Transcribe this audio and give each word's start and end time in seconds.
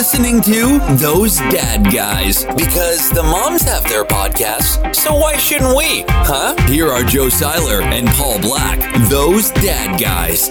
listening 0.00 0.40
to 0.40 0.78
Those 0.96 1.36
Dad 1.36 1.92
Guys 1.92 2.46
because 2.56 3.10
the 3.10 3.22
moms 3.22 3.60
have 3.64 3.86
their 3.86 4.02
podcasts, 4.02 4.96
so 4.96 5.14
why 5.14 5.36
shouldn't 5.36 5.76
we? 5.76 6.06
Huh? 6.08 6.56
Here 6.68 6.88
are 6.88 7.04
Joe 7.04 7.28
Seiler 7.28 7.82
and 7.82 8.08
Paul 8.08 8.40
Black, 8.40 8.80
Those 9.10 9.50
Dad 9.50 10.00
Guys. 10.00 10.48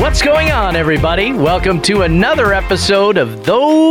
What's 0.00 0.22
going 0.22 0.52
on, 0.52 0.74
everybody? 0.74 1.34
Welcome 1.34 1.82
to 1.82 2.00
another 2.00 2.54
episode 2.54 3.18
of 3.18 3.44
Those 3.44 3.90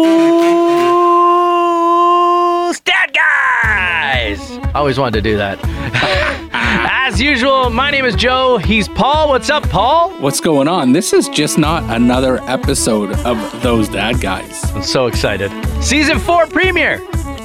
Dad 2.80 3.14
Guys. 3.14 4.40
I 4.58 4.72
always 4.74 4.98
wanted 4.98 5.22
to 5.24 5.30
do 5.30 5.38
that. 5.38 6.23
As 6.76 7.22
usual, 7.22 7.70
my 7.70 7.92
name 7.92 8.04
is 8.06 8.16
Joe. 8.16 8.58
He's 8.58 8.88
Paul. 8.88 9.30
What's 9.30 9.50
up, 9.52 9.62
Paul? 9.70 10.10
What's 10.20 10.40
going 10.40 10.68
on? 10.68 10.92
This 10.92 11.14
is 11.14 11.30
just 11.30 11.58
not 11.60 11.84
another 11.96 12.42
episode 12.50 13.12
of 13.20 13.62
Those 13.62 13.88
Dad 13.88 14.20
Guys. 14.20 14.64
I'm 14.74 14.82
so 14.82 15.06
excited. 15.06 15.52
Season 15.84 16.18
4 16.18 16.48
premiere. 16.48 16.98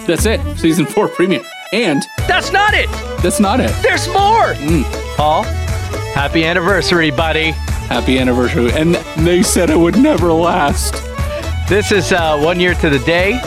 That's 0.07 0.25
it. 0.25 0.41
Season 0.59 0.87
4 0.87 1.09
premiere. 1.09 1.43
And 1.75 2.03
That's 2.27 2.51
not 2.53 2.73
it. 2.73 2.89
that's 3.23 3.39
not 3.41 3.61
it. 3.61 3.71
There's 3.83 4.09
more. 4.09 4.55
Paul, 5.17 5.43
happy 6.15 6.45
anniversary, 6.47 7.11
buddy. 7.11 7.51
Happy 7.91 8.19
anniversary. 8.19 8.73
And 8.73 8.95
they 9.27 9.43
said 9.43 9.69
it 9.69 9.77
would 9.79 9.99
never 9.99 10.33
last. 10.33 10.95
This 11.69 11.93
is 11.93 12.13
uh, 12.13 12.39
one 12.41 12.59
year 12.61 12.73
to 12.77 12.89
the 12.89 12.99
day, 13.01 13.39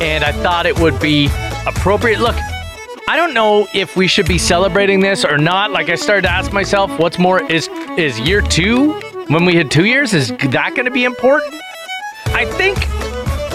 and 0.00 0.24
I 0.24 0.32
thought 0.32 0.64
it 0.64 0.78
would 0.80 0.98
be 0.98 1.26
appropriate. 1.66 2.20
Look, 2.20 2.36
I 3.08 3.14
don't 3.14 3.34
know 3.34 3.68
if 3.72 3.96
we 3.96 4.08
should 4.08 4.26
be 4.26 4.36
celebrating 4.36 4.98
this 4.98 5.24
or 5.24 5.38
not. 5.38 5.70
Like 5.70 5.88
I 5.90 5.94
started 5.94 6.22
to 6.22 6.30
ask 6.30 6.52
myself, 6.52 6.90
what's 6.98 7.20
more 7.20 7.40
is 7.50 7.68
is 7.96 8.18
year 8.18 8.42
two 8.42 8.94
when 9.28 9.44
we 9.44 9.54
had 9.54 9.70
two 9.70 9.84
years? 9.84 10.12
Is 10.12 10.30
that 10.30 10.72
going 10.74 10.86
to 10.86 10.90
be 10.90 11.04
important? 11.04 11.54
I 12.26 12.46
think 12.46 12.76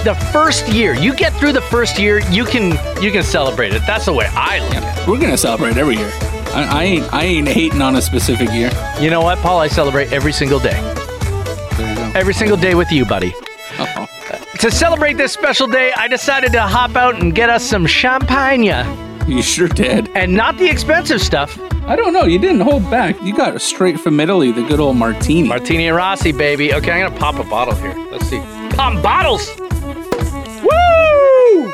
the 0.05 0.15
first 0.31 0.69
year, 0.69 0.93
you 0.93 1.13
get 1.13 1.33
through 1.33 1.51
the 1.51 1.61
first 1.61 1.99
year, 1.99 2.19
you 2.29 2.45
can 2.45 2.71
you 3.03 3.11
can 3.11 3.23
celebrate 3.23 3.73
it. 3.73 3.81
That's 3.85 4.05
the 4.05 4.13
way 4.13 4.29
I 4.31 4.59
look 4.59 4.75
at 4.75 5.07
We're 5.07 5.19
gonna 5.19 5.37
celebrate 5.37 5.75
every 5.75 5.97
year. 5.97 6.11
I, 6.53 6.67
I 6.71 6.83
ain't 6.83 7.13
I 7.13 7.23
ain't 7.23 7.47
hating 7.49 7.81
on 7.81 7.97
a 7.97 8.01
specific 8.01 8.49
year. 8.51 8.71
You 9.01 9.09
know 9.09 9.21
what, 9.21 9.37
Paul? 9.39 9.59
I 9.59 9.67
celebrate 9.67 10.13
every 10.13 10.31
single 10.31 10.59
day. 10.59 10.79
There 11.75 11.89
you 11.89 11.95
go. 11.95 12.11
Every 12.17 12.33
single 12.33 12.57
day 12.57 12.73
with 12.73 12.89
you, 12.89 13.03
buddy. 13.03 13.33
Uh-oh. 13.77 14.07
To 14.59 14.71
celebrate 14.71 15.17
this 15.17 15.33
special 15.33 15.67
day, 15.67 15.91
I 15.97 16.07
decided 16.07 16.53
to 16.53 16.61
hop 16.61 16.95
out 16.95 17.21
and 17.21 17.35
get 17.35 17.49
us 17.49 17.65
some 17.65 17.85
champagne. 17.85 19.10
You 19.27 19.41
sure 19.41 19.67
did. 19.67 20.09
And 20.15 20.33
not 20.33 20.57
the 20.57 20.69
expensive 20.69 21.21
stuff. 21.21 21.57
I 21.87 21.95
don't 21.95 22.13
know. 22.13 22.23
You 22.23 22.39
didn't 22.39 22.61
hold 22.61 22.83
back. 22.91 23.21
You 23.21 23.33
got 23.35 23.59
straight 23.61 23.99
from 23.99 24.19
Italy, 24.19 24.51
the 24.51 24.63
good 24.63 24.79
old 24.79 24.97
martini. 24.97 25.47
Martini 25.47 25.87
and 25.87 25.95
Rossi, 25.95 26.31
baby. 26.31 26.73
Okay, 26.73 26.91
I'm 26.91 27.09
gonna 27.09 27.19
pop 27.19 27.35
a 27.35 27.43
bottle 27.49 27.75
here. 27.75 27.93
Let's 28.11 28.27
see. 28.27 28.39
Pop 28.75 29.01
bottles! 29.03 29.49
Woo! 30.63 31.73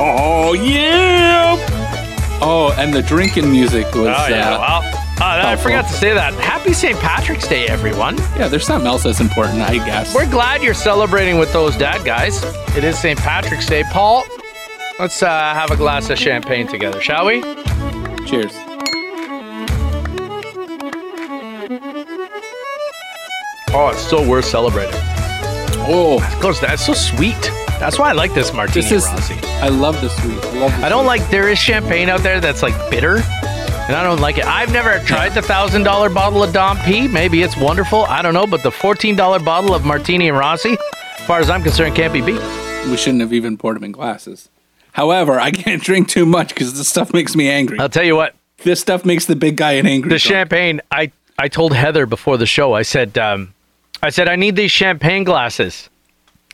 oh 0.00 0.52
yeah. 0.62 1.56
Oh, 2.40 2.74
and 2.78 2.94
the 2.94 3.02
drinking 3.02 3.50
music 3.50 3.84
was. 3.86 4.06
Oh, 4.16 4.26
yeah. 4.28 4.54
uh, 4.54 4.80
Well, 4.80 4.82
uh, 5.20 5.50
I 5.52 5.56
forgot 5.56 5.86
to 5.88 5.92
say 5.92 6.14
that. 6.14 6.32
Happy 6.34 6.72
St. 6.72 6.96
Patrick's 7.00 7.48
Day, 7.48 7.66
everyone. 7.66 8.16
yeah. 8.36 8.46
There's 8.48 8.64
something 8.66 8.86
else 8.86 9.02
that's 9.02 9.20
important, 9.20 9.60
I 9.62 9.74
guess. 9.84 10.14
We're 10.14 10.30
glad 10.30 10.62
you're 10.62 10.74
celebrating 10.74 11.38
with 11.38 11.52
those 11.52 11.76
dad 11.76 12.04
guys. 12.04 12.42
It 12.76 12.84
is 12.84 12.96
St. 12.98 13.18
Patrick's 13.18 13.66
Day. 13.66 13.82
Paul, 13.90 14.24
let's 14.98 15.22
uh, 15.22 15.28
have 15.28 15.70
a 15.70 15.76
glass 15.76 16.10
of 16.10 16.18
champagne 16.18 16.66
together, 16.66 17.00
shall 17.00 17.26
we? 17.26 17.40
Cheers. 18.26 18.52
Oh, 23.70 23.90
it's 23.92 24.00
so 24.08 24.26
worth 24.26 24.44
celebrating. 24.44 24.94
Oh, 25.90 26.18
Of 26.22 26.40
course, 26.40 26.60
that's 26.60 26.84
so 26.84 26.94
sweet. 26.94 27.40
That's 27.78 27.98
why 27.98 28.10
I 28.10 28.12
like 28.12 28.34
this 28.34 28.52
Martini 28.52 28.82
this 28.88 28.92
is. 28.92 29.06
Rossi. 29.06 29.34
I 29.62 29.68
love 29.68 30.00
the 30.00 30.08
sweet. 30.08 30.42
I 30.44 30.58
love. 30.58 30.70
The 30.80 30.86
I 30.86 30.88
don't 30.88 31.04
sweet. 31.04 31.20
like 31.20 31.30
there 31.30 31.48
is 31.48 31.58
champagne 31.58 32.08
out 32.08 32.20
there 32.22 32.40
that's 32.40 32.62
like 32.62 32.74
bitter, 32.90 33.16
and 33.18 33.94
I 33.96 34.02
don't 34.02 34.20
like 34.20 34.38
it. 34.38 34.44
I've 34.46 34.72
never 34.72 34.98
tried 35.06 35.30
the 35.30 35.42
thousand 35.42 35.84
dollar 35.84 36.10
bottle 36.10 36.42
of 36.42 36.52
Dom 36.52 36.76
P. 36.78 37.06
Maybe 37.06 37.42
it's 37.42 37.56
wonderful. 37.56 38.04
I 38.06 38.20
don't 38.20 38.34
know, 38.34 38.46
but 38.48 38.62
the 38.64 38.72
fourteen 38.72 39.14
dollar 39.14 39.38
bottle 39.38 39.74
of 39.74 39.84
Martini 39.84 40.28
and 40.28 40.36
Rossi, 40.36 40.76
as 41.18 41.26
far 41.26 41.38
as 41.38 41.48
I'm 41.48 41.62
concerned, 41.62 41.94
can't 41.94 42.12
be 42.12 42.20
beat. 42.20 42.40
We 42.90 42.96
shouldn't 42.96 43.20
have 43.20 43.32
even 43.32 43.56
poured 43.56 43.76
them 43.76 43.84
in 43.84 43.92
glasses. 43.92 44.48
However, 44.98 45.38
I 45.38 45.52
can't 45.52 45.80
drink 45.90 46.08
too 46.08 46.26
much 46.26 46.48
because 46.48 46.76
this 46.76 46.88
stuff 46.88 47.12
makes 47.14 47.36
me 47.36 47.48
angry. 47.48 47.78
I'll 47.78 47.88
tell 47.88 48.04
you 48.04 48.16
what, 48.16 48.34
this 48.64 48.80
stuff 48.80 49.04
makes 49.04 49.26
the 49.26 49.36
big 49.36 49.56
guy 49.56 49.72
an 49.72 49.86
angry. 49.86 50.10
the 50.10 50.18
champagne. 50.18 50.80
I 50.90 51.12
I 51.38 51.46
told 51.46 51.72
Heather 51.72 52.04
before 52.04 52.36
the 52.36 52.46
show. 52.46 52.72
I 52.74 52.82
said, 52.82 53.16
um, 53.16 53.54
I 54.02 54.10
said 54.10 54.28
I 54.28 54.34
need 54.34 54.56
these 54.56 54.72
champagne 54.72 55.22
glasses, 55.22 55.88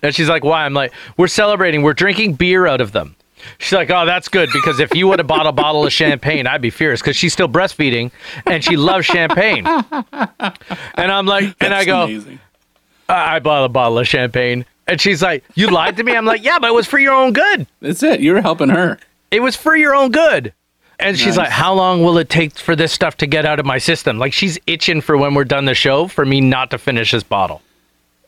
and 0.03 0.15
she's 0.15 0.29
like, 0.29 0.45
"Why?" 0.45 0.67
I'm 0.67 0.75
like, 0.75 0.93
"We're 1.17 1.27
celebrating. 1.29 1.81
We're 1.83 1.95
drinking 1.95 2.35
beer 2.35 2.67
out 2.67 2.83
of 2.83 2.93
them." 2.93 3.17
She's 3.59 3.73
like, 3.73 3.91
"Oh, 3.91 4.05
that's 4.05 4.29
good 4.29 4.51
because 4.53 4.79
if 4.79 4.95
you 4.95 5.09
would 5.09 5.19
have 5.21 5.27
bought 5.27 5.47
a 5.47 5.53
bottle 5.53 5.87
of 5.87 5.93
champagne, 5.93 6.47
I'd 6.47 6.61
be 6.61 6.71
furious 6.71 7.01
because 7.01 7.17
she's 7.17 7.33
still 7.33 7.49
breastfeeding 7.49 8.11
and 8.47 8.63
she 8.63 8.77
loves 8.77 9.07
champagne." 9.07 9.65
And 10.97 11.11
I'm 11.11 11.27
like, 11.27 11.55
and 11.61 11.75
I 11.75 11.85
go, 11.85 12.05
amazing. 12.05 12.41
I 13.09 13.39
bought 13.39 13.65
a 13.65 13.69
bottle 13.69 13.99
of 13.99 14.07
champagne, 14.09 14.65
and 14.87 15.01
she's 15.01 15.23
like, 15.23 15.45
"You 15.55 15.69
lied 15.69 15.97
to 15.99 16.03
me." 16.05 16.17
I'm 16.17 16.25
like, 16.27 16.43
"Yeah, 16.45 16.59
but 16.59 16.69
it 16.69 16.75
was 16.75 16.87
for 16.87 16.99
your 16.99 17.13
own 17.15 17.33
good. 17.33 17.67
That's 17.81 18.03
it. 18.03 18.21
You're 18.21 18.41
helping 18.43 18.69
her. 18.71 18.99
It 19.31 19.41
was 19.41 19.57
for 19.57 19.75
your 19.77 19.95
own 19.95 20.11
good." 20.11 20.53
And 21.01 21.19
she's 21.19 21.29
Nice. 21.37 21.37
like, 21.39 21.51
"How 21.51 21.75
long 21.75 22.03
will 22.05 22.19
it 22.19 22.29
take 22.29 22.57
for 22.57 22.77
this 22.77 22.93
stuff 22.93 23.17
to 23.19 23.27
get 23.27 23.45
out 23.45 23.59
of 23.59 23.67
my 23.67 23.79
system?" 23.79 24.19
Like 24.19 24.33
she's 24.33 24.59
itching 24.67 25.01
for 25.01 25.17
when 25.17 25.35
we're 25.35 25.45
done 25.45 25.65
the 25.65 25.75
show 25.75 26.07
for 26.07 26.25
me 26.25 26.41
not 26.41 26.71
to 26.71 26.79
finish 26.79 27.11
this 27.11 27.23
bottle. 27.25 27.63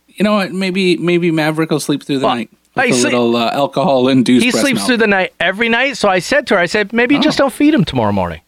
You 0.09 0.25
know 0.25 0.35
what? 0.35 0.53
Maybe 0.53 0.97
maybe 0.97 1.31
Maverick 1.31 1.71
will 1.71 1.79
sleep 1.81 2.03
through 2.03 2.19
the 2.21 2.27
Well, 2.27 2.35
night 2.37 2.51
with 2.75 2.85
a 2.87 2.93
sleep- 2.93 3.05
little 3.13 3.37
uh, 3.37 3.51
alcohol 3.53 4.09
induced. 4.09 4.45
He 4.45 4.51
sleeps 4.51 4.85
through 4.87 4.97
the 4.97 5.07
night 5.07 5.33
every 5.39 5.69
night, 5.69 5.97
so 5.97 6.09
I 6.09 6.19
said 6.19 6.47
to 6.49 6.55
her, 6.55 6.61
"I 6.61 6.67
said 6.67 6.93
maybe 6.93 7.19
just 7.19 7.39
Oh. 7.41 7.45
don't 7.45 7.53
feed 7.53 7.73
him 7.75 7.85
tomorrow 7.85 8.13
morning." 8.13 8.41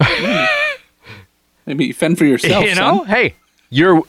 Maybe 1.66 1.86
you 1.86 1.94
fend 1.94 2.18
for 2.18 2.24
yourself. 2.24 2.64
you 2.68 2.74
know, 2.74 2.98
son. 2.98 3.06
hey, 3.06 3.34
you're 3.68 4.02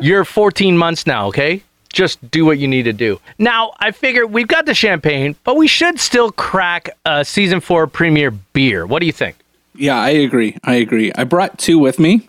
you're 0.00 0.24
14 0.24 0.76
months 0.76 1.06
now, 1.06 1.26
okay? 1.28 1.62
Just 1.92 2.30
do 2.30 2.44
what 2.44 2.58
you 2.58 2.66
need 2.66 2.84
to 2.84 2.92
do. 2.92 3.20
Now, 3.38 3.72
I 3.78 3.90
figure 3.90 4.26
we've 4.26 4.48
got 4.48 4.66
the 4.66 4.74
champagne, 4.74 5.36
but 5.44 5.56
we 5.56 5.66
should 5.68 6.00
still 6.00 6.32
crack 6.32 6.90
a 7.04 7.24
season 7.24 7.60
four 7.60 7.86
premiere 7.86 8.30
beer. 8.30 8.86
What 8.86 9.00
do 9.00 9.06
you 9.06 9.12
think? 9.12 9.36
Yeah, 9.74 9.98
I 9.98 10.10
agree. 10.10 10.56
I 10.64 10.74
agree. 10.74 11.12
I 11.14 11.24
brought 11.24 11.58
two 11.58 11.78
with 11.78 11.98
me, 11.98 12.28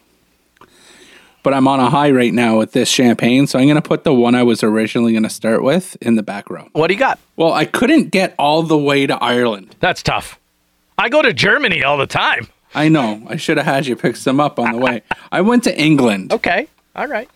but 1.43 1.53
I'm 1.53 1.67
on 1.67 1.79
a 1.79 1.89
high 1.89 2.11
right 2.11 2.33
now 2.33 2.57
with 2.57 2.71
this 2.71 2.89
champagne, 2.89 3.47
so 3.47 3.59
I'm 3.59 3.65
going 3.65 3.75
to 3.75 3.81
put 3.81 4.03
the 4.05 4.13
one 4.13 4.33
I 4.35 4.43
was 4.43 4.63
originally 4.63 5.11
going 5.11 5.23
to 5.23 5.29
start 5.29 5.61
with 5.63 5.97
in 6.01 6.15
the 6.15 6.23
back 6.23 6.49
row. 6.49 6.69
What 6.73 6.87
do 6.87 6.93
you 6.93 6.99
got? 6.99 7.19
Well, 7.35 7.51
I 7.53 7.65
couldn't 7.65 8.11
get 8.11 8.33
all 8.39 8.63
the 8.63 8.77
way 8.77 9.05
to 9.07 9.15
Ireland. 9.21 9.75
That's 9.79 10.01
tough. 10.01 10.39
I 10.97 11.09
go 11.09 11.21
to 11.21 11.33
Germany 11.33 11.83
all 11.83 11.97
the 11.97 12.07
time. 12.07 12.47
I 12.75 12.87
know. 12.87 13.21
I 13.27 13.35
should 13.35 13.57
have 13.57 13.65
had 13.65 13.85
you 13.87 13.95
pick 13.95 14.15
some 14.15 14.39
up 14.39 14.57
on 14.57 14.71
the 14.71 14.77
way. 14.77 15.01
I 15.31 15.41
went 15.41 15.63
to 15.65 15.77
England 15.79 16.31
Okay. 16.33 16.67
All 16.95 17.07
right. 17.07 17.29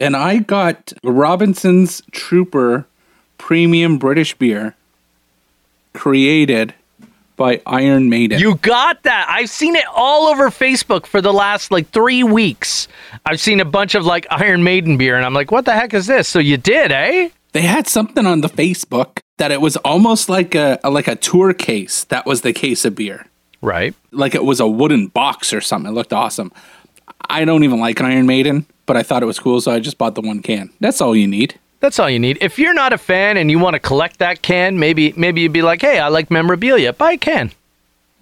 And 0.00 0.16
I 0.16 0.38
got 0.38 0.92
Robinson's 1.02 2.02
Trooper 2.10 2.86
Premium 3.38 3.98
British 3.98 4.34
Beer 4.34 4.74
created 5.92 6.74
by 7.36 7.60
Iron 7.66 8.08
Maiden. 8.08 8.40
You 8.40 8.56
got 8.56 9.02
that. 9.02 9.26
I've 9.28 9.50
seen 9.50 9.76
it 9.76 9.84
all 9.94 10.28
over 10.28 10.48
Facebook 10.48 11.06
for 11.06 11.20
the 11.20 11.32
last 11.32 11.70
like 11.70 11.90
three 11.90 12.22
weeks. 12.22 12.88
I've 13.26 13.40
seen 13.40 13.60
a 13.60 13.64
bunch 13.64 13.94
of 13.94 14.06
like 14.06 14.26
Iron 14.30 14.62
Maiden 14.62 14.96
beer, 14.96 15.16
and 15.16 15.24
I'm 15.24 15.34
like, 15.34 15.50
what 15.50 15.66
the 15.66 15.72
heck 15.72 15.92
is 15.92 16.06
this? 16.06 16.28
So 16.28 16.38
you 16.38 16.56
did, 16.56 16.92
eh? 16.92 17.28
they 17.56 17.62
had 17.62 17.86
something 17.88 18.26
on 18.26 18.42
the 18.42 18.48
Facebook 18.48 19.20
that 19.38 19.50
it 19.50 19.62
was 19.62 19.78
almost 19.78 20.28
like 20.28 20.54
a, 20.54 20.78
a 20.84 20.90
like 20.90 21.08
a 21.08 21.16
tour 21.16 21.54
case. 21.54 22.04
That 22.04 22.26
was 22.26 22.42
the 22.42 22.52
case 22.52 22.84
of 22.84 22.94
beer. 22.94 23.28
Right. 23.62 23.94
Like 24.12 24.34
it 24.34 24.44
was 24.44 24.60
a 24.60 24.66
wooden 24.66 25.06
box 25.06 25.54
or 25.54 25.62
something. 25.62 25.90
It 25.90 25.94
looked 25.94 26.12
awesome. 26.12 26.52
I 27.28 27.44
don't 27.44 27.64
even 27.64 27.80
like 27.80 28.00
Iron 28.00 28.26
Maiden, 28.26 28.66
but 28.86 28.96
I 28.96 29.02
thought 29.02 29.22
it 29.22 29.26
was 29.26 29.38
cool, 29.38 29.60
so 29.60 29.72
I 29.72 29.80
just 29.80 29.98
bought 29.98 30.14
the 30.14 30.20
one 30.20 30.42
can. 30.42 30.70
That's 30.80 31.00
all 31.00 31.16
you 31.16 31.26
need. 31.26 31.58
That's 31.80 31.98
all 31.98 32.08
you 32.08 32.18
need. 32.18 32.38
If 32.40 32.58
you're 32.58 32.74
not 32.74 32.92
a 32.92 32.98
fan 32.98 33.36
and 33.36 33.50
you 33.50 33.58
want 33.58 33.74
to 33.74 33.80
collect 33.80 34.18
that 34.18 34.42
can, 34.42 34.78
maybe 34.78 35.12
maybe 35.16 35.42
you'd 35.42 35.52
be 35.52 35.62
like, 35.62 35.82
hey, 35.82 35.98
I 35.98 36.08
like 36.08 36.30
memorabilia. 36.30 36.92
Buy 36.92 37.12
a 37.12 37.18
can. 37.18 37.52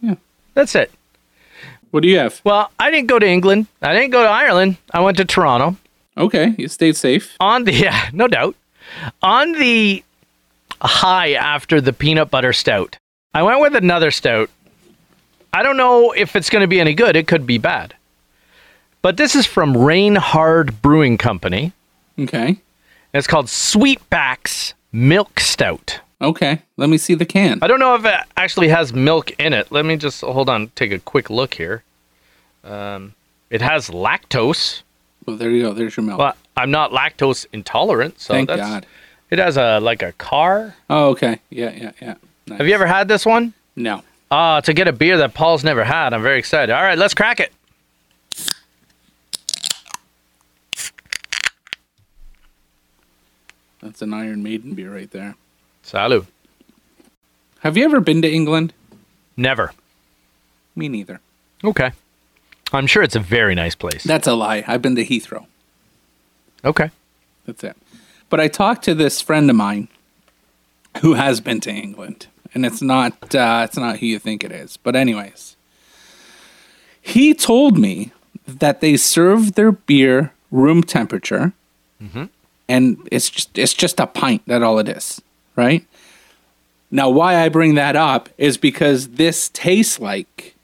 Yeah. 0.03 0.17
That's 0.55 0.75
it. 0.75 0.91
What 1.91 2.03
do 2.03 2.09
you 2.09 2.19
have? 2.19 2.41
Well, 2.43 2.71
I 2.79 2.91
didn't 2.91 3.07
go 3.07 3.19
to 3.21 3.27
England. 3.27 3.69
I 3.81 3.93
didn't 3.93 4.11
go 4.11 4.23
to 4.23 4.29
Ireland. 4.29 4.77
I 4.93 5.01
went 5.01 5.17
to 5.19 5.25
Toronto. 5.25 5.77
Okay, 6.17 6.55
you 6.59 6.69
stayed 6.69 6.97
safe. 6.97 7.37
On 7.41 7.65
the 7.65 7.73
yeah, 7.87 8.11
no 8.13 8.27
doubt. 8.27 8.57
On 9.23 9.53
the 9.53 10.03
high 10.81 11.33
after 11.33 11.81
the 11.81 11.93
peanut 11.93 12.31
butter 12.31 12.53
stout, 12.53 12.99
I 13.33 13.43
went 13.43 13.61
with 13.61 13.77
another 13.77 14.11
stout. 14.11 14.51
I 15.53 15.63
don't 15.63 15.77
know 15.77 16.11
if 16.13 16.35
it's 16.35 16.51
going 16.51 16.63
to 16.63 16.69
be 16.69 16.81
any 16.81 16.95
good. 16.95 17.15
It 17.15 17.29
could 17.29 17.47
be 17.47 17.59
bad. 17.59 17.95
But 19.05 19.19
this 19.19 19.37
is 19.37 19.45
from 19.45 19.77
Rainhard 19.77 20.81
Brewing 20.81 21.19
Company. 21.19 21.75
Okay. 22.19 22.47
And 22.47 22.57
it's 23.13 23.27
called 23.27 23.49
Sweetbacks 23.49 24.73
Milk 24.93 25.41
Stout. 25.41 26.01
Okay. 26.23 26.63
Let 26.79 26.89
me 26.89 26.97
see 26.97 27.13
the 27.15 27.27
can. 27.27 27.59
I 27.61 27.67
don't 27.67 27.81
know 27.81 27.97
if 27.97 28.07
it 28.07 28.15
actually 28.39 28.69
has 28.69 28.95
milk 28.95 29.31
in 29.33 29.53
it. 29.53 29.71
Let 29.71 29.85
me 29.85 29.99
just 29.99 30.23
hold 30.23 30.49
on, 30.49 30.69
take 30.75 30.91
a 30.91 30.99
quick 30.99 31.29
look 31.29 31.53
here. 31.53 31.83
Um, 32.65 33.13
it 33.51 33.61
has 33.61 33.91
lactose. 33.91 34.81
Well, 35.27 35.37
there 35.37 35.51
you 35.51 35.65
go. 35.65 35.75
There's 35.75 35.99
your 35.99 36.07
milk. 36.07 36.19
Well, 36.19 36.35
I'm 36.57 36.71
not 36.71 36.93
lactose 36.93 37.45
intolerant, 37.53 38.19
so 38.23 38.33
Thank 38.33 38.49
that's 38.49 38.63
God. 38.63 38.87
it 39.29 39.39
has 39.39 39.59
a 39.59 39.81
like 39.81 40.03
a 40.03 40.13
car. 40.13 40.77
Oh, 40.89 41.11
okay. 41.11 41.41
Yeah, 41.51 41.73
yeah, 41.73 41.93
yeah. 42.01 42.15
Nice. 42.47 42.57
Have 42.57 42.67
you 42.67 42.73
ever 42.73 42.87
had 42.87 43.09
this 43.09 43.27
one? 43.27 43.53
No. 43.77 44.03
Ah, 44.31 44.61
to 44.61 44.73
get 44.73 44.89
a 44.89 44.93
beer 44.93 45.19
that 45.19 45.35
Paul's 45.35 45.63
never 45.63 45.85
had. 45.85 46.15
I'm 46.15 46.23
very 46.23 46.39
excited. 46.39 46.73
All 46.73 46.83
right, 46.83 46.97
let's 46.97 47.13
crack 47.13 47.39
it. 47.39 47.53
That's 53.85 54.01
an 54.01 54.15
Iron 54.15 54.43
Maiden 54.43 54.73
beer 54.73 54.95
right 54.95 55.11
there. 55.11 55.35
Salud. 55.85 56.27
Have 57.61 57.77
you 57.77 57.85
ever 57.85 58.01
been 58.01 58.23
to 58.23 58.33
England? 58.33 58.73
Never. 59.37 59.73
Me 60.75 60.89
neither. 60.89 61.21
Okay. 61.63 61.93
I'm 62.73 62.87
sure 62.87 63.03
it's 63.03 63.15
a 63.15 63.21
very 63.21 63.55
nice 63.55 63.75
place. 63.75 64.03
That's 64.03 64.27
a 64.27 64.33
lie. 64.33 64.65
I've 64.67 64.81
been 64.81 64.97
to 64.97 65.05
Heathrow. 65.05 65.45
Okay. 66.65 66.91
That's 67.45 67.63
it. 67.63 67.77
But 68.31 68.41
I 68.41 68.49
talked 68.49 68.85
to 68.85 68.95
this 68.95 69.21
friend 69.21 69.51
of 69.51 69.57
mine 69.57 69.89
who 71.03 71.13
has 71.13 71.43
been 71.43 71.61
to 71.61 71.71
England, 71.71 72.29
and 72.55 72.65
it's 72.65 72.81
not 72.81 73.35
uh, 73.35 73.67
it's 73.69 73.77
not 73.77 73.99
who 73.99 74.07
you 74.07 74.19
think 74.19 74.43
it 74.43 74.51
is. 74.51 74.79
But 74.79 74.97
anyways, 74.97 75.57
he 77.03 77.35
told 77.35 77.77
me 77.77 78.13
that 78.47 78.81
they 78.81 78.97
serve 78.97 79.57
their 79.57 79.73
beer 79.73 80.33
room 80.51 80.83
temperature, 80.83 81.53
and 82.69 82.97
it's 83.11 83.31
just 83.31 83.57
it's 83.59 83.75
just 83.75 84.01
a 84.01 84.07
pint. 84.07 84.43
That 84.47 84.63
all 84.63 84.79
it 84.79 84.89
is, 84.89 85.21
right? 85.57 85.87
Now, 86.91 87.11
why 87.11 87.43
I 87.43 87.49
bring 87.49 87.75
that 87.75 87.97
up 87.97 88.29
is 88.39 88.57
because 88.57 89.09
this 89.09 89.49
tastes 89.49 89.99
like 89.99 90.55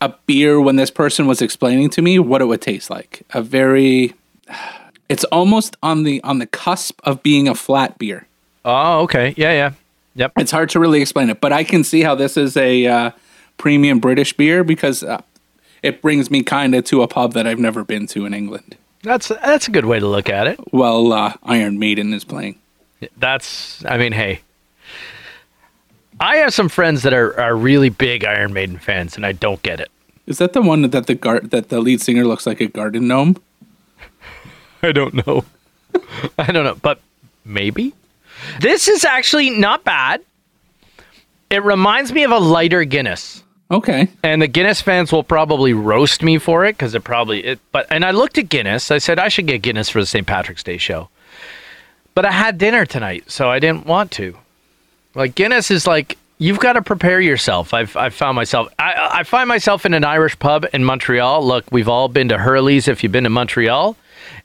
a 0.00 0.14
beer 0.26 0.60
when 0.60 0.76
this 0.76 0.90
person 0.90 1.26
was 1.26 1.42
explaining 1.42 1.90
to 1.90 2.02
me 2.02 2.18
what 2.18 2.40
it 2.40 2.46
would 2.46 2.60
taste 2.60 2.90
like. 2.90 3.22
A 3.34 3.42
very 3.42 4.14
it's 5.08 5.24
almost 5.24 5.76
on 5.82 6.04
the 6.04 6.22
on 6.22 6.38
the 6.38 6.46
cusp 6.46 7.00
of 7.04 7.22
being 7.22 7.48
a 7.48 7.54
flat 7.54 7.98
beer. 7.98 8.26
Oh, 8.64 9.00
okay. 9.02 9.34
Yeah, 9.36 9.52
yeah. 9.52 9.72
Yep. 10.14 10.32
It's 10.36 10.50
hard 10.50 10.70
to 10.70 10.80
really 10.80 11.00
explain 11.00 11.30
it, 11.30 11.40
but 11.40 11.52
I 11.52 11.64
can 11.64 11.84
see 11.84 12.02
how 12.02 12.14
this 12.14 12.36
is 12.36 12.56
a 12.56 12.86
uh, 12.86 13.10
premium 13.56 13.98
British 13.98 14.32
beer 14.34 14.62
because 14.62 15.02
uh, 15.02 15.22
it 15.82 16.02
brings 16.02 16.30
me 16.30 16.42
kind 16.42 16.74
of 16.74 16.84
to 16.84 17.02
a 17.02 17.08
pub 17.08 17.32
that 17.32 17.46
I've 17.46 17.58
never 17.58 17.82
been 17.82 18.06
to 18.08 18.26
in 18.26 18.34
England. 18.34 18.76
That's 19.02 19.28
that's 19.28 19.68
a 19.68 19.70
good 19.70 19.84
way 19.84 19.98
to 19.98 20.06
look 20.06 20.28
at 20.28 20.46
it. 20.46 20.60
Well, 20.72 21.12
uh, 21.12 21.34
Iron 21.42 21.78
Maiden 21.78 22.14
is 22.14 22.24
playing. 22.24 22.58
That's 23.16 23.84
I 23.84 23.98
mean, 23.98 24.12
hey. 24.12 24.40
I 26.20 26.36
have 26.36 26.54
some 26.54 26.68
friends 26.68 27.02
that 27.02 27.12
are, 27.12 27.38
are 27.40 27.56
really 27.56 27.88
big 27.88 28.24
Iron 28.24 28.52
Maiden 28.52 28.78
fans 28.78 29.16
and 29.16 29.26
I 29.26 29.32
don't 29.32 29.60
get 29.62 29.80
it. 29.80 29.90
Is 30.26 30.38
that 30.38 30.52
the 30.52 30.62
one 30.62 30.82
that 30.82 31.06
the 31.06 31.16
gar- 31.16 31.40
that 31.40 31.68
the 31.68 31.80
lead 31.80 32.00
singer 32.00 32.24
looks 32.24 32.46
like 32.46 32.60
a 32.60 32.66
garden 32.68 33.08
gnome? 33.08 33.42
I 34.82 34.92
don't 34.92 35.26
know. 35.26 35.44
I 36.38 36.52
don't 36.52 36.64
know, 36.64 36.76
but 36.80 37.00
maybe. 37.44 37.92
This 38.60 38.86
is 38.88 39.04
actually 39.04 39.50
not 39.50 39.84
bad. 39.84 40.22
It 41.50 41.62
reminds 41.64 42.12
me 42.12 42.22
of 42.22 42.30
a 42.30 42.38
lighter 42.38 42.84
Guinness. 42.84 43.42
Okay, 43.72 44.08
And 44.22 44.42
the 44.42 44.46
Guinness 44.48 44.82
fans 44.82 45.10
will 45.12 45.24
probably 45.24 45.72
roast 45.72 46.22
me 46.22 46.36
for 46.38 46.64
it 46.66 46.74
because 46.76 46.94
it 46.94 47.02
probably 47.04 47.42
it 47.44 47.58
but 47.72 47.86
and 47.90 48.04
I 48.04 48.10
looked 48.10 48.36
at 48.36 48.48
Guinness. 48.50 48.90
I 48.90 48.98
said 48.98 49.18
I 49.18 49.28
should 49.28 49.46
get 49.46 49.62
Guinness 49.62 49.88
for 49.88 50.00
the 50.00 50.06
St. 50.06 50.26
Patrick's 50.26 50.62
Day 50.62 50.76
show. 50.76 51.08
But 52.14 52.26
I 52.26 52.32
had 52.32 52.58
dinner 52.58 52.84
tonight, 52.84 53.30
so 53.30 53.48
I 53.48 53.58
didn't 53.58 53.86
want 53.86 54.10
to. 54.12 54.36
Like 55.14 55.34
Guinness 55.34 55.70
is 55.70 55.86
like 55.86 56.18
you've 56.36 56.58
got 56.60 56.74
to 56.74 56.82
prepare 56.82 57.18
yourself. 57.20 57.72
I've 57.72 57.96
I've 57.96 58.12
found 58.14 58.36
myself 58.36 58.68
I 58.78 59.08
I 59.20 59.22
find 59.22 59.48
myself 59.48 59.86
in 59.86 59.94
an 59.94 60.04
Irish 60.04 60.38
pub 60.38 60.66
in 60.74 60.84
Montreal. 60.84 61.42
Look, 61.46 61.64
we've 61.72 61.88
all 61.88 62.08
been 62.08 62.28
to 62.28 62.36
Hurley's 62.38 62.88
if 62.88 63.02
you've 63.02 63.12
been 63.12 63.24
to 63.24 63.30
Montreal. 63.30 63.96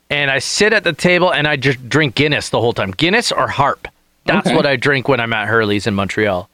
And 0.09 0.31
I 0.31 0.39
sit 0.39 0.71
at 0.71 0.85
the 0.85 0.93
table 0.93 1.33
and 1.33 1.45
I 1.49 1.57
just 1.57 1.89
drink 1.89 2.15
Guinness 2.15 2.49
the 2.49 2.61
whole 2.61 2.71
time. 2.71 2.91
Guinness 2.91 3.33
or 3.33 3.49
Harp. 3.49 3.89
That's 4.25 4.47
Okay. 4.47 4.55
what 4.55 4.65
I 4.65 4.77
drink 4.77 5.09
when 5.09 5.19
I'm 5.19 5.33
at 5.33 5.47
Hurley's 5.49 5.85
in 5.85 5.95
Montreal. 5.95 6.49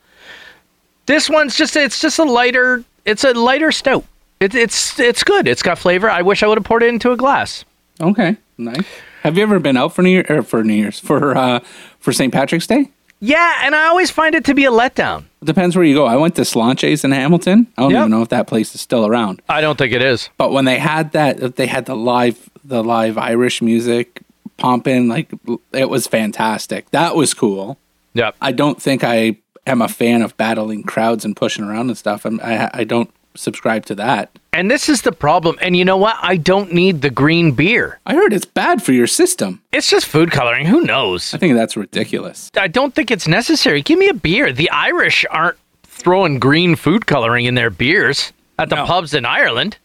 This 1.05 1.29
one's 1.29 1.55
just 1.57 1.75
it's 1.75 1.99
just 1.99 2.19
a 2.19 2.23
lighter 2.23 2.83
it's 3.05 3.23
a 3.23 3.33
lighter 3.33 3.71
stout. 3.71 4.05
It, 4.39 4.55
it's 4.55 4.99
it's 4.99 5.23
good. 5.23 5.47
It's 5.47 5.61
got 5.63 5.77
flavor. 5.77 6.09
I 6.09 6.21
wish 6.21 6.43
I 6.43 6.47
would 6.47 6.57
have 6.57 6.65
poured 6.65 6.83
it 6.83 6.89
into 6.89 7.11
a 7.11 7.17
glass. 7.17 7.65
okay, 8.01 8.37
nice. 8.57 8.85
Have 9.23 9.37
you 9.37 9.43
ever 9.43 9.59
been 9.59 9.77
out 9.77 9.93
for 9.93 10.01
New 10.01 10.09
Year 10.09 10.25
or 10.29 10.43
for 10.43 10.63
New 10.63 10.73
Year's 10.73 10.99
for 10.99 11.37
uh, 11.37 11.59
for 11.99 12.11
St. 12.11 12.31
Patrick's 12.33 12.67
Day? 12.67 12.89
Yeah, 13.21 13.59
and 13.63 13.73
I 13.73 13.85
always 13.85 14.11
find 14.11 14.35
it 14.35 14.43
to 14.45 14.53
be 14.53 14.65
a 14.65 14.69
letdown. 14.71 15.23
Depends 15.41 15.77
where 15.77 15.85
you 15.85 15.95
go. 15.95 16.05
I 16.05 16.17
went 16.17 16.35
to 16.35 16.43
Slanches 16.43 17.05
in 17.05 17.11
Hamilton. 17.13 17.67
I 17.77 17.83
don't 17.83 17.91
Yep. 17.91 17.99
even 17.99 18.11
know 18.11 18.21
if 18.21 18.27
that 18.29 18.47
place 18.47 18.75
is 18.75 18.81
still 18.81 19.05
around. 19.07 19.41
I 19.47 19.61
don't 19.61 19.77
think 19.77 19.93
it 19.93 20.01
is. 20.01 20.29
But 20.37 20.51
when 20.51 20.65
they 20.65 20.77
had 20.77 21.13
that, 21.13 21.55
they 21.55 21.67
had 21.67 21.85
the 21.85 21.95
live, 21.95 22.49
the 22.65 22.83
live 22.83 23.17
Irish 23.17 23.61
music 23.61 24.21
pumping. 24.57 25.07
Like 25.07 25.29
it 25.71 25.89
was 25.89 26.05
fantastic. 26.05 26.89
That 26.91 27.15
was 27.15 27.33
cool. 27.33 27.77
Yep. 28.13 28.35
I 28.41 28.51
don't 28.51 28.81
think 28.81 29.05
I 29.05 29.37
am 29.65 29.81
a 29.81 29.87
fan 29.87 30.21
of 30.21 30.35
battling 30.37 30.83
crowds 30.83 31.23
and 31.25 31.35
pushing 31.35 31.63
around 31.65 31.89
and 31.89 31.97
stuff. 31.97 32.25
I'm, 32.25 32.39
I 32.41 32.69
I 32.73 32.83
don't 32.83 33.09
subscribe 33.35 33.85
to 33.87 33.95
that. 33.95 34.29
And 34.51 34.69
this 34.69 34.87
is 34.89 35.01
the 35.01 35.11
problem. 35.11 35.57
And 35.61 35.75
you 35.75 35.83
know 35.83 35.97
what? 35.97 36.15
I 36.21 36.37
don't 36.37 36.71
need 36.71 37.01
the 37.01 37.09
green 37.09 37.53
beer. 37.53 37.99
I 38.05 38.13
heard 38.13 38.31
it's 38.33 38.45
bad 38.45 38.83
for 38.83 38.91
your 38.93 39.07
system. 39.07 39.61
It's 39.71 39.89
just 39.89 40.05
food 40.05 40.29
coloring. 40.31 40.67
Who 40.67 40.81
knows? 40.81 41.33
I 41.33 41.37
think 41.39 41.55
that's 41.55 41.75
ridiculous. 41.75 42.51
I 42.55 42.67
don't 42.67 42.93
think 42.93 43.09
it's 43.09 43.27
necessary. 43.27 43.81
Give 43.81 43.97
me 43.97 44.09
a 44.09 44.13
beer. 44.13 44.53
The 44.53 44.69
Irish 44.69 45.25
aren't 45.31 45.57
throwing 45.83 46.37
green 46.39 46.75
food 46.75 47.07
coloring 47.07 47.45
in 47.45 47.55
their 47.55 47.71
beers 47.71 48.31
at 48.59 48.69
the 48.69 48.75
No. 48.75 48.85
pubs 48.85 49.15
in 49.15 49.25
Ireland, 49.25 49.77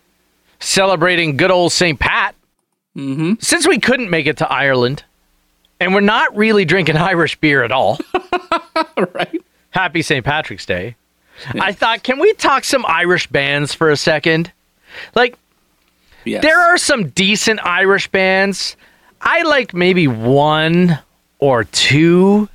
celebrating 0.60 1.36
good 1.38 1.50
old 1.50 1.72
St. 1.72 1.98
Pat. 1.98 2.34
Mm-hmm. 2.96 3.34
Since 3.40 3.66
we 3.66 3.78
couldn't 3.78 4.10
make 4.10 4.26
it 4.26 4.36
to 4.38 4.52
Ireland, 4.52 5.04
and 5.80 5.94
we're 5.94 6.00
not 6.00 6.36
really 6.36 6.64
drinking 6.66 6.96
Irish 7.12 7.36
beer 7.40 7.62
at 7.62 7.72
all, 7.72 7.98
right? 9.14 9.40
Happy 9.70 10.02
St. 10.02 10.24
Patrick's 10.24 10.66
Day. 10.66 10.96
I 11.60 11.72
thought, 11.72 12.02
can 12.02 12.18
we 12.18 12.32
talk 12.34 12.64
some 12.64 12.84
Irish 12.88 13.26
bands 13.28 13.72
for 13.72 13.90
a 13.90 13.96
second? 13.96 14.52
Like, 15.14 15.36
Yes. 16.24 16.42
there 16.42 16.58
are 16.58 16.76
some 16.76 17.08
decent 17.10 17.60
Irish 17.64 18.08
bands. 18.08 18.76
I 19.20 19.42
like 19.42 19.72
maybe 19.72 20.08
one 20.08 20.98
or 21.38 21.64
two, 21.64 22.48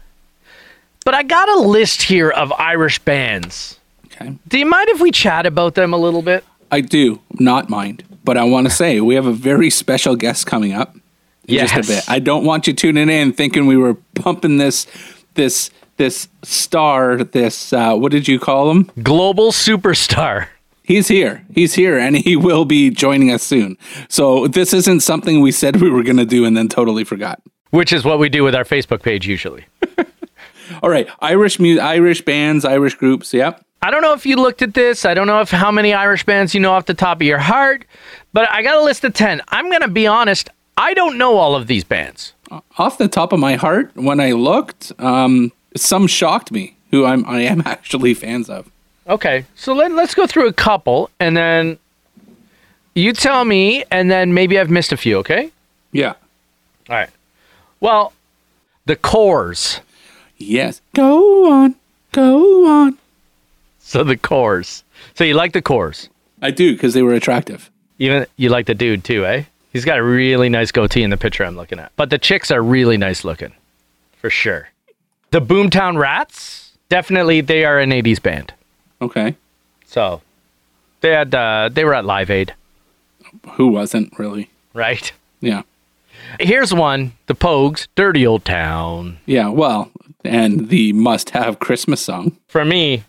but 1.06 1.14
I 1.14 1.24
got 1.24 1.48
a 1.50 1.56
list 1.60 2.02
here 2.04 2.30
of 2.30 2.52
Irish 2.54 3.00
bands. 3.00 3.80
Okay. 4.08 4.36
Do 4.48 4.60
you 4.60 4.66
mind 4.66 4.90
if 4.90 5.00
we 5.00 5.12
chat 5.12 5.46
about 5.46 5.76
them 5.76 5.94
a 5.94 5.98
little 5.98 6.22
bit? 6.22 6.44
I 6.72 6.82
do 6.82 7.22
not 7.40 7.70
mind, 7.70 8.04
but 8.24 8.38
I 8.38 8.44
want 8.44 8.68
to 8.68 8.74
say 8.74 9.00
we 9.00 9.16
have 9.16 9.26
a 9.26 9.32
very 9.34 9.70
special 9.70 10.16
guest 10.16 10.46
coming 10.46 10.74
up 10.74 10.96
in 11.48 11.60
just 11.60 11.74
Yes. 11.76 11.86
a 11.90 11.92
bit. 11.94 12.04
I 12.10 12.20
don't 12.20 12.44
want 12.44 12.68
you 12.68 12.74
tuning 12.74 13.10
in 13.10 13.32
thinking 13.34 13.66
we 13.66 13.78
were 13.78 13.96
pumping 14.16 14.58
this 14.58 14.88
this 15.36 15.72
this 15.98 16.28
star 16.42 17.24
this 17.24 17.74
uh, 17.74 17.96
what 17.96 18.12
did 18.12 18.28
you 18.28 18.40
call 18.40 18.72
him? 18.72 18.90
Global 19.02 19.52
superstar. 19.52 20.48
He's 20.84 21.08
here. 21.08 21.46
He's 21.54 21.74
here 21.74 21.98
and 21.98 22.18
he 22.18 22.36
will 22.36 22.66
be 22.66 22.90
joining 22.90 23.32
us 23.32 23.42
soon. 23.42 23.78
So 24.10 24.48
this 24.48 24.74
isn't 24.74 25.00
something 25.00 25.40
we 25.40 25.52
said 25.52 25.78
we 25.78 25.90
were 25.90 26.04
going 26.04 26.18
to 26.18 26.26
do 26.26 26.44
and 26.44 26.58
then 26.58 26.68
totally 26.68 27.06
forgot. 27.06 27.42
Which 27.70 27.94
is 27.94 28.04
what 28.04 28.20
we 28.20 28.30
do 28.30 28.44
with 28.44 28.54
our 28.54 28.66
Facebook 28.66 29.02
page 29.02 29.26
usually. 29.26 29.66
All 30.84 30.90
right, 30.90 31.08
Irish 31.20 31.60
mu- 31.60 31.80
Irish 31.80 32.24
bands, 32.24 32.66
Irish 32.66 32.96
groups, 32.96 33.34
yep. 33.34 33.66
I 33.82 33.92
don't 33.92 34.02
know 34.02 34.14
if 34.14 34.26
you 34.26 34.38
looked 34.38 34.62
at 34.62 34.74
this. 34.74 35.06
I 35.06 35.14
don't 35.14 35.28
know 35.28 35.42
if 35.42 35.52
how 35.52 35.72
many 35.72 35.94
Irish 35.94 36.26
bands 36.26 36.54
you 36.54 36.62
know 36.62 36.72
off 36.72 36.86
the 36.86 36.94
top 36.94 37.18
of 37.18 37.28
your 37.28 37.38
heart, 37.40 37.86
but 38.32 38.50
I 38.50 38.62
got 38.62 38.78
a 38.78 38.82
list 38.82 39.04
of 39.04 39.14
10. 39.14 39.42
I'm 39.50 39.70
going 39.70 39.82
to 39.82 39.90
be 39.90 40.08
honest, 40.08 40.50
I 40.78 40.94
don't 40.94 41.18
know 41.18 41.38
all 41.38 41.56
of 41.56 41.68
these 41.68 41.84
bands. 41.84 42.34
Off 42.78 42.98
the 42.98 43.08
top 43.08 43.34
of 43.34 43.40
my 43.40 43.56
heart, 43.56 43.92
when 43.96 44.20
I 44.20 44.32
looked, 44.32 44.92
um, 45.00 45.52
some 45.76 46.08
shocked 46.08 46.52
me 46.52 46.76
who 46.92 47.06
I'm 47.06 47.26
I 47.28 47.42
am 47.42 47.62
actually 47.66 48.14
fans 48.14 48.50
of. 48.50 48.70
Okay, 49.08 49.46
so 49.56 49.74
let, 49.74 49.92
let's 49.92 50.16
go 50.16 50.26
through 50.26 50.48
a 50.48 50.54
couple 50.54 51.10
and 51.20 51.36
then 51.36 51.78
you 52.96 53.14
tell 53.14 53.44
me, 53.44 53.84
and 53.90 54.10
then 54.12 54.34
maybe 54.34 54.60
I've 54.60 54.70
missed 54.70 54.92
a 54.92 54.98
few, 54.98 55.18
okay? 55.18 55.52
Yeah. 55.92 56.14
All 56.90 56.96
right. 56.96 57.10
Well, 57.80 58.14
the 58.86 58.96
Corrs. 58.96 59.80
Yes. 60.38 60.82
Go 60.94 61.52
on. 61.52 61.76
Go 62.12 62.68
on. 62.68 62.98
So 63.80 64.04
the 64.04 64.18
Corrs. 64.18 64.84
So 65.16 65.24
you 65.24 65.34
like 65.34 65.54
the 65.54 65.62
Corrs. 65.62 66.10
I 66.42 66.52
do 66.52 66.74
because 66.74 66.94
they 66.94 67.02
were 67.02 67.14
attractive. 67.14 67.70
Even 68.00 68.26
you 68.38 68.50
like 68.50 68.66
the 68.66 68.76
dude 68.76 69.04
too, 69.04 69.26
eh? 69.26 69.44
He's 69.72 69.86
got 69.86 69.98
a 69.98 70.04
really 70.04 70.50
nice 70.50 70.72
goatee 70.72 71.04
in 71.04 71.10
the 71.10 71.18
picture 71.18 71.44
I'm 71.44 71.56
looking 71.56 71.80
at. 71.80 71.92
But 71.96 72.10
the 72.10 72.20
chicks 72.20 72.52
are 72.52 72.62
really 72.62 72.98
nice 72.98 73.24
looking. 73.24 73.54
For 74.18 74.30
sure. 74.30 74.70
The 75.34 75.42
Boomtown 75.42 75.98
Rats, 75.98 76.74
definitely 76.90 77.42
they 77.42 77.66
are 77.66 77.80
an 77.80 77.90
80s 77.90 78.22
band. 78.22 78.54
Okay. 79.02 79.36
So 79.88 80.22
they 81.02 81.10
had 81.10 81.34
uh, 81.34 81.72
they 81.74 81.84
were 81.84 81.96
at 81.96 82.06
Live 82.06 82.30
Aid, 82.30 82.54
Who 83.54 83.70
wasn't 83.70 84.14
really? 84.20 84.52
right? 84.76 85.12
Yeah. 85.42 85.64
Here's 86.40 86.72
one, 86.72 87.14
the 87.26 87.34
Pogues, 87.34 87.88
Dirty 87.96 88.28
Old 88.28 88.46
Town. 88.46 89.18
Yeah. 89.26 89.48
Well, 89.48 89.90
and 90.24 90.70
the 90.70 90.94
must-have 90.94 91.58
Christmas 91.58 92.00
song. 92.00 92.38
For 92.48 92.64
me, 92.64 93.04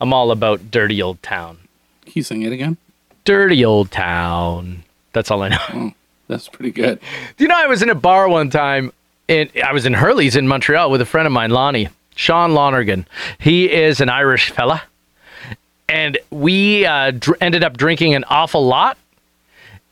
I'm 0.00 0.12
all 0.12 0.32
about 0.32 0.72
Dirty 0.72 1.00
Old 1.00 1.22
Town. 1.22 1.58
Can 2.02 2.14
you 2.16 2.22
sing 2.24 2.42
it 2.42 2.52
again? 2.52 2.78
Dirty 3.24 3.64
Old 3.64 3.92
Town. 3.92 4.82
That's 5.12 5.30
all 5.30 5.42
I 5.44 5.50
know. 5.50 5.92
That's 6.26 6.48
pretty 6.48 6.72
good. 6.72 6.98
Do 7.36 7.44
you 7.44 7.46
know 7.46 7.56
I 7.56 7.68
was 7.68 7.80
in 7.80 7.90
a 7.90 7.94
bar 7.94 8.28
one 8.28 8.50
time 8.50 8.92
and 9.28 9.50
I 9.64 9.72
was 9.72 9.86
in 9.86 9.94
Hurley's 9.94 10.36
in 10.36 10.46
Montreal 10.48 10.90
with 10.90 11.00
a 11.00 11.06
friend 11.06 11.26
of 11.26 11.32
mine, 11.32 11.50
Lonnie, 11.50 11.88
Sean 12.16 12.52
Lonergan. 12.54 13.06
He 13.38 13.70
is 13.72 14.00
an 14.00 14.08
Irish 14.08 14.50
fella. 14.50 14.82
And 15.88 16.18
we 16.30 16.86
uh, 16.86 17.10
dr- 17.12 17.38
ended 17.40 17.62
up 17.64 17.76
drinking 17.76 18.14
an 18.14 18.24
awful 18.28 18.64
lot. 18.66 18.96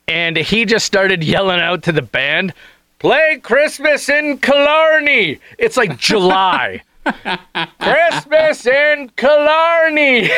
And 0.09 0.37
he 0.37 0.65
just 0.65 0.85
started 0.87 1.23
yelling 1.23 1.61
out 1.61 1.83
to 1.85 1.93
the 1.93 2.03
band, 2.03 2.53
play 2.99 3.39
Christmas 3.43 4.09
in 4.09 4.39
Killarney. 4.39 5.39
It's 5.59 5.77
like 5.77 5.97
July. 5.99 6.83
Christmas 7.81 8.67
in 8.67 9.11
Killarney. 9.17 10.29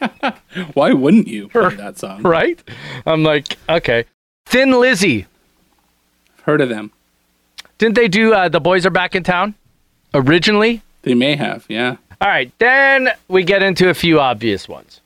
Why 0.74 0.92
wouldn't 0.92 1.28
you 1.28 1.48
play 1.48 1.74
that 1.76 1.98
song? 1.98 2.22
right? 2.22 2.62
I'm 3.06 3.22
like, 3.22 3.56
okay. 3.68 4.04
Thin 4.46 4.72
Lizzy. 4.72 5.26
Heard 6.42 6.60
of 6.60 6.68
them? 6.68 6.92
Didn't 7.78 7.94
they 7.94 8.08
do 8.08 8.32
uh, 8.32 8.48
The 8.48 8.60
Boys 8.60 8.86
Are 8.86 8.90
Back 8.90 9.14
in 9.14 9.22
Town 9.22 9.54
originally? 10.14 10.82
They 11.02 11.14
may 11.14 11.36
have, 11.36 11.64
yeah. 11.68 11.96
All 12.20 12.28
right, 12.28 12.50
then 12.58 13.10
we 13.28 13.44
get 13.44 13.62
into 13.62 13.90
a 13.90 13.94
few 13.94 14.18
obvious 14.20 14.68
ones. 14.68 15.00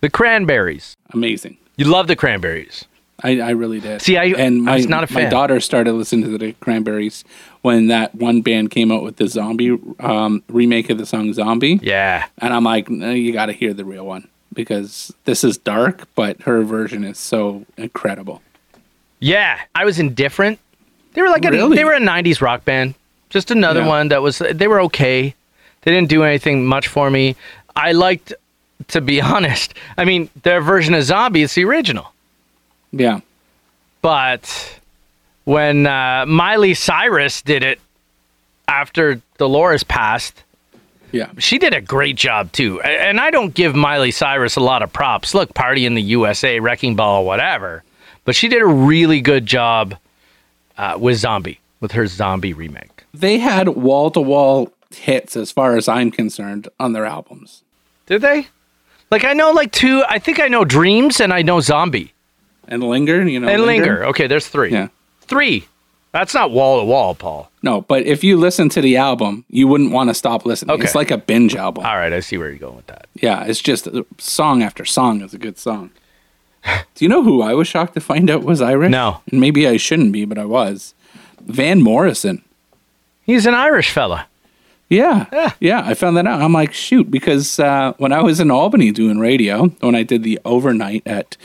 The 0.00 0.10
Cranberries. 0.10 0.96
Amazing. 1.12 1.56
You 1.76 1.86
love 1.86 2.06
the 2.06 2.16
Cranberries. 2.16 2.84
I, 3.24 3.40
I 3.40 3.50
really 3.50 3.80
did. 3.80 4.02
See, 4.02 4.16
I- 4.18 4.24
and 4.26 4.58
I 4.68 4.72
my, 4.72 4.76
was 4.76 4.88
not 4.88 5.08
a 5.08 5.12
My 5.14 5.24
daughter 5.26 5.60
started 5.60 5.92
listening 5.92 6.30
to 6.30 6.36
the 6.38 6.52
Cranberries 6.54 7.24
when 7.62 7.86
that 7.86 8.14
one 8.14 8.42
band 8.42 8.70
came 8.72 8.90
out 8.92 9.02
with 9.04 9.16
the 9.16 9.28
zombie 9.28 9.78
um, 10.00 10.42
remake 10.48 10.90
of 10.90 10.98
the 10.98 11.06
song 11.06 11.32
"Zombie," 11.32 11.78
Yeah. 11.82 12.26
and 12.38 12.52
I'm 12.52 12.64
like, 12.64 12.90
no, 12.90 13.12
you 13.12 13.32
got 13.32 13.46
to 13.46 13.52
hear 13.52 13.72
the 13.72 13.84
real 13.84 14.04
one 14.04 14.26
because 14.52 15.14
this 15.24 15.44
is 15.44 15.56
dark, 15.56 16.08
but 16.16 16.42
her 16.42 16.62
version 16.64 17.04
is 17.04 17.16
so 17.16 17.64
incredible. 17.78 18.42
Yeah. 19.20 19.60
I 19.74 19.84
was 19.84 20.00
indifferent. 20.00 20.58
They 21.14 21.22
were 21.22 21.28
like 21.28 21.44
a, 21.44 21.50
they 21.50 21.84
were 21.84 21.92
a 21.94 22.00
90s 22.00 22.40
rock 22.40 22.64
band. 22.64 22.94
Just 23.30 23.50
another 23.50 23.80
Yeah. 23.80 23.88
one 23.88 24.08
that 24.08 24.22
was 24.22 24.38
they 24.38 24.68
were 24.68 24.80
okay. 24.82 25.34
They 25.82 25.90
didn't 25.90 26.08
do 26.08 26.22
anything 26.22 26.64
much 26.64 26.88
for 26.88 27.10
me. 27.10 27.34
I 27.74 27.92
liked 27.92 28.32
to 28.88 29.00
be 29.00 29.20
honest. 29.34 29.74
I 29.96 30.04
mean, 30.04 30.28
their 30.42 30.60
version 30.60 30.94
of 30.94 31.02
Zombie 31.04 31.42
is 31.42 31.54
the 31.54 31.64
original. 31.64 32.12
Yeah, 32.92 33.20
But 34.02 34.78
when 35.44 35.86
uh, 35.86 36.26
Miley 36.26 36.74
Cyrus 36.74 37.40
did 37.40 37.62
it 37.62 37.80
after 38.68 39.20
Dolores 39.38 39.82
passed, 39.82 40.42
yeah, 41.10 41.30
she 41.38 41.58
did 41.58 41.72
a 41.74 41.80
great 41.80 42.16
job 42.16 42.52
too. 42.52 42.80
And 42.82 43.18
I 43.20 43.30
don't 43.30 43.54
give 43.54 43.74
Miley 43.74 44.10
Cyrus 44.10 44.56
a 44.56 44.60
lot 44.60 44.82
of 44.82 44.92
props. 44.92 45.34
Look, 45.34 45.54
Party 45.54 45.86
in 45.86 45.94
the 45.94 46.02
USA, 46.02 46.60
Wrecking 46.60 46.96
Ball, 46.96 47.24
whatever. 47.24 47.82
But 48.24 48.34
she 48.36 48.48
did 48.48 48.62
a 48.62 48.66
really 48.66 49.20
good 49.20 49.46
job 49.46 49.94
uh, 50.78 50.96
with 50.98 51.16
Zombie, 51.18 51.60
with 51.80 51.92
her 51.92 52.06
Zombie 52.06 52.52
remake. 52.52 53.04
they 53.14 53.38
had 53.38 53.68
wall 53.70 54.10
to 54.10 54.20
wall 54.20 54.72
hits 54.94 55.36
as 55.36 55.50
far 55.50 55.76
as 55.76 55.88
I'm 55.88 56.10
concerned 56.10 56.68
on 56.78 56.92
their 56.92 57.06
albums. 57.06 57.62
Did 58.06 58.22
they? 58.22 58.46
Like 59.10 59.24
I 59.24 59.32
know 59.32 59.50
like 59.50 59.72
two. 59.72 60.02
I 60.08 60.18
think 60.18 60.40
I 60.40 60.48
know 60.48 60.64
Dreams 60.64 61.20
and 61.20 61.32
I 61.32 61.42
know 61.42 61.60
Zombie 61.60 62.12
And 62.68 62.82
linger, 62.82 63.26
you 63.26 63.40
know, 63.40 63.48
and 63.48 63.62
Linger. 63.64 64.04
Okay, 64.06 64.26
there's 64.26 64.48
three. 64.48 64.70
Yeah. 64.72 64.88
Three. 65.22 65.66
That's 66.12 66.34
not 66.34 66.50
wall 66.50 66.80
to 66.80 66.84
wall, 66.84 67.14
Paul. 67.14 67.50
No, 67.62 67.80
but 67.80 68.02
if 68.02 68.22
you 68.22 68.36
listen 68.36 68.68
to 68.70 68.82
the 68.82 68.98
album, 68.98 69.46
you 69.48 69.66
wouldn't 69.66 69.92
want 69.92 70.10
to 70.10 70.14
stop 70.14 70.44
listening. 70.44 70.74
Okay. 70.74 70.84
It's 70.84 70.94
like 70.94 71.10
a 71.10 71.16
binge 71.16 71.56
album. 71.56 71.86
All 71.86 71.96
right, 71.96 72.12
I 72.12 72.20
see 72.20 72.36
where 72.36 72.50
you're 72.50 72.58
going 72.58 72.76
with 72.76 72.86
that. 72.88 73.06
Yeah, 73.14 73.44
it's 73.44 73.60
just 73.62 73.88
song 74.18 74.62
after 74.62 74.84
song 74.84 75.22
is 75.22 75.32
a 75.32 75.38
good 75.38 75.56
song. 75.58 75.90
Do 76.94 77.04
you 77.04 77.08
know 77.08 77.22
who 77.22 77.42
I 77.42 77.54
was 77.54 77.68
shocked 77.68 77.94
to 77.94 78.00
find 78.00 78.30
out 78.30 78.42
was 78.44 78.60
Irish? 78.60 78.90
No. 78.90 79.20
And 79.30 79.40
maybe 79.40 79.66
I 79.66 79.76
shouldn't 79.76 80.12
be, 80.12 80.24
but 80.24 80.38
I 80.38 80.44
was. 80.44 80.94
Van 81.40 81.82
Morrison. 81.82 82.42
He's 83.22 83.46
an 83.46 83.54
Irish 83.54 83.90
fella. 83.90 84.26
Yeah. 84.88 85.26
Yeah. 85.32 85.52
Yeah, 85.60 85.82
I 85.84 85.94
found 85.94 86.16
that 86.18 86.26
out. 86.26 86.42
I'm 86.42 86.52
like, 86.52 86.72
shoot, 86.74 87.10
because 87.10 87.58
uh, 87.58 87.94
when 87.96 88.12
I 88.12 88.20
was 88.22 88.40
in 88.40 88.50
Albany 88.50 88.90
doing 88.90 89.18
radio, 89.18 89.68
when 89.80 89.94
I 89.94 90.02
did 90.02 90.22
the 90.22 90.38
overnight 90.44 91.02
at 91.06 91.36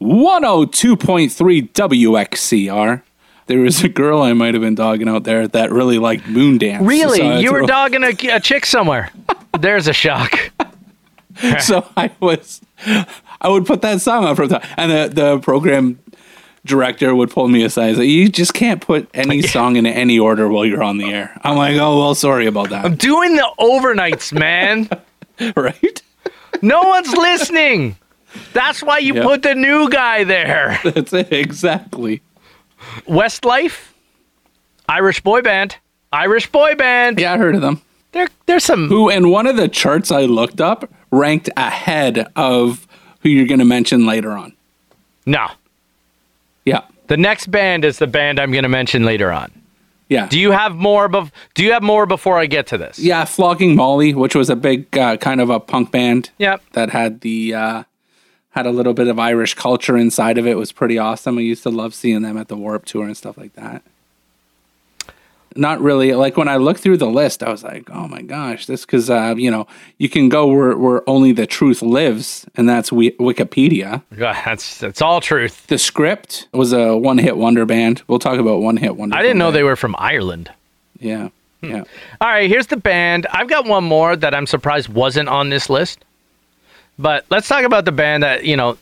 102.3 0.00 1.70
WXCR, 1.72 3.02
there 3.46 3.58
was 3.60 3.84
a 3.84 3.88
girl 3.88 4.22
I 4.22 4.32
might 4.32 4.54
have 4.54 4.62
been 4.62 4.74
dogging 4.74 5.08
out 5.08 5.24
there 5.24 5.46
that 5.48 5.70
really 5.70 5.98
liked 5.98 6.24
Moondance. 6.24 6.86
Really? 6.86 7.18
So 7.18 7.38
you 7.38 7.52
were 7.52 7.58
threw- 7.58 7.66
dogging 7.66 8.04
a, 8.04 8.14
a 8.36 8.40
chick 8.40 8.64
somewhere. 8.66 9.10
There's 9.58 9.86
a 9.88 9.92
shock. 9.92 10.38
so 11.60 11.86
I 11.96 12.10
was, 12.20 12.60
I 13.42 13.48
would 13.48 13.66
put 13.66 13.82
that 13.82 14.00
song 14.00 14.24
up 14.24 14.36
from 14.36 14.48
time, 14.48 14.62
and 14.78 14.90
the 14.90 15.08
the 15.14 15.38
program 15.40 15.98
director 16.64 17.14
would 17.14 17.30
pull 17.30 17.48
me 17.48 17.64
aside. 17.64 17.88
and 17.88 17.96
say, 17.98 18.04
"You 18.06 18.28
just 18.28 18.54
can't 18.54 18.80
put 18.80 19.08
any 19.14 19.42
song 19.42 19.76
in 19.76 19.84
any 19.84 20.18
order 20.18 20.48
while 20.48 20.64
you're 20.64 20.82
on 20.82 20.96
the 20.98 21.12
air." 21.12 21.38
I'm 21.44 21.56
like, 21.56 21.76
"Oh 21.76 21.98
well, 21.98 22.14
sorry 22.14 22.46
about 22.46 22.70
that." 22.70 22.84
I'm 22.86 22.94
doing 22.96 23.34
the 23.36 23.48
overnights, 23.58 24.32
man. 24.32 24.88
right? 25.56 26.02
No 26.62 26.80
one's 26.82 27.12
listening. 27.12 27.96
That's 28.54 28.82
why 28.82 28.98
you 28.98 29.14
Yep. 29.14 29.24
put 29.24 29.42
the 29.42 29.54
new 29.54 29.90
guy 29.90 30.24
there. 30.24 30.78
That's 30.84 31.12
it 31.12 31.32
exactly. 31.32 32.22
Westlife, 33.06 33.92
Irish 34.88 35.20
boy 35.20 35.42
band. 35.42 35.76
Irish 36.12 36.50
boy 36.50 36.74
band. 36.74 37.18
Yeah, 37.18 37.34
I 37.34 37.38
heard 37.38 37.54
of 37.54 37.60
them. 37.62 37.80
There, 38.12 38.28
there's 38.46 38.64
some. 38.64 38.88
Who 38.88 39.08
in 39.08 39.30
one 39.30 39.46
of 39.46 39.56
the 39.56 39.68
charts 39.68 40.10
I 40.10 40.22
looked 40.26 40.60
up 40.60 40.90
ranked 41.10 41.48
ahead 41.56 42.30
of 42.36 42.86
who 43.22 43.28
you're 43.28 43.46
going 43.46 43.58
to 43.60 43.64
mention 43.64 44.06
later 44.06 44.32
on. 44.32 44.52
No. 45.26 45.48
Yeah, 46.64 46.82
The 47.08 47.16
next 47.16 47.50
band 47.50 47.84
is 47.84 47.98
the 47.98 48.06
band 48.06 48.38
I'm 48.38 48.52
going 48.52 48.62
to 48.62 48.68
mention 48.68 49.04
later 49.04 49.32
on. 49.32 49.50
yeah. 50.08 50.26
Do 50.26 50.38
you 50.38 50.52
have 50.52 50.76
more? 50.76 51.08
Bef- 51.08 51.30
do 51.54 51.64
you 51.64 51.72
have 51.72 51.82
more 51.82 52.06
before 52.06 52.38
I 52.38 52.46
get 52.46 52.66
to 52.68 52.78
this? 52.78 52.98
yeah, 52.98 53.24
Flogging 53.24 53.74
Molly, 53.74 54.14
which 54.14 54.34
was 54.36 54.48
a 54.50 54.56
big 54.56 54.96
uh, 54.96 55.16
kind 55.16 55.40
of 55.40 55.50
a 55.50 55.58
punk 55.58 55.90
band. 55.90 56.30
Yep. 56.38 56.62
that 56.74 56.90
had 56.90 57.20
the 57.22 57.54
uh, 57.54 57.82
had 58.50 58.66
a 58.66 58.70
little 58.70 58.94
bit 58.94 59.08
of 59.08 59.18
Irish 59.18 59.54
culture 59.54 59.96
inside 59.96 60.38
of 60.38 60.46
it 60.46 60.56
was 60.56 60.70
pretty 60.72 60.98
awesome. 60.98 61.38
I 61.38 61.40
used 61.40 61.62
to 61.64 61.70
love 61.70 61.94
seeing 61.94 62.22
them 62.22 62.36
at 62.36 62.46
the 62.48 62.56
Warped 62.56 62.86
Tour 62.88 63.06
and 63.06 63.16
stuff 63.16 63.36
like 63.38 63.54
that. 63.54 63.82
Not 65.56 65.80
really 65.80 66.12
like 66.12 66.36
when 66.36 66.48
I 66.48 66.56
looked 66.56 66.80
through 66.80 66.96
the 66.98 67.06
list, 67.06 67.42
I 67.42 67.50
was 67.50 67.62
like, 67.62 67.90
"Oh 67.90 68.08
my 68.08 68.22
gosh!" 68.22 68.66
This 68.66 68.86
because 68.86 69.10
uh, 69.10 69.34
you 69.36 69.50
know 69.50 69.66
you 69.98 70.08
can 70.08 70.28
go 70.28 70.46
where 70.46 70.76
where 70.76 71.08
only 71.08 71.32
the 71.32 71.46
truth 71.46 71.82
lives, 71.82 72.46
and 72.54 72.68
that's 72.68 72.90
Wi- 72.90 73.16
Wikipedia. 73.18 74.02
God, 74.16 74.36
that's 74.44 74.78
that's 74.78 75.02
all 75.02 75.20
truth. 75.20 75.66
The 75.66 75.78
script 75.78 76.48
was 76.52 76.72
a 76.72 76.96
one 76.96 77.18
hit 77.18 77.36
wonder 77.36 77.66
band. 77.66 78.02
We'll 78.06 78.18
talk 78.18 78.38
about 78.38 78.60
one 78.60 78.76
hit 78.76 78.96
wonder. 78.96 79.16
I 79.16 79.22
didn't 79.22 79.38
know 79.38 79.50
they 79.50 79.62
were 79.62 79.76
from 79.76 79.94
Ireland. 79.98 80.50
Yeah, 80.98 81.28
yeah. 81.60 81.84
All 82.20 82.28
right, 82.28 82.48
here's 82.48 82.68
the 82.68 82.76
band. 82.76 83.26
I've 83.30 83.48
got 83.48 83.66
one 83.66 83.84
more 83.84 84.16
that 84.16 84.34
I'm 84.34 84.46
surprised 84.46 84.88
wasn't 84.88 85.28
on 85.28 85.50
this 85.50 85.68
list. 85.68 86.04
But 86.98 87.24
let's 87.30 87.48
talk 87.48 87.64
about 87.64 87.84
the 87.84 87.92
band 87.92 88.22
that, 88.22 88.44
you 88.44 88.56
know, 88.56 88.76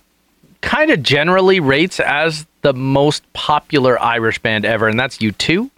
kind 0.61 0.91
of 0.91 1.03
generally 1.03 1.61
rates 1.61 2.01
as 2.01 2.47
the 2.63 2.75
most 2.75 3.31
popular 3.33 4.01
Irish 4.01 4.39
band 4.39 4.65
ever, 4.65 4.89
and 4.89 4.99
that's 4.99 5.19
U2. 5.19 5.71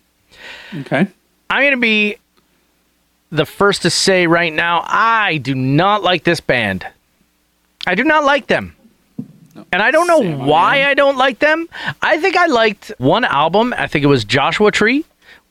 Okay. 0.80 1.06
I'm 1.50 1.62
going 1.62 1.72
to 1.72 1.80
be 1.80 2.16
the 3.30 3.46
first 3.46 3.82
to 3.82 3.90
say 3.90 4.26
right 4.26 4.52
now, 4.52 4.84
I 4.86 5.38
do 5.38 5.54
not 5.54 6.02
like 6.02 6.24
this 6.24 6.40
band. 6.40 6.86
I 7.86 7.94
do 7.94 8.04
not 8.04 8.24
like 8.24 8.46
them. 8.46 8.76
And 9.72 9.82
I 9.82 9.90
don't 9.90 10.06
know 10.06 10.44
why. 10.46 10.84
I 10.84 10.94
don't 10.94 11.16
like 11.16 11.38
them. 11.38 11.68
I 12.00 12.18
think 12.18 12.36
I 12.36 12.46
liked 12.46 12.92
one 12.98 13.24
album. 13.24 13.74
I 13.76 13.86
think 13.86 14.04
it 14.04 14.08
was 14.08 14.24
Joshua 14.24 14.70
Tree 14.70 15.04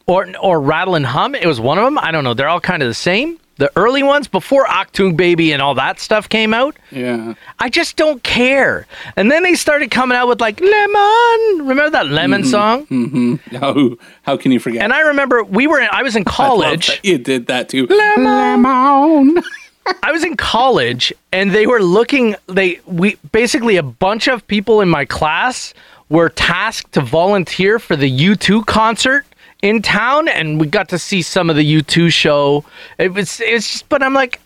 or 0.08 0.28
or 0.40 0.60
Rattle 0.60 0.96
and 0.96 1.06
Hum. 1.06 1.36
It 1.36 1.46
was 1.46 1.60
one 1.60 1.78
of 1.78 1.84
them. 1.86 1.98
I 2.00 2.12
don't 2.12 2.24
know. 2.24 2.34
They're 2.34 2.50
all 2.50 2.60
kind 2.60 2.82
of 2.82 2.88
the 2.88 2.96
same. 2.96 3.40
The 3.62 3.72
early 3.76 4.02
ones 4.02 4.28
before 4.28 4.66
Achtung 4.66 5.16
Baby 5.16 5.54
and 5.54 5.62
all 5.62 5.76
that 5.76 6.00
stuff 6.00 6.28
came 6.28 6.52
out. 6.52 6.76
Yeah. 6.90 7.36
I 7.60 7.70
just 7.70 7.96
don't 7.96 8.24
care. 8.24 8.88
And 9.16 9.30
then 9.30 9.44
they 9.44 9.54
started 9.54 9.92
coming 9.92 10.18
out 10.18 10.28
with 10.28 10.42
like 10.42 10.60
Lemon. 10.60 11.68
Remember 11.68 11.92
that 11.92 12.08
Lemon 12.08 12.44
song? 12.44 12.88
Mm-hmm. 12.88 13.56
How 13.58 13.98
how 14.24 14.36
can 14.36 14.52
you 14.52 14.60
forget? 14.60 14.82
And 14.82 14.92
I 14.92 15.02
remember 15.02 15.44
we 15.44 15.68
were 15.68 15.80
in, 15.80 15.88
I 15.92 16.02
was 16.02 16.16
in 16.16 16.24
college. 16.24 17.00
you 17.04 17.20
did 17.20 17.46
that 17.48 17.70
too. 17.70 17.86
Lemon. 17.86 19.44
I 20.02 20.12
was 20.12 20.24
in 20.24 20.38
college 20.38 21.14
and 21.32 21.52
they 21.52 21.68
were 21.68 21.84
looking 21.84 22.36
they 22.48 22.80
we 22.88 23.18
basically 23.32 23.78
a 23.78 23.84
bunch 23.84 24.28
of 24.28 24.48
people 24.48 24.82
in 24.82 24.90
my 24.90 25.06
class 25.06 25.76
were 26.10 26.30
tasked 26.30 26.94
to 26.94 27.02
volunteer 27.02 27.78
for 27.78 27.96
the 27.96 28.10
U2 28.10 28.66
concert 28.66 29.24
in 29.62 29.82
town 29.82 30.28
and 30.28 30.60
we 30.60 30.68
got 30.68 30.90
to 30.90 31.00
see 31.00 31.22
some 31.22 31.50
of 31.50 31.56
the 31.56 31.82
U2 31.82 32.12
show. 32.12 32.66
It 32.98 33.14
was 33.14 33.40
it's 33.42 33.72
just 33.72 33.90
but 33.90 34.02
I'm 34.04 34.14
like 34.14 34.40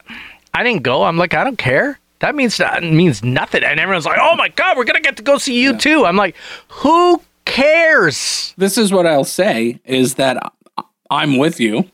I 0.54 0.64
didn't 0.64 0.84
go. 0.84 1.04
I'm 1.04 1.18
like 1.18 1.34
I 1.34 1.44
don't 1.44 1.58
care. 1.58 2.00
That 2.20 2.36
means 2.36 2.58
that 2.58 2.82
means 2.84 3.24
nothing. 3.24 3.64
And 3.64 3.80
everyone's 3.80 4.06
like, 4.06 4.20
"Oh 4.22 4.36
my 4.36 4.48
god, 4.50 4.78
we're 4.78 4.86
going 4.86 4.96
to 4.96 5.02
get 5.02 5.18
to 5.18 5.24
go 5.24 5.38
see 5.38 5.64
U2." 5.66 6.08
I'm 6.08 6.16
like, 6.16 6.36
"Who 6.70 7.22
cares?" 7.44 8.54
this 8.58 8.78
is 8.78 8.92
what 8.92 9.06
I'll 9.06 9.24
say 9.24 9.80
is 9.86 10.16
that 10.16 10.38
I'm 11.10 11.38
with 11.38 11.60
you 11.60 11.86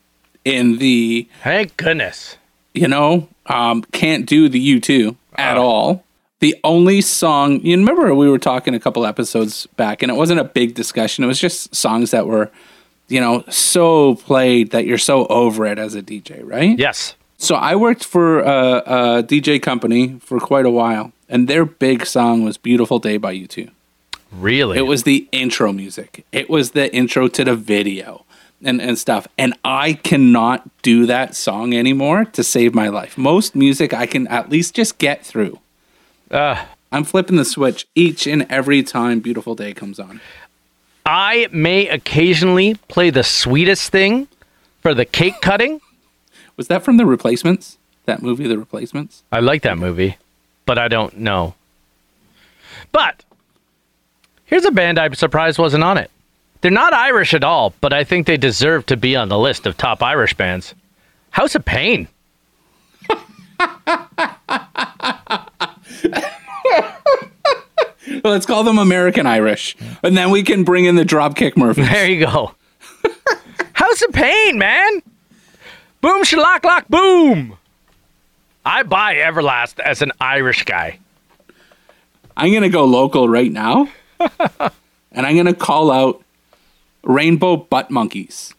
in 0.44 0.78
the 0.78 1.28
Thank 1.42 1.76
goodness. 1.76 2.36
you 2.74 2.88
know 2.88 3.28
um, 3.46 3.82
can't 3.92 4.26
do 4.26 4.48
the 4.48 4.80
U2 4.80 5.16
at 5.36 5.56
all. 5.56 6.04
The 6.40 6.56
only 6.64 7.00
song 7.00 7.60
you 7.60 7.76
remember 7.76 8.14
we 8.14 8.28
were 8.28 8.38
talking 8.38 8.74
a 8.74 8.80
couple 8.80 9.04
episodes 9.06 9.66
back, 9.76 10.02
and 10.02 10.10
it 10.10 10.14
wasn't 10.14 10.40
a 10.40 10.44
big 10.44 10.74
discussion. 10.74 11.24
It 11.24 11.28
was 11.28 11.38
just 11.40 11.74
songs 11.74 12.10
that 12.12 12.26
were, 12.26 12.50
you 13.12 13.20
know, 13.20 13.44
so 13.48 14.16
played 14.16 14.70
that 14.70 14.86
you're 14.86 14.98
so 14.98 15.26
over 15.26 15.66
it 15.66 15.78
as 15.78 15.94
a 15.94 16.02
DJ, 16.02 16.40
right? 16.42 16.78
Yes. 16.78 17.14
So 17.36 17.56
I 17.56 17.76
worked 17.76 18.04
for 18.04 18.40
a, 18.40 18.82
a 18.86 19.22
DJ 19.22 19.60
company 19.60 20.18
for 20.20 20.40
quite 20.40 20.64
a 20.64 20.70
while, 20.70 21.12
and 21.28 21.48
their 21.48 21.64
big 21.64 22.06
song 22.06 22.44
was 22.44 22.56
"Beautiful 22.56 22.98
Day" 22.98 23.18
by 23.18 23.34
U2. 23.34 23.70
Really? 24.32 24.78
It 24.78 24.82
was 24.82 25.02
the 25.02 25.28
intro 25.30 25.72
music. 25.72 26.24
It 26.32 26.48
was 26.48 26.70
the 26.70 26.94
intro 26.94 27.28
to 27.28 27.44
the 27.44 27.54
video 27.54 28.24
and, 28.62 28.80
and 28.80 28.98
stuff. 28.98 29.28
And 29.36 29.54
I 29.64 29.92
cannot 29.92 30.68
do 30.82 31.04
that 31.06 31.34
song 31.34 31.74
anymore 31.74 32.24
to 32.24 32.42
save 32.42 32.74
my 32.74 32.88
life. 32.88 33.18
Most 33.18 33.54
music 33.54 33.92
I 33.92 34.06
can 34.06 34.26
at 34.28 34.48
least 34.48 34.74
just 34.74 34.96
get 34.98 35.24
through. 35.24 35.58
Uh, 36.30 36.64
I'm 36.90 37.04
flipping 37.04 37.36
the 37.36 37.44
switch 37.44 37.86
each 37.94 38.26
and 38.26 38.46
every 38.50 38.82
time 38.82 39.20
Beautiful 39.20 39.54
Day 39.54 39.74
comes 39.74 39.98
on. 39.98 40.20
I 41.04 41.48
may 41.50 41.88
occasionally 41.88 42.74
play 42.88 43.10
the 43.10 43.24
sweetest 43.24 43.90
thing 43.90 44.28
for 44.80 44.94
the 44.94 45.04
cake 45.04 45.40
cutting. 45.40 45.80
Was 46.56 46.68
that 46.68 46.84
from 46.84 46.96
The 46.96 47.06
Replacements? 47.06 47.78
That 48.04 48.22
movie, 48.22 48.46
The 48.46 48.58
Replacements? 48.58 49.22
I 49.32 49.40
like 49.40 49.62
that 49.62 49.78
movie, 49.78 50.16
but 50.66 50.78
I 50.78 50.88
don't 50.88 51.18
know. 51.18 51.54
But 52.92 53.24
here's 54.44 54.64
a 54.64 54.70
band 54.70 54.98
I'm 54.98 55.14
surprised 55.14 55.58
wasn't 55.58 55.84
on 55.84 55.98
it. 55.98 56.10
They're 56.60 56.70
not 56.70 56.92
Irish 56.92 57.34
at 57.34 57.42
all, 57.42 57.74
but 57.80 57.92
I 57.92 58.04
think 58.04 58.26
they 58.26 58.36
deserve 58.36 58.86
to 58.86 58.96
be 58.96 59.16
on 59.16 59.28
the 59.28 59.38
list 59.38 59.66
of 59.66 59.76
top 59.76 60.02
Irish 60.02 60.34
bands. 60.34 60.74
House 61.30 61.54
of 61.54 61.64
Pain. 61.64 62.06
Let's 68.24 68.46
call 68.46 68.64
them 68.64 68.78
American 68.78 69.26
Irish. 69.26 69.76
And 70.02 70.16
then 70.16 70.30
we 70.30 70.42
can 70.42 70.64
bring 70.64 70.84
in 70.84 70.96
the 70.96 71.04
Dropkick 71.04 71.56
Murphys. 71.56 71.88
There 71.88 72.10
you 72.10 72.24
go. 72.24 72.54
How's 73.72 74.02
of 74.02 74.12
Pain, 74.12 74.58
man. 74.58 75.02
Boom, 76.00 76.24
shalock, 76.24 76.64
lock, 76.64 76.88
boom. 76.88 77.56
I 78.64 78.82
buy 78.82 79.16
Everlast 79.16 79.78
as 79.80 80.02
an 80.02 80.12
Irish 80.20 80.64
guy. 80.64 80.98
I'm 82.36 82.50
going 82.50 82.62
to 82.62 82.68
go 82.68 82.84
local 82.84 83.28
right 83.28 83.50
now. 83.50 83.88
and 84.18 85.26
I'm 85.26 85.34
going 85.34 85.46
to 85.46 85.54
call 85.54 85.90
out 85.90 86.24
Rainbow 87.04 87.56
Butt 87.56 87.90
Monkeys. 87.90 88.54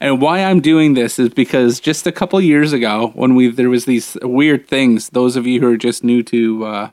And 0.00 0.20
why 0.20 0.42
I'm 0.42 0.60
doing 0.60 0.94
this 0.94 1.18
is 1.18 1.28
because 1.28 1.78
just 1.78 2.06
a 2.06 2.12
couple 2.12 2.40
years 2.40 2.72
ago, 2.72 3.12
when 3.14 3.34
we 3.34 3.50
there 3.50 3.68
was 3.68 3.84
these 3.84 4.16
weird 4.22 4.66
things, 4.66 5.10
those 5.10 5.36
of 5.36 5.46
you 5.46 5.60
who 5.60 5.70
are 5.70 5.76
just 5.76 6.02
new 6.02 6.22
to 6.22 6.64
uh, 6.64 6.90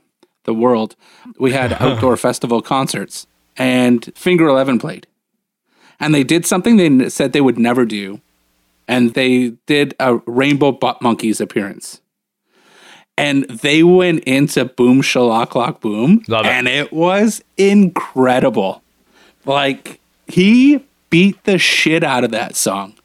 the 0.47 0.53
world, 0.55 0.95
we 1.37 1.51
had 1.51 1.73
outdoor 1.79 2.17
festival 2.17 2.63
concerts, 2.63 3.27
and 3.55 4.11
Finger 4.15 4.47
Eleven 4.47 4.79
played, 4.79 5.05
and 5.99 6.15
they 6.15 6.23
did 6.23 6.47
something 6.47 6.77
they 6.77 7.09
said 7.09 7.33
they 7.33 7.41
would 7.41 7.59
never 7.59 7.85
do, 7.85 8.19
and 8.87 9.13
they 9.13 9.49
did 9.67 9.93
a 9.99 10.15
Rainbow 10.25 10.71
Butt 10.71 11.01
Monkeys 11.03 11.39
appearance, 11.39 12.01
and 13.17 13.43
they 13.49 13.83
went 13.83 14.23
into 14.23 14.65
Boom 14.65 15.01
Shalock 15.03 15.53
Lock 15.53 15.81
Boom, 15.81 16.23
Love 16.27 16.45
it. 16.45 16.49
and 16.49 16.67
it 16.67 16.91
was 16.91 17.43
incredible. 17.57 18.81
Like 19.45 19.99
he 20.27 20.83
beat 21.09 21.41
the 21.45 21.57
shit 21.57 22.03
out 22.03 22.23
of 22.23 22.31
that 22.31 22.55
song. 22.55 22.95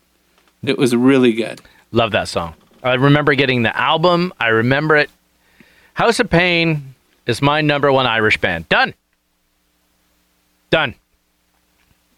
It 0.65 0.79
was 0.79 0.95
really 0.95 1.33
good. 1.33 1.61
Love 1.93 2.13
that 2.13 2.29
song. 2.29 2.55
I 2.83 2.95
remember 2.95 3.35
getting 3.35 3.63
the 3.63 3.77
album. 3.77 4.33
I 4.41 4.49
remember 4.49 4.97
it. 4.97 5.11
House 5.95 6.19
of 6.21 6.31
Pain 6.31 6.95
is 7.27 7.41
my 7.43 7.61
number 7.61 7.93
one 7.93 8.07
Irish 8.07 8.39
band. 8.39 8.69
Done. 8.69 8.95
Done. 10.71 10.95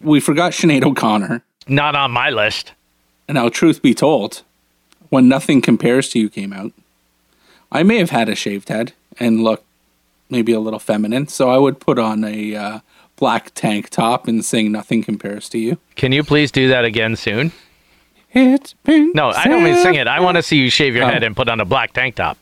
We 0.01 0.19
forgot 0.19 0.51
Sinead 0.53 0.83
O'Connor. 0.83 1.43
Not 1.67 1.95
on 1.95 2.11
my 2.11 2.29
list. 2.29 2.73
And 3.27 3.35
now, 3.35 3.49
truth 3.49 3.81
be 3.81 3.93
told, 3.93 4.43
when 5.09 5.27
Nothing 5.27 5.61
Compares 5.61 6.09
to 6.09 6.19
You 6.19 6.29
came 6.29 6.53
out, 6.53 6.71
I 7.71 7.83
may 7.83 7.97
have 7.97 8.11
had 8.11 8.29
a 8.29 8.35
shaved 8.35 8.69
head 8.69 8.93
and 9.19 9.43
looked 9.43 9.65
maybe 10.29 10.53
a 10.53 10.59
little 10.59 10.79
feminine. 10.79 11.27
So 11.27 11.49
I 11.49 11.57
would 11.57 11.79
put 11.79 11.97
on 11.97 12.23
a 12.23 12.55
uh, 12.55 12.79
black 13.15 13.51
tank 13.55 13.89
top 13.89 14.27
and 14.27 14.45
sing 14.45 14.71
Nothing 14.71 15.01
Compares 15.03 15.49
to 15.49 15.57
You. 15.57 15.79
Can 15.95 16.11
you 16.11 16.23
please 16.23 16.51
do 16.51 16.67
that 16.69 16.85
again 16.85 17.15
soon? 17.15 17.51
It's 18.31 18.73
been 18.73 19.11
No, 19.15 19.29
I 19.29 19.45
don't 19.45 19.63
mean 19.63 19.75
sing 19.77 19.95
it. 19.95 20.07
I 20.07 20.19
want 20.19 20.35
to 20.35 20.43
see 20.43 20.57
you 20.57 20.69
shave 20.69 20.93
your 20.95 21.05
Oh. 21.05 21.09
head 21.09 21.23
and 21.23 21.35
put 21.35 21.47
on 21.49 21.59
a 21.61 21.65
black 21.65 21.93
tank 21.93 22.15
top. 22.15 22.37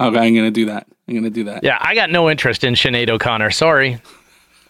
Okay, 0.00 0.18
I'm 0.18 0.34
going 0.34 0.46
to 0.46 0.50
do 0.50 0.66
that. 0.66 0.86
I'm 1.06 1.14
going 1.14 1.24
to 1.24 1.30
do 1.30 1.44
that. 1.44 1.64
Yeah, 1.64 1.78
I 1.80 1.94
got 1.94 2.10
no 2.10 2.30
interest 2.30 2.64
in 2.64 2.74
Sinead 2.74 3.10
O'Connor. 3.10 3.50
Sorry. 3.50 4.00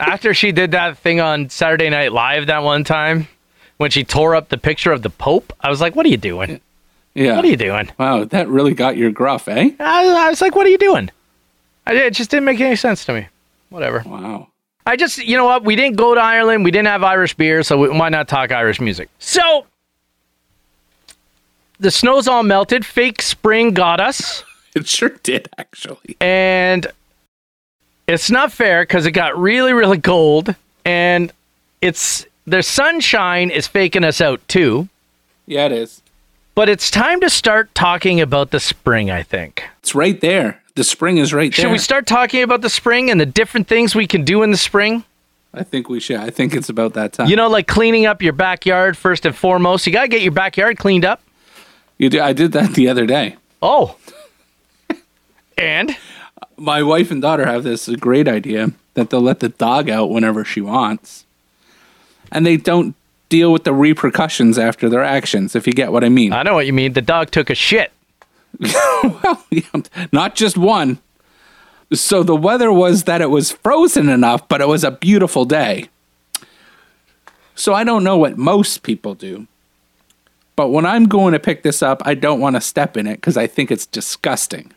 After 0.01 0.35
she 0.35 0.51
did 0.51 0.73
that 0.73 0.99
thing 0.99 1.21
on 1.21 1.49
Saturday 1.49 1.89
Night 1.89 2.13
Live 2.13 2.49
that 2.49 2.63
one 2.63 2.83
time, 2.83 3.29
when 3.77 3.91
she 3.91 4.03
tore 4.03 4.35
up 4.35 4.49
the 4.49 4.59
picture 4.59 4.91
of 4.91 5.03
the 5.03 5.11
Pope, 5.11 5.53
I 5.61 5.71
was 5.71 5.81
like, 5.81 5.95
"What 5.95 6.07
are 6.07 6.09
you 6.09 6.17
doing? 6.17 6.61
Yeah. 7.15 7.37
What 7.37 7.45
are 7.45 7.49
you 7.49 7.57
doing?" 7.57 7.91
Wow, 7.99 8.25
that 8.25 8.49
really 8.49 8.75
got 8.75 8.97
your 8.97 9.13
gruff, 9.13 9.47
eh? 9.47 9.71
I, 9.79 10.09
I 10.09 10.31
was 10.31 10.41
like, 10.41 10.57
"What 10.57 10.67
are 10.67 10.71
you 10.71 10.79
doing?" 10.79 11.11
I, 11.87 11.95
it 11.95 12.15
just 12.15 12.31
didn't 12.31 12.47
make 12.47 12.61
any 12.61 12.75
sense 12.75 13.05
to 13.05 13.13
me. 13.13 13.29
Whatever. 13.71 14.03
Wow. 14.05 14.49
I 14.85 14.97
just, 14.97 15.19
you 15.19 15.37
know 15.37 15.45
what? 15.45 15.65
We 15.65 15.77
didn't 15.77 15.97
go 15.97 16.15
to 16.15 16.21
Ireland. 16.21 16.65
We 16.65 16.73
didn't 16.73 16.89
have 16.89 17.05
Irish 17.05 17.35
beer, 17.35 17.63
so 17.63 17.79
we, 17.79 17.89
why 17.89 18.09
not 18.09 18.27
talk 18.27 18.51
Irish 18.51 18.81
music? 18.81 19.09
So, 19.21 19.67
the 21.79 21.91
snow's 21.91 22.27
all 22.27 22.43
melted. 22.43 22.85
Fake 22.85 23.23
spring 23.23 23.73
got 23.73 24.01
us. 24.01 24.43
It 24.77 24.87
sure 24.89 25.11
did, 25.23 25.49
actually. 25.59 26.17
and 26.21 26.87
it's 28.07 28.31
not 28.31 28.53
fair 28.53 28.83
because 28.83 29.07
it 29.07 29.13
got 29.13 29.39
really 29.39 29.73
really 29.73 30.01
cold 30.01 30.55
and 30.85 31.33
it's 31.81 32.27
the 32.47 32.63
sunshine 32.63 33.51
is 33.51 33.67
faking 33.67 34.03
us 34.05 34.21
out 34.21 34.41
too 34.49 34.89
Yeah, 35.47 35.67
it 35.67 35.73
is. 35.73 36.03
but 36.55 36.69
it's 36.69 36.91
time 36.91 37.21
to 37.21 37.31
start 37.31 37.75
talking 37.75 38.21
about 38.21 38.51
the 38.51 38.61
spring 38.61 39.11
i 39.11 39.23
think 39.23 39.63
It's 39.81 39.95
right 39.95 40.21
there. 40.21 40.61
The 40.75 40.85
spring 40.85 41.19
is 41.19 41.33
right 41.35 41.55
there. 41.55 41.65
should 41.65 41.71
we 41.73 41.79
start 41.79 42.07
talking 42.07 42.43
about 42.43 42.63
the 42.63 42.71
spring 42.71 43.11
and 43.11 43.21
the 43.21 43.27
different 43.27 43.69
things 43.69 43.95
we 43.95 44.07
can 44.07 44.25
do 44.25 44.43
in 44.43 44.51
the 44.51 44.57
spring 44.57 45.05
I 45.55 45.65
think 45.65 45.91
we 45.91 46.01
should. 46.01 46.17
I 46.17 46.31
think 46.31 46.55
it's 46.55 46.71
about 46.71 46.95
that 46.95 47.13
time. 47.13 47.29
you 47.29 47.37
know 47.37 47.49
like 47.49 47.67
cleaning 47.69 48.07
up 48.07 48.23
your 48.23 48.33
backyard 48.33 48.97
first 48.97 49.27
and 49.27 49.37
foremost 49.37 49.87
you 49.87 49.93
got 49.93 50.03
to 50.03 50.09
get 50.09 50.23
your 50.23 50.33
backyard 50.33 50.79
cleaned 50.79 51.05
up 51.05 51.21
You 51.99 52.09
do, 52.09 52.21
I 52.21 52.33
did 52.33 52.53
that 52.53 52.73
the 52.75 52.89
other 52.89 53.07
day. 53.07 53.37
oh 53.61 53.97
and 55.57 55.97
My 56.57 56.83
wife 56.83 57.11
and 57.11 57.23
daughter 57.23 57.47
have 57.47 57.63
this 57.63 57.89
great 57.97 58.29
idea 58.29 58.73
that 58.95 59.11
they'll 59.11 59.21
let 59.21 59.41
the 59.41 59.49
dog 59.49 59.89
out 59.89 60.11
whenever 60.11 60.45
she 60.45 60.61
wants. 60.61 61.25
And 62.31 62.47
they 62.47 62.57
don't 62.57 62.95
deal 63.29 63.53
with 63.53 63.65
the 63.65 63.73
repercussions 63.73 64.59
after 64.59 64.89
their 64.89 65.03
actions, 65.03 65.57
if 65.57 65.67
you 65.67 65.73
get 65.73 65.91
what 65.93 66.05
I 66.05 66.11
mean. 66.11 66.33
i 66.33 66.43
know 66.43 66.55
what 66.55 66.67
you 66.67 66.73
mean 66.73 66.93
the 66.93 67.01
dog 67.01 67.31
took 67.31 67.49
a 67.49 67.55
shit 67.55 67.93
well, 69.05 69.45
not 70.13 70.35
just 70.35 70.57
one. 70.57 70.99
So 71.93 72.23
the 72.23 72.37
weather 72.37 72.73
was 72.73 73.05
that 73.05 73.21
it 73.21 73.31
was 73.31 73.53
frozen 73.53 74.09
enough, 74.09 74.49
but 74.49 74.61
it 74.61 74.69
was 74.69 74.85
a 74.85 74.91
beautiful 74.91 75.45
day. 75.45 75.89
So 77.55 77.75
I 77.75 77.85
don't 77.85 78.05
know 78.05 78.17
what 78.17 78.39
most 78.39 78.83
people 78.83 79.15
do. 79.15 79.47
But 80.57 80.69
when 80.69 80.87
I'm 80.87 81.07
going 81.07 81.33
to 81.33 81.39
pick 81.39 81.63
this 81.63 81.83
up, 81.83 82.03
I 82.05 82.15
don't 82.15 82.41
want 82.41 82.57
to 82.57 82.61
step 82.61 82.97
in 82.97 83.07
it 83.07 83.17
because 83.17 83.37
I 83.37 83.47
think 83.47 83.71
it's 83.71 83.87
disgusting. 83.87 84.73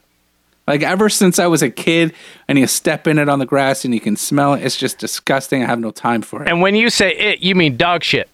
Like 0.67 0.81
ever 0.81 1.09
since 1.09 1.37
I 1.39 1.47
was 1.47 1.61
a 1.61 1.69
kid 1.69 2.13
and 2.47 2.57
you 2.57 2.65
step 2.67 3.07
in 3.07 3.19
it 3.19 3.29
on 3.29 3.39
the 3.39 3.45
grass 3.45 3.85
and 3.85 3.93
you 3.93 3.99
can 3.99 4.15
smell 4.15 4.53
it, 4.55 4.63
it's 4.63 4.75
just 4.77 4.97
disgusting. 4.97 5.63
I 5.63 5.67
have 5.67 5.79
no 5.79 5.91
time 5.91 6.21
for 6.21 6.41
it. 6.43 6.49
and 6.49 6.61
when 6.61 6.75
you 6.75 6.89
say 6.89 7.13
it 7.15 7.39
you 7.41 7.55
mean 7.55 7.77
dog 7.77 8.03
shit 8.03 8.29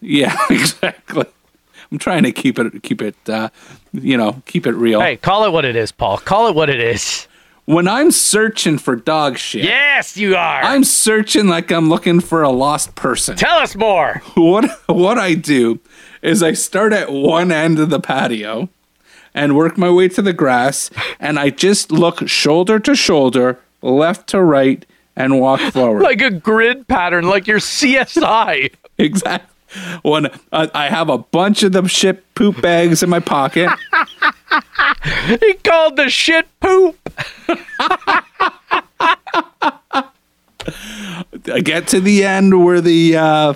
yeah, 0.00 0.36
exactly. 0.50 1.24
I'm 1.90 1.98
trying 1.98 2.22
to 2.24 2.32
keep 2.32 2.58
it 2.58 2.82
keep 2.82 3.00
it 3.02 3.16
uh, 3.28 3.48
you 3.92 4.16
know, 4.16 4.42
keep 4.46 4.66
it 4.66 4.72
real. 4.72 5.00
hey 5.00 5.16
call 5.16 5.44
it 5.44 5.50
what 5.50 5.64
it 5.64 5.76
is 5.76 5.92
paul 5.92 6.18
call 6.18 6.48
it 6.48 6.54
what 6.54 6.68
it 6.70 6.80
is 6.80 7.26
When 7.66 7.88
I'm 7.88 8.10
searching 8.12 8.78
for 8.78 8.94
dog 8.96 9.38
shit, 9.38 9.64
yes 9.64 10.16
you 10.16 10.36
are 10.36 10.62
I'm 10.62 10.84
searching 10.84 11.46
like 11.48 11.70
I'm 11.72 11.88
looking 11.88 12.20
for 12.20 12.42
a 12.42 12.50
lost 12.50 12.94
person. 12.94 13.36
Tell 13.36 13.58
us 13.58 13.74
more. 13.76 14.22
What 14.34 14.70
what 14.86 15.18
I 15.18 15.34
do 15.34 15.80
is 16.22 16.42
I 16.42 16.52
start 16.54 16.92
at 16.92 17.10
one 17.12 17.50
end 17.52 17.78
of 17.78 17.90
the 17.90 18.00
patio 18.00 18.68
and 19.36 19.54
work 19.54 19.78
my 19.78 19.90
way 19.90 20.08
to 20.08 20.22
the 20.22 20.32
grass 20.32 20.90
and 21.20 21.38
I 21.38 21.50
just 21.50 21.92
look 21.92 22.26
shoulder 22.26 22.80
to 22.80 22.96
shoulder, 22.96 23.60
left 23.82 24.26
to 24.30 24.42
right 24.42 24.84
and 25.14 25.38
walk 25.38 25.60
forward. 25.72 26.02
Like 26.02 26.20
a 26.22 26.30
grid 26.30 26.88
pattern, 26.88 27.28
like 27.28 27.46
your 27.46 27.58
CSI. 27.58 28.74
exactly. 28.98 29.52
When 30.02 30.26
uh, 30.52 30.68
I 30.74 30.88
have 30.88 31.10
a 31.10 31.18
bunch 31.18 31.62
of 31.62 31.72
the 31.72 31.86
shit 31.86 32.34
poop 32.34 32.62
bags 32.62 33.02
in 33.02 33.10
my 33.10 33.20
pocket, 33.20 33.68
He 35.40 35.54
called 35.54 35.96
the 35.96 36.08
shit 36.08 36.46
poop. 36.60 36.96
I 41.52 41.60
get 41.62 41.88
to 41.88 42.00
the 42.00 42.24
end 42.24 42.64
where 42.64 42.80
the 42.80 43.16
uh, 43.16 43.54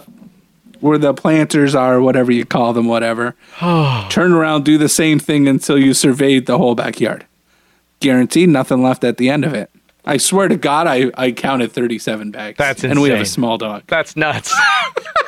where 0.81 0.99
the 0.99 1.15
planters 1.15 1.75
are, 1.75 2.01
whatever 2.01 2.33
you 2.33 2.45
call 2.45 2.73
them, 2.73 2.87
whatever. 2.87 3.35
Turn 3.61 4.33
around, 4.33 4.65
do 4.65 4.79
the 4.79 4.89
same 4.89 5.19
thing 5.19 5.49
until 5.49 5.79
you 5.79 5.95
surveyed 5.95 6.47
the 6.47 6.59
whole 6.59 6.75
backyard. 6.75 7.27
Guaranteed, 8.01 8.49
nothing 8.49 8.83
left 8.83 9.05
at 9.05 9.17
the 9.17 9.29
end 9.29 9.45
of 9.45 9.55
it. 9.55 9.71
I 10.05 10.17
swear 10.17 10.49
to 10.49 10.57
God, 10.57 10.87
I, 10.87 11.11
I 11.15 11.33
counted 11.33 11.73
37 11.73 12.31
bags. 12.31 12.57
That's 12.57 12.83
And 12.85 13.01
we 13.01 13.11
have 13.11 13.21
a 13.21 13.27
small 13.27 13.59
dog. 13.59 13.83
That's 13.87 14.17
nuts. 14.17 14.55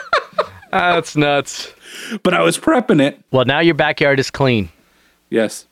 That's 0.71 1.15
nuts. 1.15 1.73
But 2.23 2.33
I 2.33 2.41
was 2.41 2.59
prepping 2.59 3.01
it. 3.01 3.21
Well, 3.31 3.45
now 3.45 3.61
your 3.61 3.75
backyard 3.75 4.19
is 4.19 4.31
clean. 4.31 4.71
Yes. 5.29 5.67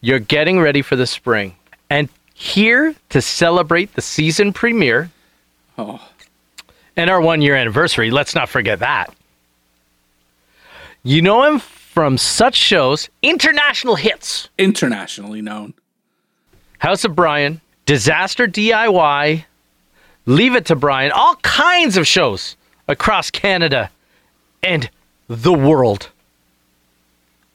You're 0.00 0.20
getting 0.20 0.60
ready 0.60 0.80
for 0.80 0.94
the 0.94 1.06
spring. 1.06 1.56
And 1.90 2.08
here 2.34 2.94
to 3.08 3.20
celebrate 3.20 3.94
the 3.94 4.00
season 4.00 4.52
premiere 4.52 5.10
Oh, 5.78 6.00
and 6.98 7.08
our 7.08 7.20
one 7.20 7.40
year 7.40 7.54
anniversary, 7.54 8.10
let's 8.10 8.34
not 8.34 8.48
forget 8.48 8.80
that. 8.80 9.14
You 11.04 11.22
know 11.22 11.44
him 11.44 11.60
from 11.60 12.18
such 12.18 12.56
shows, 12.56 13.08
international 13.22 13.94
hits 13.94 14.48
internationally 14.58 15.40
known. 15.40 15.74
House 16.80 17.04
of 17.04 17.14
Bryan, 17.14 17.60
Disaster 17.86 18.46
DIY, 18.46 19.44
Leave 20.26 20.54
It 20.54 20.66
to 20.66 20.76
Bryan, 20.76 21.12
all 21.12 21.36
kinds 21.36 21.96
of 21.96 22.06
shows 22.06 22.56
across 22.88 23.30
Canada 23.30 23.90
and 24.62 24.90
the 25.28 25.52
world. 25.54 26.10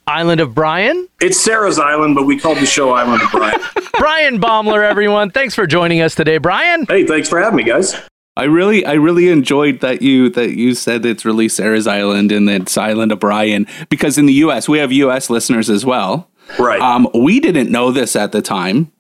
Island 0.07 0.41
of 0.41 0.53
Bryan, 0.55 1.07
It's 1.21 1.39
Sarah's 1.39 1.79
Island, 1.79 2.15
but 2.15 2.25
we 2.25 2.37
called 2.39 2.57
the 2.57 2.65
show 2.65 2.91
Island 2.91 3.21
of 3.21 3.31
Bryan. 3.31 3.59
Bryan 3.99 4.39
Baumler, 4.39 4.83
everyone. 4.83 5.31
Thanks 5.31 5.53
for 5.55 5.65
joining 5.67 6.01
us 6.01 6.15
today, 6.15 6.37
Bryan. 6.39 6.85
hey, 6.87 7.05
thanks 7.05 7.29
for 7.29 7.39
having 7.39 7.57
me, 7.57 7.63
guys. 7.63 7.95
I 8.35 8.45
really, 8.45 8.85
I 8.85 8.93
really 8.93 9.29
enjoyed 9.29 9.81
that 9.81 10.01
you 10.01 10.29
that 10.31 10.57
you 10.57 10.73
said 10.73 11.05
it's 11.05 11.23
really 11.23 11.47
Sarah's 11.47 11.85
Island 11.85 12.31
and 12.31 12.49
it's 12.49 12.77
Island 12.77 13.11
of 13.11 13.19
Bryan 13.19 13.67
because 13.89 14.17
in 14.17 14.25
the 14.25 14.33
U.S. 14.33 14.67
we 14.67 14.79
have 14.79 14.91
U.S. 14.91 15.29
listeners 15.29 15.69
as 15.69 15.85
well. 15.85 16.29
Right. 16.57 16.81
Um, 16.81 17.07
we 17.13 17.39
didn't 17.39 17.71
know 17.71 17.91
this 17.91 18.15
at 18.15 18.31
the 18.31 18.41
time, 18.41 18.91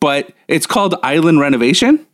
but 0.00 0.32
it's 0.48 0.66
called 0.66 0.94
Island 1.02 1.40
Renovation. 1.40 2.06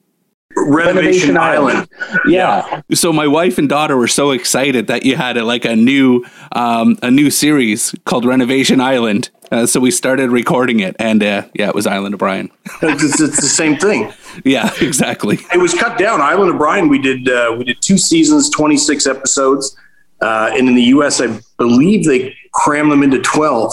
Renovation, 0.56 1.36
Island. 1.36 1.88
Yeah. 2.26 2.82
So 2.92 3.12
my 3.12 3.26
wife 3.26 3.56
and 3.58 3.68
daughter 3.68 3.96
were 3.96 4.08
so 4.08 4.32
excited 4.32 4.88
that 4.88 5.04
you 5.04 5.16
had 5.16 5.36
a, 5.36 5.44
like 5.44 5.64
a 5.64 5.76
new 5.76 6.24
um, 6.52 6.98
a 7.02 7.10
new 7.10 7.30
series 7.30 7.94
called 8.04 8.24
Renovation 8.24 8.80
Island. 8.80 9.30
Uh, 9.52 9.66
so 9.66 9.80
we 9.80 9.90
started 9.90 10.30
recording 10.30 10.78
it, 10.80 10.94
and 10.98 11.22
uh, 11.22 11.42
yeah, 11.54 11.68
it 11.68 11.74
was 11.74 11.86
Island 11.86 12.14
of 12.14 12.18
Bryan. 12.18 12.50
It's, 12.82 13.20
it's 13.20 13.40
the 13.40 13.48
same 13.48 13.76
thing. 13.76 14.12
yeah, 14.44 14.70
exactly. 14.80 15.38
It 15.52 15.58
was 15.58 15.74
cut 15.74 15.98
down. 15.98 16.20
Island 16.20 16.50
of 16.52 16.58
Bryan. 16.58 16.88
We 16.88 16.98
did 17.00 17.28
uh, 17.28 17.54
we 17.58 17.64
did 17.64 17.80
two 17.80 17.98
seasons, 17.98 18.48
twenty 18.50 18.76
six 18.76 19.06
episodes, 19.06 19.76
uh, 20.20 20.50
and 20.52 20.68
in 20.68 20.74
the 20.74 20.84
U.S., 20.94 21.20
I 21.20 21.40
believe 21.58 22.06
they 22.06 22.34
crammed 22.52 22.90
them 22.92 23.02
into 23.02 23.20
twelve. 23.20 23.72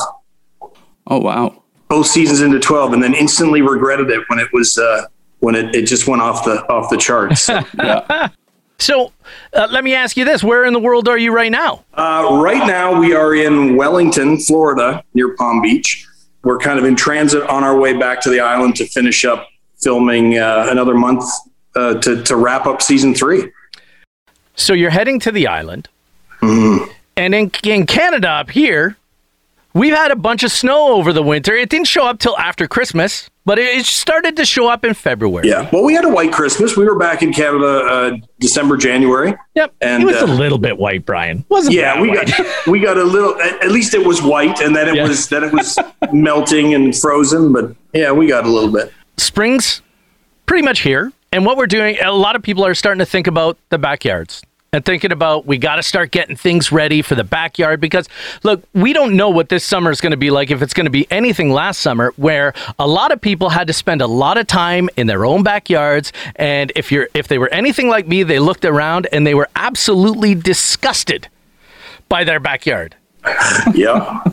Oh 1.07 1.19
wow. 1.19 1.63
Both 1.89 2.07
seasons 2.07 2.41
into 2.41 2.59
twelve, 2.59 2.93
and 2.93 3.01
then 3.01 3.13
instantly 3.13 3.61
regretted 3.61 4.09
it 4.09 4.23
when 4.29 4.39
it 4.39 4.51
was 4.51 4.77
uh, 4.77 5.05
when 5.39 5.55
it, 5.55 5.75
it 5.75 5.83
just 5.83 6.07
went 6.07 6.21
off 6.21 6.45
the 6.45 6.67
off 6.69 6.89
the 6.89 6.97
charts. 6.97 7.49
So 8.79 9.11
uh, 9.53 9.67
let 9.71 9.83
me 9.83 9.95
ask 9.95 10.17
you 10.17 10.25
this 10.25 10.43
where 10.43 10.65
in 10.65 10.73
the 10.73 10.79
world 10.79 11.07
are 11.07 11.17
you 11.17 11.33
right 11.33 11.51
now? 11.51 11.83
Uh, 11.93 12.39
right 12.43 12.65
now, 12.67 12.99
we 12.99 13.13
are 13.13 13.33
in 13.33 13.75
Wellington, 13.75 14.37
Florida, 14.37 15.03
near 15.13 15.35
Palm 15.35 15.61
Beach. 15.61 16.05
We're 16.43 16.59
kind 16.59 16.77
of 16.77 16.85
in 16.85 16.95
transit 16.95 17.43
on 17.49 17.63
our 17.63 17.77
way 17.77 17.93
back 17.93 18.21
to 18.21 18.29
the 18.29 18.39
island 18.39 18.75
to 18.77 18.85
finish 18.85 19.25
up 19.25 19.47
filming 19.77 20.37
uh, 20.37 20.67
another 20.69 20.93
month 20.93 21.23
uh, 21.75 21.95
to, 21.95 22.23
to 22.23 22.35
wrap 22.35 22.65
up 22.65 22.81
season 22.81 23.13
three. 23.13 23.51
So 24.55 24.73
you're 24.73 24.89
heading 24.89 25.19
to 25.21 25.31
the 25.31 25.47
island. 25.47 25.89
Mm-hmm. 26.41 26.91
And 27.15 27.33
in, 27.33 27.51
in 27.63 27.85
Canada 27.87 28.29
up 28.29 28.51
here, 28.51 28.95
we've 29.73 29.93
had 29.93 30.11
a 30.11 30.15
bunch 30.15 30.43
of 30.43 30.51
snow 30.51 30.93
over 30.93 31.13
the 31.13 31.23
winter. 31.23 31.53
It 31.55 31.69
didn't 31.69 31.87
show 31.87 32.05
up 32.05 32.19
till 32.19 32.37
after 32.37 32.67
Christmas, 32.67 33.29
but 33.47 33.57
it, 33.57 33.77
it 33.77 33.85
started 33.85 34.35
to 34.35 34.45
show 34.45 34.67
up 34.67 34.83
in 34.83 34.93
February. 34.93 35.47
Yeah. 35.47 35.69
Well, 35.71 35.85
we 35.85 35.93
had 35.93 36.03
a 36.03 36.09
white 36.09 36.33
Christmas. 36.33 36.75
We 36.75 36.83
were 36.83 36.99
back 36.99 37.23
in 37.23 37.31
Canada 37.31 37.65
uh, 37.65 38.17
December, 38.39 38.75
January. 38.75 39.33
Yep. 39.55 39.73
And, 39.79 40.03
it 40.03 40.05
was 40.05 40.17
uh, 40.21 40.25
a 40.25 40.27
little 40.27 40.57
bit 40.57 40.77
white, 40.77 41.05
Bryan. 41.05 41.45
Wasn't 41.47 41.73
Yeah, 41.73 41.99
we 42.01 42.09
white. 42.09 42.27
got 42.27 42.67
we 42.67 42.81
got 42.81 42.97
a 42.97 43.03
little. 43.05 43.39
At 43.41 43.63
at 43.63 43.71
least 43.71 43.93
it 43.93 44.05
was 44.05 44.21
white, 44.21 44.59
and 44.59 44.75
then 44.75 44.89
it 44.89 44.95
Yeah. 44.95 45.07
was 45.07 45.29
then 45.29 45.45
it 45.45 45.53
was 45.53 45.79
melting 46.11 46.73
and 46.73 46.93
frozen. 46.93 47.53
But 47.53 47.73
yeah, 47.93 48.11
we 48.11 48.27
got 48.27 48.45
a 48.45 48.49
little 48.49 48.71
bit. 48.71 48.91
spring's 49.15 49.81
pretty 50.45 50.63
much 50.65 50.81
here. 50.81 51.13
And 51.31 51.45
what 51.45 51.55
we're 51.57 51.67
doing, 51.67 51.97
a 52.03 52.11
lot 52.11 52.35
of 52.35 52.41
people 52.43 52.65
are 52.65 52.75
starting 52.75 52.99
to 52.99 53.05
think 53.05 53.27
about 53.27 53.57
the 53.69 53.77
backyards 53.77 54.43
and 54.73 54.85
thinking 54.85 55.11
about 55.11 55.45
we 55.45 55.57
got 55.57 55.77
to 55.77 55.83
start 55.83 56.11
getting 56.11 56.35
things 56.35 56.71
ready 56.71 57.01
for 57.01 57.15
the 57.15 57.23
backyard 57.23 57.79
because 57.79 58.07
look, 58.43 58.63
we 58.73 58.93
don't 58.93 59.15
know 59.15 59.29
what 59.29 59.49
this 59.49 59.63
summer 59.63 59.91
is 59.91 60.01
going 60.01 60.11
to 60.11 60.17
be 60.17 60.29
like 60.29 60.51
if 60.51 60.61
it's 60.61 60.73
going 60.73 60.85
to 60.85 60.91
be 60.91 61.09
anything 61.11 61.51
last 61.51 61.79
summer 61.79 62.13
where 62.17 62.53
a 62.79 62.87
lot 62.87 63.11
of 63.11 63.21
people 63.21 63.49
had 63.49 63.67
to 63.67 63.73
spend 63.73 64.01
a 64.01 64.07
lot 64.07 64.37
of 64.37 64.47
time 64.47 64.89
in 64.97 65.07
their 65.07 65.25
own 65.25 65.43
backyards 65.43 66.11
and 66.35 66.71
if 66.75 66.91
you're 66.91 67.07
if 67.13 67.27
they 67.27 67.37
were 67.37 67.49
anything 67.49 67.87
like 67.87 68.07
me, 68.07 68.23
they 68.23 68.39
looked 68.39 68.65
around 68.65 69.07
and 69.11 69.25
they 69.25 69.33
were 69.33 69.49
absolutely 69.55 70.35
disgusted 70.35 71.27
by 72.09 72.23
their 72.23 72.39
backyard. 72.39 72.95
Yeah. 73.73 74.23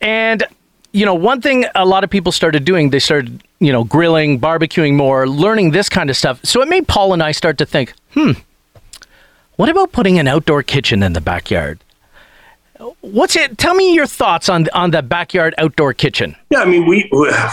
And 0.00 0.44
you 0.92 1.04
know, 1.04 1.14
one 1.14 1.40
thing 1.40 1.66
a 1.74 1.84
lot 1.84 2.04
of 2.04 2.10
people 2.10 2.30
started 2.30 2.64
doing, 2.64 2.90
they 2.90 3.00
started, 3.00 3.42
you 3.58 3.72
know, 3.72 3.82
grilling, 3.82 4.38
barbecuing 4.38 4.94
more, 4.94 5.28
learning 5.28 5.72
this 5.72 5.88
kind 5.88 6.08
of 6.08 6.16
stuff. 6.16 6.38
So 6.44 6.62
it 6.62 6.68
made 6.68 6.86
Paul 6.86 7.12
and 7.12 7.20
I 7.20 7.32
start 7.32 7.58
to 7.58 7.66
think, 7.66 7.94
hmm, 8.12 8.32
what 9.56 9.68
about 9.68 9.92
putting 9.92 10.18
an 10.18 10.28
outdoor 10.28 10.62
kitchen 10.62 11.02
in 11.02 11.12
the 11.12 11.20
backyard? 11.20 11.80
What's 13.00 13.36
it? 13.36 13.56
Tell 13.56 13.74
me 13.74 13.94
your 13.94 14.06
thoughts 14.06 14.48
on 14.48 14.68
on 14.74 14.90
the 14.90 15.02
backyard 15.02 15.54
outdoor 15.58 15.94
kitchen. 15.94 16.36
Yeah, 16.50 16.60
I 16.60 16.64
mean, 16.64 16.86
we 16.86 17.08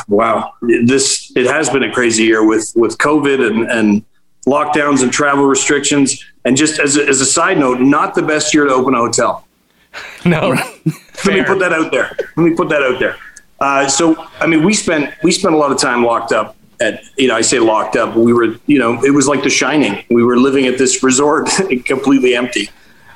wow, 0.07 0.53
this 0.61 1.31
it 1.35 1.45
has 1.45 1.69
been 1.69 1.83
a 1.83 1.91
crazy 1.91 2.23
year 2.23 2.45
with 2.45 2.71
with 2.75 2.97
COVID 2.97 3.45
and 3.45 3.69
and 3.69 4.05
lockdowns 4.47 5.03
and 5.03 5.11
travel 5.11 5.45
restrictions. 5.45 6.25
And 6.43 6.57
just 6.57 6.79
as 6.79 6.97
a, 6.97 7.07
as 7.07 7.21
a 7.21 7.25
side 7.25 7.59
note, 7.59 7.79
not 7.79 8.15
the 8.15 8.23
best 8.23 8.53
year 8.53 8.65
to 8.65 8.71
open 8.71 8.93
a 8.93 8.97
hotel. 8.97 9.47
No, 10.23 10.49
Let 10.49 11.33
me 11.33 11.43
put 11.43 11.59
that 11.59 11.73
out 11.73 11.91
there. 11.91 12.15
Let 12.37 12.43
me 12.43 12.55
put 12.55 12.69
that 12.69 12.81
out 12.83 12.99
there. 12.99 13.17
Uh, 13.59 13.87
so, 13.89 14.27
I 14.39 14.47
mean, 14.47 14.63
we 14.63 14.73
spent 14.73 15.13
we 15.23 15.31
spent 15.31 15.53
a 15.53 15.57
lot 15.57 15.71
of 15.71 15.79
time 15.79 16.05
locked 16.05 16.31
up 16.31 16.55
at 16.81 17.03
you 17.17 17.27
know 17.27 17.35
I 17.35 17.41
say 17.41 17.59
locked 17.59 17.95
up. 17.95 18.15
We 18.15 18.33
were 18.33 18.55
you 18.65 18.79
know 18.79 19.01
it 19.03 19.11
was 19.11 19.27
like 19.27 19.43
The 19.43 19.49
Shining. 19.49 20.03
We 20.09 20.23
were 20.23 20.37
living 20.37 20.65
at 20.65 20.77
this 20.77 21.03
resort 21.03 21.49
completely 21.85 22.35
empty. 22.35 22.69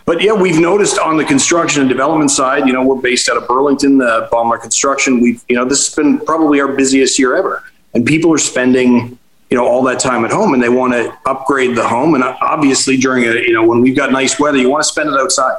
But 0.06 0.22
yeah, 0.22 0.34
we've 0.34 0.60
noticed 0.60 1.00
on 1.00 1.18
the 1.18 1.26
construction 1.26 1.82
and 1.82 1.90
development 1.90 2.30
side, 2.30 2.68
you 2.68 2.74
know, 2.74 2.84
we're 2.84 3.02
based 3.02 3.28
out 3.28 3.38
of 3.38 3.48
Burlington, 3.48 3.98
the 3.98 4.30
Baumar 4.32 4.62
Construction. 4.62 5.20
We've, 5.20 5.44
you 5.50 5.56
know, 5.56 5.66
this 5.66 5.88
has 5.88 5.96
been 5.96 6.20
probably 6.20 6.62
our 6.62 6.68
busiest 6.68 7.18
year 7.18 7.36
ever. 7.36 7.64
And 7.96 8.06
people 8.06 8.32
are 8.32 8.38
spending, 8.38 9.18
you 9.50 9.58
know, 9.58 9.66
all 9.66 9.82
that 9.84 10.00
time 10.00 10.24
at 10.24 10.32
home 10.32 10.54
and 10.54 10.62
they 10.62 10.70
want 10.70 10.94
to 10.94 11.18
upgrade 11.26 11.76
the 11.76 11.88
home. 11.88 12.14
And 12.14 12.24
obviously 12.24 12.98
during 12.98 13.24
a, 13.24 13.34
you 13.34 13.54
know, 13.54 13.66
when 13.66 13.82
we've 13.82 13.96
got 13.96 14.12
nice 14.12 14.40
weather, 14.40 14.60
you 14.60 14.70
want 14.70 14.84
to 14.84 14.88
spend 14.90 15.10
it 15.10 15.20
outside. 15.20 15.58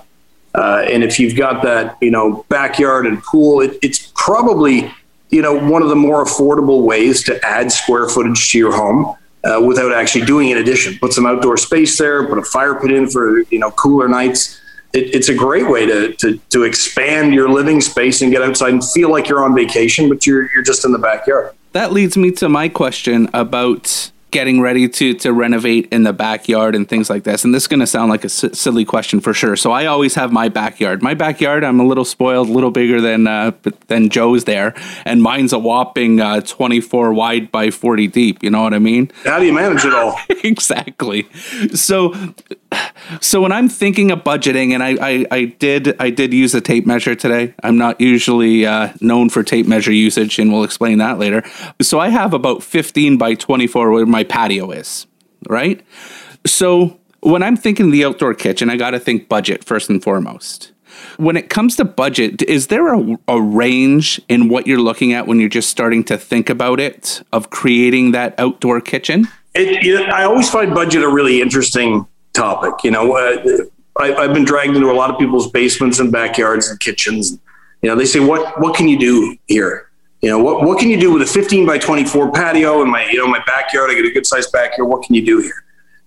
Uh, 0.54 0.84
and 0.88 1.02
if 1.02 1.18
you've 1.18 1.36
got 1.36 1.62
that, 1.64 1.98
you 2.00 2.12
know, 2.12 2.44
backyard 2.48 3.06
and 3.06 3.20
pool, 3.24 3.60
it, 3.62 3.76
it's 3.82 4.12
probably, 4.14 4.94
you 5.30 5.42
know, 5.42 5.54
one 5.70 5.82
of 5.82 5.88
the 5.88 5.96
more 5.96 6.24
affordable 6.24 6.82
ways 6.82 7.22
to 7.24 7.44
add 7.44 7.72
square 7.72 8.08
footage 8.08 8.50
to 8.52 8.58
your 8.58 8.74
home 8.74 9.16
uh, 9.44 9.60
without 9.60 9.92
actually 9.92 10.24
doing 10.24 10.52
an 10.52 10.58
addition. 10.58 10.98
Put 10.98 11.12
some 11.12 11.26
outdoor 11.26 11.56
space 11.56 11.98
there, 11.98 12.26
put 12.26 12.38
a 12.38 12.42
fire 12.42 12.74
pit 12.74 12.92
in 12.92 13.08
for, 13.08 13.40
you 13.50 13.58
know, 13.58 13.70
cooler 13.72 14.08
nights. 14.08 14.60
It, 14.92 15.14
it's 15.14 15.28
a 15.28 15.34
great 15.34 15.68
way 15.68 15.86
to, 15.86 16.12
to, 16.14 16.38
to 16.50 16.62
expand 16.62 17.34
your 17.34 17.48
living 17.48 17.80
space 17.80 18.22
and 18.22 18.30
get 18.30 18.42
outside 18.42 18.72
and 18.72 18.84
feel 18.84 19.10
like 19.10 19.28
you're 19.28 19.44
on 19.44 19.54
vacation, 19.54 20.08
but 20.08 20.26
you're, 20.26 20.50
you're 20.52 20.62
just 20.62 20.84
in 20.84 20.92
the 20.92 20.98
backyard. 20.98 21.54
That 21.72 21.92
leads 21.92 22.16
me 22.16 22.30
to 22.32 22.48
my 22.48 22.68
question 22.68 23.28
about 23.34 24.10
getting 24.30 24.60
ready 24.60 24.88
to 24.88 25.14
to 25.14 25.32
renovate 25.32 25.88
in 25.92 26.02
the 26.02 26.12
backyard 26.12 26.74
and 26.74 26.88
things 26.88 27.08
like 27.08 27.24
this. 27.24 27.44
And 27.44 27.54
this 27.54 27.64
is 27.64 27.68
going 27.68 27.80
to 27.80 27.86
sound 27.86 28.10
like 28.10 28.22
a 28.22 28.26
s- 28.26 28.58
silly 28.58 28.84
question 28.84 29.20
for 29.20 29.32
sure. 29.32 29.56
So 29.56 29.72
I 29.72 29.86
always 29.86 30.14
have 30.16 30.32
my 30.32 30.48
backyard. 30.48 31.02
My 31.02 31.14
backyard, 31.14 31.64
I'm 31.64 31.80
a 31.80 31.86
little 31.86 32.04
spoiled, 32.04 32.48
a 32.48 32.52
little 32.52 32.70
bigger 32.70 33.00
than 33.00 33.26
uh, 33.26 33.52
than 33.86 34.10
Joe's 34.10 34.44
there, 34.44 34.74
and 35.04 35.22
mine's 35.22 35.52
a 35.52 35.58
whopping 35.58 36.20
uh, 36.20 36.40
24 36.40 37.12
wide 37.12 37.50
by 37.52 37.70
40 37.70 38.08
deep. 38.08 38.42
You 38.42 38.50
know 38.50 38.62
what 38.62 38.74
I 38.74 38.78
mean? 38.78 39.10
How 39.24 39.38
do 39.38 39.46
you 39.46 39.52
manage 39.52 39.84
it 39.84 39.94
all? 39.94 40.18
exactly. 40.44 41.28
So, 41.74 42.14
so 43.20 43.40
when 43.40 43.52
I'm 43.52 43.68
thinking 43.68 44.10
of 44.10 44.20
budgeting, 44.20 44.72
and 44.72 44.82
I, 44.82 44.96
I, 45.00 45.26
I 45.30 45.44
did, 45.44 45.98
I 46.00 46.10
did 46.10 46.32
use 46.34 46.54
a 46.54 46.60
tape 46.60 46.86
measure 46.86 47.14
today. 47.14 47.54
I'm 47.62 47.78
not 47.78 48.00
usually 48.00 48.66
uh, 48.66 48.92
known 49.00 49.28
for 49.28 49.42
tape 49.42 49.66
measure 49.66 49.92
usage, 49.92 50.38
and 50.38 50.52
we'll 50.52 50.64
explain 50.64 50.98
that 50.98 51.18
later. 51.18 51.42
So 51.80 52.00
I 52.00 52.08
have 52.08 52.32
about 52.34 52.62
15 52.62 53.16
by 53.18 53.34
24 53.34 53.90
where 53.90 54.06
my 54.16 54.24
patio 54.24 54.70
is, 54.70 55.07
right? 55.46 55.85
So 56.46 56.98
when 57.20 57.42
I'm 57.42 57.55
thinking 57.55 57.90
the 57.90 58.02
outdoor 58.02 58.33
kitchen, 58.33 58.70
I 58.70 58.79
got 58.79 58.92
to 58.92 58.98
think 58.98 59.29
budget 59.29 59.62
first 59.62 59.90
and 59.90 60.02
foremost. 60.02 60.72
When 61.18 61.37
it 61.37 61.50
comes 61.50 61.76
to 61.76 61.85
budget, 61.85 62.40
is 62.44 62.68
there 62.68 62.94
a, 62.94 63.18
a 63.29 63.38
range 63.38 64.18
in 64.31 64.48
what 64.48 64.66
you're 64.66 64.81
looking 64.81 65.12
at 65.12 65.26
when 65.26 65.38
you're 65.38 65.50
just 65.50 65.68
starting 65.68 66.02
to 66.05 66.16
think 66.16 66.48
about 66.48 66.81
it 66.81 67.22
of 67.31 67.50
creating 67.50 68.12
that 68.12 68.35
outdoor 68.40 68.81
kitchen? 68.81 69.29
It, 69.55 69.83
you 69.83 69.98
know, 69.98 70.05
I 70.05 70.24
always 70.24 70.48
find 70.48 70.72
budget 70.72 71.02
a 71.02 71.09
really 71.11 71.42
interesting 71.42 72.07
topic. 72.33 72.85
You 72.85 72.92
know, 72.92 73.18
uh, 73.18 73.64
I, 73.98 74.14
I've 74.14 74.33
been 74.33 74.46
dragged 74.46 74.74
into 74.76 74.90
a 74.90 74.96
lot 74.96 75.11
of 75.11 75.18
people's 75.18 75.50
basements 75.50 75.98
and 75.98 76.11
backyards 76.11 76.70
and 76.70 76.81
kitchens. 76.81 77.38
You 77.83 77.90
know, 77.90 77.96
they 77.96 78.07
say, 78.07 78.20
"What 78.20 78.59
what 78.62 78.74
can 78.74 78.88
you 78.88 78.98
do 78.98 79.37
here?" 79.46 79.90
You 80.22 80.31
know, 80.31 80.38
what, 80.38 80.62
what 80.62 80.79
can 80.79 80.88
you 80.88 80.98
do 80.98 81.12
with 81.12 81.22
a 81.22 81.26
15 81.26 81.66
by 81.66 81.79
24 81.79 82.33
patio 82.33 82.83
in 82.83 82.90
my, 82.90 83.09
you 83.11 83.18
know, 83.18 83.26
my 83.26 83.42
backyard? 83.46 83.90
I 83.90 83.94
get 83.94 84.07
a 84.07 84.11
good 84.11 84.26
sized 84.26 84.50
backyard. 84.50 84.88
What 84.88 85.02
can 85.02 85.14
you 85.14 85.24
do 85.24 85.40
here? 85.40 85.64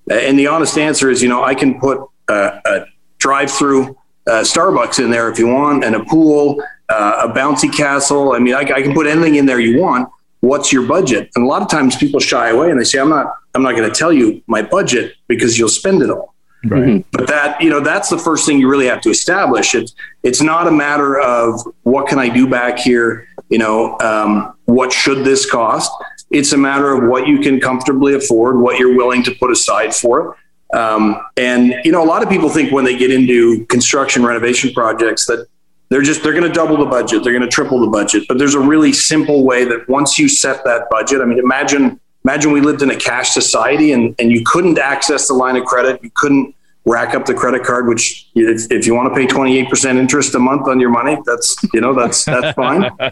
And 0.10 0.38
the 0.38 0.48
honest 0.48 0.78
answer 0.78 1.10
is, 1.10 1.22
you 1.22 1.30
know, 1.30 1.44
I 1.44 1.54
can 1.54 1.80
put 1.80 2.00
a, 2.28 2.60
a 2.66 2.86
drive 3.20 3.52
through 3.52 3.96
uh, 4.28 4.42
Starbucks 4.42 5.04
in 5.04 5.12
there 5.12 5.30
if 5.30 5.38
you 5.38 5.48
want, 5.48 5.84
and 5.84 5.96
a 5.96 6.04
pool, 6.04 6.62
uh, 6.90 7.28
a 7.28 7.34
bouncy 7.34 7.72
castle. 7.72 8.34
I 8.34 8.40
mean, 8.40 8.56
I, 8.56 8.62
I, 8.62 8.82
can 8.82 8.94
put 8.94 9.08
anything 9.08 9.36
in 9.36 9.46
there 9.46 9.60
you 9.60 9.82
want. 9.82 10.10
What's 10.42 10.72
your 10.72 10.88
budget? 10.88 11.30
And 11.36 11.46
a 11.46 11.48
lot 11.48 11.62
of 11.62 11.70
times 11.70 11.96
people 11.96 12.20
shy 12.20 12.50
away 12.50 12.72
and 12.72 12.80
they 12.80 12.84
say, 12.84 13.00
I'm 13.00 13.10
not, 13.10 13.34
I'm 13.54 13.62
not 13.62 13.76
going 13.76 13.90
to 13.90 13.96
tell 13.96 14.14
you 14.14 14.42
my 14.48 14.62
budget 14.62 15.16
because 15.28 15.58
you'll 15.58 15.70
spend 15.70 16.02
it 16.02 16.10
all. 16.10 16.34
Right. 16.66 16.84
Mm-hmm. 16.84 17.10
But 17.12 17.28
that, 17.28 17.62
you 17.62 17.70
know, 17.70 17.80
that's 17.80 18.10
the 18.10 18.18
first 18.18 18.46
thing 18.46 18.60
you 18.60 18.68
really 18.68 18.88
have 18.88 19.02
to 19.02 19.10
establish. 19.10 19.76
It's, 19.76 19.96
it's 20.24 20.42
not 20.42 20.68
a 20.68 20.72
matter 20.72 21.20
of 21.20 21.62
what 21.84 22.08
can 22.08 22.20
I 22.20 22.28
do 22.28 22.50
back 22.50 22.80
here? 22.80 23.28
You 23.50 23.60
know, 23.60 23.98
um, 24.00 24.56
what 24.66 24.92
should 24.92 25.26
this 25.26 25.50
cost? 25.50 25.92
It's 26.32 26.52
a 26.52 26.58
matter 26.58 26.92
of 26.94 27.10
what 27.10 27.28
you 27.28 27.40
can 27.40 27.60
comfortably 27.60 28.14
afford, 28.14 28.60
what 28.60 28.78
you're 28.78 28.96
willing 28.96 29.24
to 29.24 29.32
put 29.36 29.52
aside 29.52 29.96
for 29.96 30.36
it. 30.72 30.78
Um, 30.78 31.20
and, 31.38 31.74
you 31.84 31.92
know, 31.92 32.04
a 32.04 32.06
lot 32.06 32.22
of 32.22 32.30
people 32.30 32.50
think 32.50 32.72
when 32.72 32.86
they 32.86 32.98
get 32.98 33.12
into 33.12 33.66
construction 33.68 34.26
renovation 34.26 34.72
projects 34.74 35.26
that 35.26 35.48
they're 35.90 36.04
just, 36.04 36.22
they're 36.22 36.34
going 36.34 36.44
to 36.44 36.54
double 36.54 36.78
the 36.78 36.86
budget. 36.86 37.24
They're 37.24 37.34
going 37.34 37.42
to 37.42 37.50
triple 37.50 37.80
the 37.80 37.88
budget. 37.88 38.26
But 38.28 38.38
there's 38.38 38.54
a 38.54 38.60
really 38.60 38.94
simple 38.94 39.44
way 39.44 39.64
that 39.64 39.90
once 39.90 40.20
you 40.20 40.28
set 40.28 40.64
that 40.66 40.88
budget, 40.92 41.22
I 41.22 41.26
mean, 41.26 41.40
imagine 41.40 42.00
imagine 42.24 42.52
we 42.52 42.62
lived 42.62 42.82
in 42.82 42.92
a 42.92 42.96
cash 42.96 43.32
society 43.32 43.92
and, 43.94 44.16
and 44.20 44.32
you 44.32 44.44
couldn't 44.46 44.78
access 44.78 45.28
the 45.28 45.34
line 45.34 45.56
of 45.56 45.66
credit. 45.66 46.04
You 46.04 46.12
couldn't 46.16 46.56
rack 46.86 47.16
up 47.16 47.26
the 47.26 47.34
credit 47.34 47.64
card, 47.64 47.88
which 47.88 48.28
if, 48.36 48.72
if 48.72 48.86
you 48.86 48.96
want 48.96 49.14
to 49.14 49.20
pay 49.20 49.28
28% 49.28 49.98
interest 49.98 50.36
a 50.36 50.40
month 50.40 50.68
on 50.68 50.80
your 50.80 50.90
money, 50.90 51.18
that's, 51.26 51.56
you 51.74 51.82
know, 51.82 51.94
that's, 51.94 52.26
that's 52.26 52.54
fine. 52.56 52.90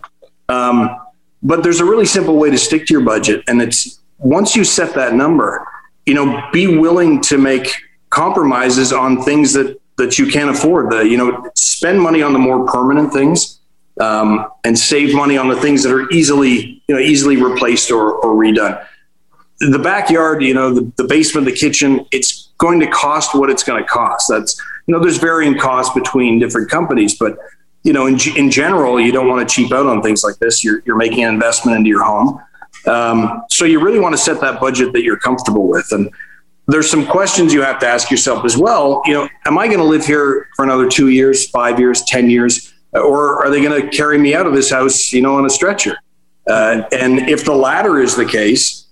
Um, 0.50 0.98
but 1.44 1.62
there's 1.62 1.82
a 1.82 1.84
really 1.84 2.06
simple 2.06 2.38
way 2.38 2.50
to 2.50 2.58
stick 2.58 2.86
to 2.86 2.94
your 2.94 3.04
budget. 3.04 3.44
And 3.50 3.62
it's 3.62 4.00
once 4.18 4.56
you 4.56 4.64
set 4.64 4.96
that 4.96 5.14
number, 5.14 5.68
you 6.06 6.14
know, 6.14 6.42
be 6.54 6.78
willing 6.78 7.20
to 7.24 7.38
make 7.38 7.70
compromises 8.12 8.94
on 8.94 9.24
things 9.24 9.52
that, 9.52 9.78
that 9.98 10.18
you 10.18 10.32
can't 10.32 10.50
afford. 10.50 10.90
The, 10.90 11.02
you 11.02 11.18
know, 11.18 11.52
spend 11.54 12.02
money 12.02 12.22
on 12.22 12.32
the 12.32 12.40
more 12.40 12.66
permanent 12.66 13.12
things 13.12 13.60
um, 14.00 14.48
and 14.64 14.80
save 14.80 15.14
money 15.14 15.38
on 15.38 15.50
the 15.50 15.60
things 15.60 15.84
that 15.84 15.92
are 15.92 16.10
easily, 16.12 16.82
you 16.88 16.96
know, 16.96 17.02
easily 17.02 17.36
replaced 17.36 17.92
or, 17.92 18.14
or 18.14 18.42
redone 18.42 18.82
the 19.60 19.80
backyard, 19.80 20.44
you 20.44 20.54
know, 20.54 20.74
the, 20.74 20.92
the 20.98 21.04
basement, 21.04 21.46
the 21.46 21.54
kitchen, 21.54 22.06
it's 22.12 22.50
going 22.58 22.80
to 22.80 22.88
cost 22.88 23.36
what 23.36 23.50
it's 23.50 23.64
going 23.64 23.82
to 23.82 23.88
cost. 23.88 24.28
That's, 24.30 24.60
you 24.86 24.94
know, 24.94 25.00
there's 25.00 25.18
varying 25.18 25.58
costs 25.58 25.94
between 25.94 26.40
different 26.40 26.70
companies, 26.70 27.18
but, 27.18 27.38
you 27.84 27.94
know, 27.94 28.06
in, 28.06 28.18
in 28.36 28.52
general, 28.52 29.00
you 29.00 29.12
don't 29.12 29.28
want 29.28 29.48
to 29.48 29.54
cheap 29.54 29.72
out 29.72 29.86
on 29.86 30.02
things 30.02 30.24
like 30.24 30.38
this. 30.38 30.64
You're, 30.64 30.82
you're 30.86 30.96
making 30.96 31.24
an 31.24 31.34
investment 31.34 31.78
into 31.78 31.90
your 31.90 32.04
home. 32.04 32.40
Um, 32.86 33.44
so 33.50 33.66
you 33.66 33.80
really 33.84 34.00
want 34.00 34.14
to 34.14 34.18
set 34.18 34.40
that 34.42 34.60
budget 34.60 34.94
that 34.94 35.04
you're 35.04 35.20
comfortable 35.20 35.68
with. 35.68 35.92
And 35.92 36.10
there's 36.68 36.90
some 36.90 37.06
questions 37.06 37.54
you 37.54 37.62
have 37.62 37.80
to 37.80 37.88
ask 37.88 38.12
yourself 38.12 38.46
as 38.46 38.58
well. 38.58 39.02
You 39.06 39.14
know, 39.14 39.30
am 39.46 39.58
I 39.58 39.68
going 39.68 39.80
to 39.80 39.86
live 39.86 40.06
here 40.06 40.48
for 40.56 40.66
another 40.66 40.88
two 40.88 41.10
years, 41.10 41.50
five 41.50 41.80
years, 41.80 42.04
10 42.04 42.30
years? 42.30 42.74
Or 42.94 43.44
are 43.44 43.50
they 43.50 43.62
going 43.62 43.82
to 43.82 43.90
carry 43.96 44.18
me 44.18 44.36
out 44.36 44.46
of 44.46 44.54
this 44.54 44.70
house, 44.70 45.12
you 45.14 45.22
know, 45.22 45.36
on 45.36 45.46
a 45.46 45.50
stretcher? 45.50 45.98
Uh, 46.50 46.84
and 46.92 47.30
if 47.30 47.44
the 47.46 47.54
latter 47.54 48.00
is 48.00 48.16
the 48.16 48.26
case, 48.26 48.87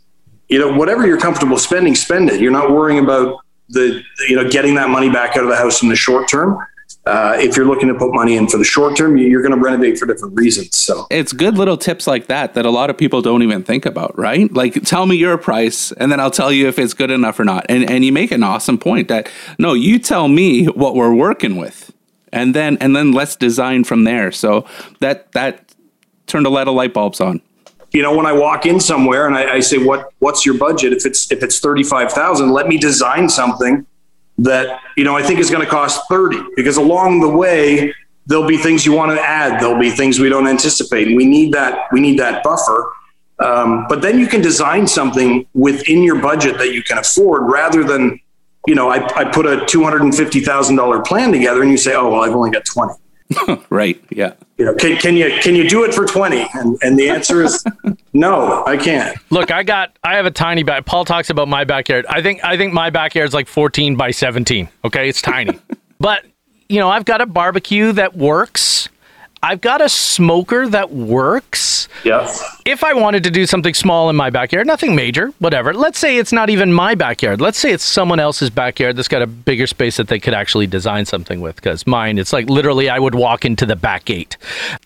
you 0.47 0.59
know, 0.59 0.75
whatever 0.77 1.05
you're 1.07 1.19
comfortable 1.19 1.57
spending, 1.57 1.95
spend 1.95 2.29
it. 2.29 2.39
You're 2.39 2.51
not 2.51 2.71
worrying 2.71 3.03
about 3.03 3.39
the, 3.69 4.03
you 4.27 4.35
know, 4.35 4.49
getting 4.49 4.75
that 4.75 4.89
money 4.89 5.09
back 5.09 5.35
out 5.37 5.43
of 5.43 5.49
the 5.49 5.55
house 5.55 5.81
in 5.81 5.89
the 5.89 5.95
short 5.95 6.27
term. 6.27 6.57
Uh, 7.05 7.35
if 7.37 7.55
you're 7.55 7.67
looking 7.67 7.87
to 7.87 7.93
put 7.93 8.11
money 8.13 8.35
in 8.35 8.47
for 8.47 8.57
the 8.57 8.63
short 8.63 8.97
term, 8.97 9.15
you're 9.15 9.43
going 9.43 9.53
to 9.53 9.59
renovate 9.59 9.97
for 9.97 10.07
different 10.07 10.35
reasons. 10.35 10.75
So 10.75 11.05
it's 11.11 11.33
good 11.33 11.55
little 11.55 11.77
tips 11.77 12.07
like 12.07 12.27
that 12.27 12.55
that 12.55 12.65
a 12.65 12.71
lot 12.71 12.89
of 12.89 12.97
people 12.97 13.21
don't 13.21 13.43
even 13.43 13.63
think 13.63 13.85
about, 13.85 14.17
right? 14.17 14.51
Like, 14.51 14.73
tell 14.83 15.05
me 15.05 15.15
your 15.15 15.37
price, 15.37 15.91
and 15.93 16.11
then 16.11 16.19
I'll 16.19 16.31
tell 16.31 16.51
you 16.51 16.67
if 16.67 16.79
it's 16.79 16.95
good 16.95 17.11
enough 17.11 17.39
or 17.39 17.45
not. 17.45 17.65
And 17.69 17.87
and 17.89 18.03
you 18.03 18.11
make 18.11 18.31
an 18.31 18.41
awesome 18.41 18.79
point 18.79 19.07
that 19.09 19.29
no, 19.59 19.73
you 19.73 19.99
tell 19.99 20.27
me 20.27 20.65
what 20.65 20.95
we're 20.95 21.13
working 21.13 21.57
with, 21.57 21.93
and 22.31 22.55
then 22.55 22.77
and 22.81 22.95
then 22.95 23.11
let's 23.11 23.35
design 23.35 23.83
from 23.83 24.03
there. 24.03 24.31
So 24.31 24.65
that 24.99 25.31
that 25.33 25.75
turned 26.25 26.47
a 26.47 26.49
lot 26.49 26.67
of 26.67 26.73
light 26.73 26.93
bulbs 26.93 27.21
on 27.21 27.39
you 27.95 28.01
know, 28.01 28.13
when 28.13 28.25
I 28.25 28.33
walk 28.33 28.65
in 28.65 28.81
somewhere 28.81 29.25
and 29.25 29.37
I, 29.37 29.53
I 29.53 29.59
say, 29.61 29.77
"What 29.77 30.11
what's 30.19 30.45
your 30.45 30.57
budget?" 30.57 30.91
If 30.91 31.05
it's 31.05 31.31
if 31.31 31.41
it's 31.41 31.59
thirty 31.59 31.81
five 31.81 32.11
thousand, 32.11 32.51
let 32.51 32.67
me 32.67 32.77
design 32.77 33.29
something 33.29 33.85
that 34.37 34.81
you 34.97 35.05
know 35.05 35.15
I 35.15 35.23
think 35.23 35.39
is 35.39 35.49
going 35.49 35.63
to 35.63 35.69
cost 35.69 36.01
thirty. 36.09 36.39
Because 36.57 36.75
along 36.75 37.21
the 37.21 37.29
way, 37.29 37.95
there'll 38.27 38.47
be 38.47 38.57
things 38.57 38.85
you 38.85 38.91
want 38.91 39.11
to 39.11 39.21
add. 39.21 39.61
There'll 39.61 39.79
be 39.79 39.91
things 39.91 40.19
we 40.19 40.27
don't 40.27 40.45
anticipate. 40.45 41.07
And 41.07 41.15
we 41.15 41.25
need 41.25 41.53
that. 41.53 41.87
We 41.93 42.01
need 42.01 42.19
that 42.19 42.43
buffer. 42.43 42.91
Um, 43.39 43.85
but 43.87 44.01
then 44.01 44.19
you 44.19 44.27
can 44.27 44.41
design 44.41 44.87
something 44.87 45.45
within 45.53 46.03
your 46.03 46.19
budget 46.19 46.57
that 46.57 46.73
you 46.73 46.83
can 46.83 46.97
afford, 46.97 47.49
rather 47.49 47.85
than 47.85 48.19
you 48.67 48.75
know 48.75 48.89
I, 48.91 49.05
I 49.15 49.23
put 49.23 49.45
a 49.45 49.65
two 49.65 49.85
hundred 49.85 50.01
and 50.01 50.13
fifty 50.13 50.41
thousand 50.41 50.75
dollar 50.75 51.01
plan 51.01 51.31
together, 51.31 51.61
and 51.61 51.71
you 51.71 51.77
say, 51.77 51.95
"Oh 51.95 52.09
well, 52.09 52.23
I've 52.23 52.35
only 52.35 52.51
got 52.51 52.65
20 52.65 52.93
right. 53.69 54.01
Yeah. 54.09 54.33
You 54.57 54.65
know, 54.65 54.75
can, 54.75 54.97
can 54.97 55.17
you 55.17 55.37
can 55.41 55.55
you 55.55 55.67
do 55.67 55.83
it 55.83 55.93
for 55.93 56.05
twenty? 56.05 56.47
And 56.53 56.77
and 56.81 56.97
the 56.97 57.09
answer 57.09 57.43
is 57.43 57.63
no, 58.13 58.63
I 58.65 58.77
can't. 58.77 59.17
Look, 59.29 59.51
I 59.51 59.63
got 59.63 59.97
I 60.03 60.15
have 60.15 60.25
a 60.25 60.31
tiny 60.31 60.63
back. 60.63 60.85
Paul 60.85 61.05
talks 61.05 61.29
about 61.29 61.47
my 61.47 61.63
backyard. 61.63 62.05
I 62.07 62.21
think 62.21 62.43
I 62.43 62.55
think 62.57 62.73
my 62.73 62.89
backyard 62.89 63.27
is 63.27 63.33
like 63.33 63.47
fourteen 63.47 63.95
by 63.95 64.11
seventeen. 64.11 64.69
Okay, 64.83 65.09
it's 65.09 65.21
tiny, 65.21 65.59
but 65.99 66.23
you 66.69 66.79
know 66.79 66.89
I've 66.89 67.05
got 67.05 67.21
a 67.21 67.25
barbecue 67.25 67.91
that 67.93 68.15
works. 68.15 68.89
I've 69.45 69.61
got 69.61 69.79
a 69.79 69.89
smoker 69.89 70.67
that 70.69 70.89
works. 70.89 71.87
Yes. 72.03 72.43
If 72.65 72.83
I 72.83 72.93
wanted 72.93 73.23
to 73.25 73.29
do 73.29 73.45
something 73.45 73.75
small 73.75 74.09
in 74.09 74.15
my 74.15 74.31
backyard, 74.31 74.65
nothing 74.65 74.95
major, 74.95 75.27
whatever. 75.37 75.71
Let's 75.71 75.99
say 75.99 76.17
it's 76.17 76.33
not 76.33 76.49
even 76.49 76.73
my 76.73 76.95
backyard. 76.95 77.41
Let's 77.41 77.59
say 77.59 77.71
it's 77.71 77.83
someone 77.83 78.19
else's 78.19 78.49
backyard 78.49 78.95
that's 78.95 79.07
got 79.07 79.21
a 79.21 79.27
bigger 79.27 79.67
space 79.67 79.97
that 79.97 80.07
they 80.07 80.19
could 80.19 80.33
actually 80.33 80.65
design 80.65 81.05
something 81.05 81.41
with. 81.41 81.57
Because 81.57 81.85
mine, 81.85 82.17
it's 82.17 82.33
like 82.33 82.49
literally 82.49 82.89
I 82.89 82.97
would 82.97 83.13
walk 83.13 83.45
into 83.45 83.67
the 83.67 83.75
back 83.75 84.05
gate. 84.05 84.35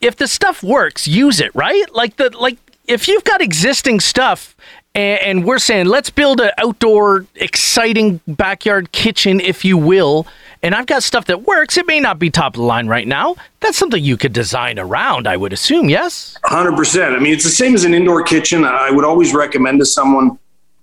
If 0.01 0.17
the 0.17 0.27
stuff 0.27 0.61
works, 0.61 1.07
use 1.07 1.39
it, 1.39 1.55
right? 1.55 1.85
Like 1.95 2.17
the 2.17 2.29
like 2.37 2.57
if 2.85 3.07
you've 3.07 3.23
got 3.23 3.39
existing 3.39 4.01
stuff 4.01 4.57
and, 4.93 5.45
we're 5.45 5.59
saying 5.59 5.85
let's 5.85 6.09
build 6.09 6.41
an 6.41 6.51
outdoor 6.57 7.25
exciting 7.35 8.19
backyard 8.27 8.91
kitchen 8.91 9.39
if 9.39 9.63
you 9.63 9.77
will 9.77 10.27
and 10.61 10.75
I've 10.75 10.85
got 10.85 11.03
stuff 11.03 11.25
that 11.25 11.43
works. 11.43 11.77
It 11.77 11.87
may 11.87 11.99
not 11.99 12.19
be 12.19 12.29
top 12.29 12.55
of 12.55 12.59
the 12.59 12.65
line 12.65 12.87
right 12.87 13.07
now. 13.07 13.35
That's 13.61 13.77
something 13.77 14.03
you 14.03 14.17
could 14.17 14.33
design 14.33 14.77
around, 14.77 15.27
I 15.27 15.37
would 15.37 15.53
assume, 15.53 15.89
yes? 15.89 16.37
100%. 16.45 17.15
I 17.15 17.19
mean, 17.19 17.33
it's 17.33 17.43
the 17.43 17.49
same 17.49 17.75
as 17.75 17.85
an 17.85 17.93
indoor 17.93 18.23
kitchen. 18.23 18.65
I 18.65 18.91
would 18.91 19.05
always 19.05 19.33
recommend 19.33 19.79
to 19.79 19.85
someone, 19.85 20.37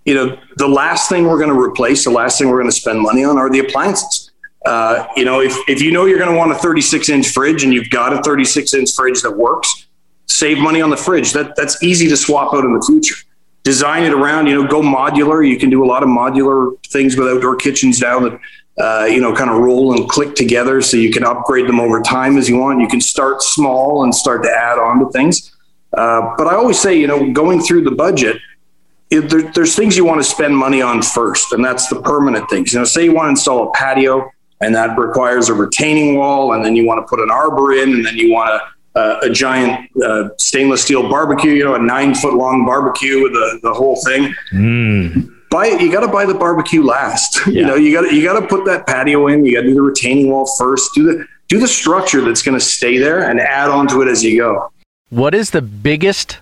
you 0.04 0.14
know, 0.14 0.38
the 0.56 0.68
last 0.68 1.08
thing 1.08 1.26
we're 1.26 1.38
going 1.38 1.54
to 1.54 1.60
replace, 1.60 2.04
the 2.04 2.10
last 2.10 2.38
thing 2.38 2.48
we're 2.48 2.58
going 2.58 2.70
to 2.70 2.76
spend 2.76 3.00
money 3.00 3.24
on 3.24 3.36
are 3.36 3.50
the 3.50 3.58
appliances. 3.58 4.30
Uh, 4.64 5.06
you 5.16 5.24
know, 5.24 5.40
if, 5.40 5.56
if 5.68 5.80
you 5.80 5.92
know 5.92 6.06
you're 6.06 6.18
going 6.18 6.30
to 6.30 6.36
want 6.36 6.50
a 6.50 6.56
36 6.56 7.08
inch 7.08 7.28
fridge 7.28 7.62
and 7.62 7.72
you've 7.72 7.90
got 7.90 8.12
a 8.12 8.22
36 8.22 8.74
inch 8.74 8.94
fridge 8.94 9.22
that 9.22 9.30
works, 9.30 9.86
save 10.26 10.58
money 10.58 10.80
on 10.80 10.90
the 10.90 10.96
fridge. 10.96 11.32
That 11.32 11.54
That's 11.54 11.82
easy 11.82 12.08
to 12.08 12.16
swap 12.16 12.54
out 12.54 12.64
in 12.64 12.72
the 12.72 12.82
future. 12.82 13.16
Design 13.62 14.04
it 14.04 14.12
around, 14.12 14.46
you 14.46 14.60
know, 14.60 14.66
go 14.66 14.80
modular. 14.80 15.48
You 15.48 15.58
can 15.58 15.70
do 15.70 15.84
a 15.84 15.86
lot 15.86 16.02
of 16.02 16.08
modular 16.08 16.72
things 16.86 17.16
with 17.16 17.28
outdoor 17.28 17.56
kitchens 17.56 18.00
now 18.00 18.20
that 18.20 18.38
uh, 18.78 19.06
you 19.08 19.20
know, 19.20 19.34
kind 19.34 19.50
of 19.50 19.56
roll 19.58 19.96
and 19.96 20.08
click 20.08 20.34
together 20.34 20.82
so 20.82 20.96
you 20.96 21.10
can 21.10 21.24
upgrade 21.24 21.66
them 21.66 21.80
over 21.80 22.02
time 22.02 22.36
as 22.36 22.48
you 22.48 22.58
want. 22.58 22.80
You 22.80 22.88
can 22.88 23.00
start 23.00 23.42
small 23.42 24.04
and 24.04 24.14
start 24.14 24.42
to 24.42 24.50
add 24.50 24.78
on 24.78 24.98
to 24.98 25.10
things. 25.10 25.56
Uh, 25.96 26.34
but 26.36 26.46
I 26.46 26.56
always 26.56 26.78
say, 26.78 26.98
you 26.98 27.06
know, 27.06 27.32
going 27.32 27.62
through 27.62 27.84
the 27.84 27.90
budget, 27.90 28.36
it, 29.08 29.30
there, 29.30 29.50
there's 29.52 29.74
things 29.74 29.96
you 29.96 30.04
want 30.04 30.20
to 30.20 30.24
spend 30.24 30.56
money 30.56 30.82
on 30.82 31.00
first, 31.00 31.52
and 31.52 31.64
that's 31.64 31.88
the 31.88 32.02
permanent 32.02 32.50
things. 32.50 32.72
You 32.72 32.80
know, 32.80 32.84
say 32.84 33.04
you 33.04 33.14
want 33.14 33.26
to 33.26 33.30
install 33.30 33.70
a 33.70 33.72
patio, 33.72 34.30
and 34.60 34.74
that 34.74 34.98
requires 34.98 35.48
a 35.48 35.54
retaining 35.54 36.16
wall, 36.16 36.52
and 36.52 36.62
then 36.64 36.76
you 36.76 36.86
want 36.86 36.98
to 36.98 37.08
put 37.08 37.20
an 37.20 37.30
arbor 37.30 37.72
in, 37.72 37.94
and 37.94 38.04
then 38.04 38.16
you 38.16 38.32
want 38.32 38.50
a, 38.50 38.98
uh, 38.98 39.20
a 39.22 39.30
giant 39.30 39.88
uh, 40.02 40.28
stainless 40.38 40.82
steel 40.82 41.08
barbecue, 41.08 41.52
you 41.52 41.64
know, 41.64 41.76
a 41.76 41.78
nine 41.78 42.14
foot 42.14 42.34
long 42.34 42.66
barbecue 42.66 43.22
with 43.22 43.32
the, 43.32 43.60
the 43.62 43.72
whole 43.72 43.96
thing. 44.04 44.34
Mm 44.52 45.35
buy. 45.56 45.66
You 45.66 45.90
got 45.92 46.00
to 46.00 46.08
buy 46.08 46.24
the 46.26 46.34
barbecue 46.34 46.82
last. 46.82 47.40
Yeah. 47.46 47.52
You 47.52 47.66
know, 47.66 47.74
you 47.76 47.92
got 47.92 48.08
to 48.08 48.14
you 48.14 48.24
got 48.24 48.40
to 48.40 48.46
put 48.46 48.64
that 48.66 48.86
patio 48.86 49.28
in. 49.28 49.44
You 49.44 49.54
got 49.54 49.62
to 49.62 49.68
do 49.68 49.74
the 49.74 49.82
retaining 49.82 50.30
wall 50.30 50.50
first. 50.58 50.90
Do 50.94 51.04
the 51.04 51.26
do 51.48 51.60
the 51.60 51.68
structure 51.68 52.20
that's 52.22 52.42
going 52.42 52.58
to 52.58 52.64
stay 52.64 52.98
there 52.98 53.30
and 53.30 53.40
add 53.40 53.70
on 53.70 53.86
to 53.88 54.02
it 54.02 54.08
as 54.08 54.24
you 54.24 54.38
go. 54.38 54.70
What 55.10 55.34
is 55.34 55.50
the 55.50 55.62
biggest 55.62 56.38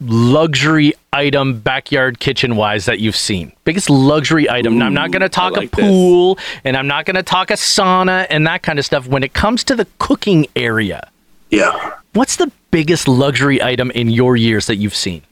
luxury 0.00 0.94
item 1.12 1.60
backyard 1.60 2.18
kitchen 2.18 2.56
wise 2.56 2.86
that 2.86 2.98
you've 2.98 3.16
seen? 3.16 3.52
Biggest 3.64 3.88
luxury 3.88 4.50
item. 4.50 4.74
Ooh, 4.74 4.78
now, 4.78 4.86
I'm 4.86 4.94
not 4.94 5.12
going 5.12 5.22
to 5.22 5.28
talk 5.28 5.56
like 5.56 5.72
a 5.72 5.76
pool 5.76 6.34
this. 6.34 6.44
and 6.64 6.76
I'm 6.76 6.88
not 6.88 7.06
going 7.06 7.16
to 7.16 7.22
talk 7.22 7.50
a 7.50 7.54
sauna 7.54 8.26
and 8.28 8.46
that 8.46 8.62
kind 8.62 8.78
of 8.78 8.84
stuff. 8.84 9.06
When 9.06 9.22
it 9.22 9.32
comes 9.32 9.62
to 9.64 9.76
the 9.76 9.86
cooking 9.98 10.46
area, 10.56 11.08
yeah. 11.50 11.92
What's 12.12 12.36
the 12.36 12.50
biggest 12.70 13.06
luxury 13.06 13.62
item 13.62 13.90
in 13.92 14.08
your 14.08 14.36
years 14.36 14.66
that 14.66 14.76
you've 14.76 14.96
seen? 14.96 15.22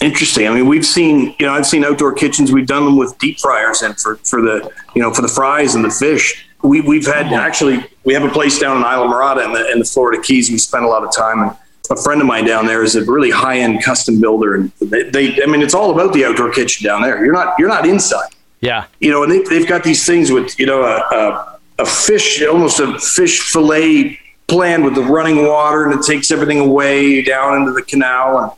Interesting. 0.00 0.48
I 0.48 0.54
mean, 0.54 0.66
we've 0.66 0.86
seen, 0.86 1.34
you 1.38 1.46
know, 1.46 1.52
I've 1.52 1.66
seen 1.66 1.84
outdoor 1.84 2.12
kitchens. 2.12 2.52
We've 2.52 2.66
done 2.66 2.84
them 2.84 2.96
with 2.96 3.18
deep 3.18 3.38
fryers 3.38 3.82
and 3.82 3.98
for, 3.98 4.16
for 4.16 4.40
the, 4.40 4.70
you 4.94 5.02
know, 5.02 5.12
for 5.12 5.20
the 5.22 5.28
fries 5.28 5.74
and 5.74 5.84
the 5.84 5.90
fish. 5.90 6.46
We, 6.62 6.80
we've 6.80 7.06
had 7.06 7.26
actually, 7.32 7.84
we 8.04 8.14
have 8.14 8.24
a 8.24 8.30
place 8.30 8.58
down 8.58 8.78
in 8.78 8.82
Islamorada 8.82 9.44
in 9.44 9.52
the, 9.52 9.70
in 9.72 9.78
the 9.78 9.84
Florida 9.84 10.22
Keys. 10.22 10.50
We 10.50 10.58
spent 10.58 10.84
a 10.84 10.88
lot 10.88 11.04
of 11.04 11.14
time 11.14 11.40
and 11.40 11.56
a 11.90 11.96
friend 11.96 12.20
of 12.20 12.26
mine 12.26 12.44
down 12.46 12.66
there 12.66 12.82
is 12.82 12.94
a 12.96 13.04
really 13.04 13.30
high 13.30 13.58
end 13.58 13.82
custom 13.82 14.20
builder, 14.20 14.54
and 14.54 14.70
they, 14.80 15.10
they, 15.10 15.42
I 15.42 15.46
mean, 15.46 15.60
it's 15.60 15.74
all 15.74 15.90
about 15.90 16.12
the 16.12 16.24
outdoor 16.24 16.52
kitchen 16.52 16.86
down 16.86 17.02
there. 17.02 17.22
You're 17.24 17.32
not, 17.34 17.58
you're 17.58 17.68
not 17.68 17.84
inside, 17.84 18.30
Yeah. 18.60 18.84
you 19.00 19.10
know, 19.10 19.24
and 19.24 19.32
they, 19.32 19.42
they've 19.42 19.66
got 19.66 19.82
these 19.82 20.06
things 20.06 20.30
with, 20.30 20.56
you 20.58 20.66
know, 20.66 20.82
a, 20.84 20.98
a, 21.14 21.58
a 21.80 21.84
fish, 21.86 22.42
almost 22.44 22.78
a 22.78 22.96
fish 23.00 23.40
fillet 23.40 24.20
plan 24.46 24.84
with 24.84 24.94
the 24.94 25.02
running 25.02 25.44
water, 25.46 25.90
and 25.90 25.98
it 25.98 26.06
takes 26.06 26.30
everything 26.30 26.60
away 26.60 27.22
down 27.22 27.56
into 27.60 27.72
the 27.72 27.82
canal, 27.82 28.38
and 28.38 28.52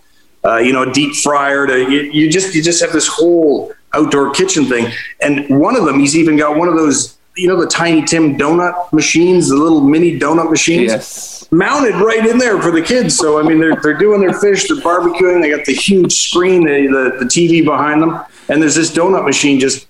uh, 0.45 0.57
you 0.59 0.73
know, 0.73 0.83
a 0.83 0.93
deep 0.93 1.15
fryer. 1.17 1.67
To 1.67 1.79
you, 1.79 2.03
you 2.03 2.31
just, 2.31 2.55
you 2.55 2.63
just 2.63 2.81
have 2.83 2.93
this 2.93 3.07
whole 3.09 3.73
outdoor 3.95 4.31
kitchen 4.33 4.65
thing, 4.67 4.91
and 5.21 5.61
one 5.61 5.77
of 5.77 5.85
them, 5.85 5.99
he's 6.01 6.17
even 6.17 6.37
got 6.37 6.57
one 6.57 6.69
of 6.69 6.77
those, 6.77 7.19
you 7.37 7.47
know, 7.49 7.61
the 7.61 7.67
Tiny 7.67 8.03
Tim 8.05 8.37
donut 8.39 8.93
machines, 8.93 9.49
the 9.49 9.57
little 9.57 9.81
mini 9.83 10.19
donut 10.19 10.51
machines 10.51 10.91
Yes. 10.93 11.49
mounted 11.51 11.95
right 11.97 12.27
in 12.27 12.39
there 12.39 12.61
for 12.63 12.71
the 12.71 12.83
kids. 12.83 13.17
So 13.17 13.39
I 13.39 13.43
mean, 13.43 13.61
they're 13.61 13.77
they're 13.77 13.99
doing 13.99 14.21
their 14.21 14.33
fish, 14.35 14.67
they're 14.69 14.79
barbecuing. 14.79 15.43
They 15.43 15.51
got 15.51 15.65
the 15.67 15.75
huge 15.75 16.13
screen, 16.15 16.65
the 16.65 16.87
the, 17.19 17.25
the 17.25 17.31
TV 17.31 17.65
behind 17.65 18.01
them, 18.03 18.21
and 18.49 18.61
there's 18.63 18.75
this 18.75 18.91
donut 18.91 19.25
machine 19.25 19.61
just 19.61 19.87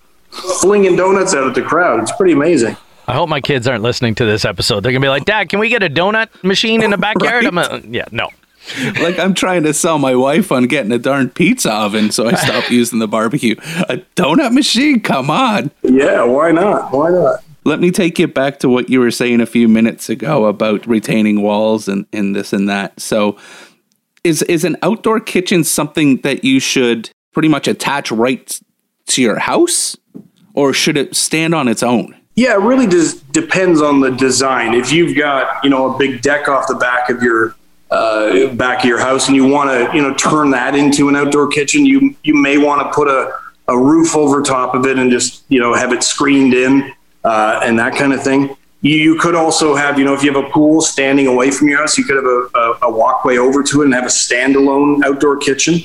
flinging 0.60 0.96
donuts 0.96 1.34
out 1.34 1.46
at 1.46 1.54
the 1.54 1.62
crowd. 1.62 2.00
It's 2.00 2.12
pretty 2.16 2.32
amazing. 2.32 2.76
I 3.06 3.14
hope 3.14 3.28
my 3.28 3.40
kids 3.40 3.66
aren't 3.66 3.82
listening 3.82 4.14
to 4.16 4.24
this 4.24 4.44
episode. 4.44 4.80
They're 4.82 4.92
gonna 4.92 5.04
be 5.04 5.08
like, 5.08 5.24
"Dad, 5.24 5.48
can 5.48 5.58
we 5.58 5.68
get 5.68 5.82
a 5.82 5.90
donut 5.90 6.28
machine 6.44 6.82
in 6.82 6.90
the 6.90 6.96
backyard?" 6.98 7.44
I'm 7.44 7.58
uh, 7.58 7.80
yeah, 7.88 8.04
no. 8.12 8.28
Like 9.00 9.18
I'm 9.18 9.34
trying 9.34 9.64
to 9.64 9.74
sell 9.74 9.98
my 9.98 10.14
wife 10.14 10.52
on 10.52 10.66
getting 10.66 10.92
a 10.92 10.98
darn 10.98 11.30
pizza 11.30 11.72
oven, 11.72 12.10
so 12.10 12.28
I 12.28 12.34
stopped 12.34 12.70
using 12.70 12.98
the 12.98 13.08
barbecue. 13.08 13.56
A 13.88 13.98
donut 14.16 14.52
machine? 14.52 15.00
Come 15.00 15.30
on. 15.30 15.70
Yeah, 15.82 16.24
why 16.24 16.52
not? 16.52 16.92
Why 16.92 17.10
not? 17.10 17.42
Let 17.64 17.80
me 17.80 17.90
take 17.90 18.18
you 18.18 18.26
back 18.26 18.58
to 18.60 18.68
what 18.68 18.90
you 18.90 19.00
were 19.00 19.10
saying 19.10 19.40
a 19.40 19.46
few 19.46 19.68
minutes 19.68 20.08
ago 20.08 20.46
about 20.46 20.86
retaining 20.86 21.42
walls 21.42 21.86
and, 21.88 22.06
and 22.12 22.34
this 22.34 22.52
and 22.52 22.68
that. 22.68 22.98
So 23.00 23.38
is 24.24 24.42
is 24.42 24.64
an 24.64 24.76
outdoor 24.82 25.20
kitchen 25.20 25.64
something 25.64 26.18
that 26.18 26.44
you 26.44 26.60
should 26.60 27.10
pretty 27.32 27.48
much 27.48 27.68
attach 27.68 28.10
right 28.10 28.60
to 29.08 29.22
your 29.22 29.38
house? 29.38 29.96
Or 30.54 30.74
should 30.74 30.96
it 30.96 31.16
stand 31.16 31.54
on 31.54 31.66
its 31.66 31.82
own? 31.82 32.14
Yeah, 32.34 32.54
it 32.54 32.60
really 32.60 32.86
does 32.86 33.14
depends 33.14 33.80
on 33.80 34.00
the 34.00 34.10
design. 34.10 34.74
If 34.74 34.92
you've 34.92 35.16
got 35.16 35.62
you 35.64 35.70
know 35.70 35.94
a 35.94 35.98
big 35.98 36.22
deck 36.22 36.48
off 36.48 36.66
the 36.68 36.74
back 36.74 37.10
of 37.10 37.22
your 37.22 37.54
uh, 37.92 38.48
back 38.54 38.80
of 38.80 38.84
your 38.86 38.98
house 38.98 39.28
and 39.28 39.36
you 39.36 39.46
want 39.46 39.68
to 39.68 39.94
you 39.94 40.02
know 40.02 40.14
turn 40.14 40.50
that 40.50 40.74
into 40.74 41.10
an 41.10 41.16
outdoor 41.16 41.48
kitchen, 41.48 41.84
you 41.84 42.16
you 42.24 42.34
may 42.34 42.56
want 42.56 42.80
to 42.80 42.94
put 42.94 43.06
a, 43.06 43.34
a 43.68 43.76
roof 43.76 44.16
over 44.16 44.40
top 44.40 44.74
of 44.74 44.86
it 44.86 44.98
and 44.98 45.10
just 45.10 45.44
you 45.50 45.60
know 45.60 45.74
have 45.74 45.92
it 45.92 46.02
screened 46.02 46.54
in 46.54 46.92
uh, 47.24 47.60
and 47.62 47.78
that 47.78 47.94
kind 47.94 48.14
of 48.14 48.22
thing. 48.22 48.56
You, 48.80 48.96
you 48.96 49.18
could 49.18 49.34
also 49.34 49.74
have 49.74 49.98
you 49.98 50.06
know 50.06 50.14
if 50.14 50.22
you 50.22 50.32
have 50.32 50.42
a 50.42 50.48
pool 50.48 50.80
standing 50.80 51.26
away 51.26 51.50
from 51.50 51.68
your 51.68 51.80
house, 51.80 51.98
you 51.98 52.04
could 52.04 52.16
have 52.16 52.24
a, 52.24 52.48
a, 52.54 52.78
a 52.88 52.90
walkway 52.90 53.36
over 53.36 53.62
to 53.62 53.82
it 53.82 53.84
and 53.84 53.94
have 53.94 54.04
a 54.04 54.08
standalone 54.08 55.04
outdoor 55.04 55.36
kitchen. 55.36 55.80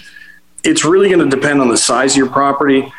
It's 0.64 0.86
really 0.86 1.10
going 1.10 1.30
to 1.30 1.36
depend 1.36 1.60
on 1.60 1.68
the 1.68 1.78
size 1.78 2.14
of 2.14 2.18
your 2.18 2.30
property 2.30 2.92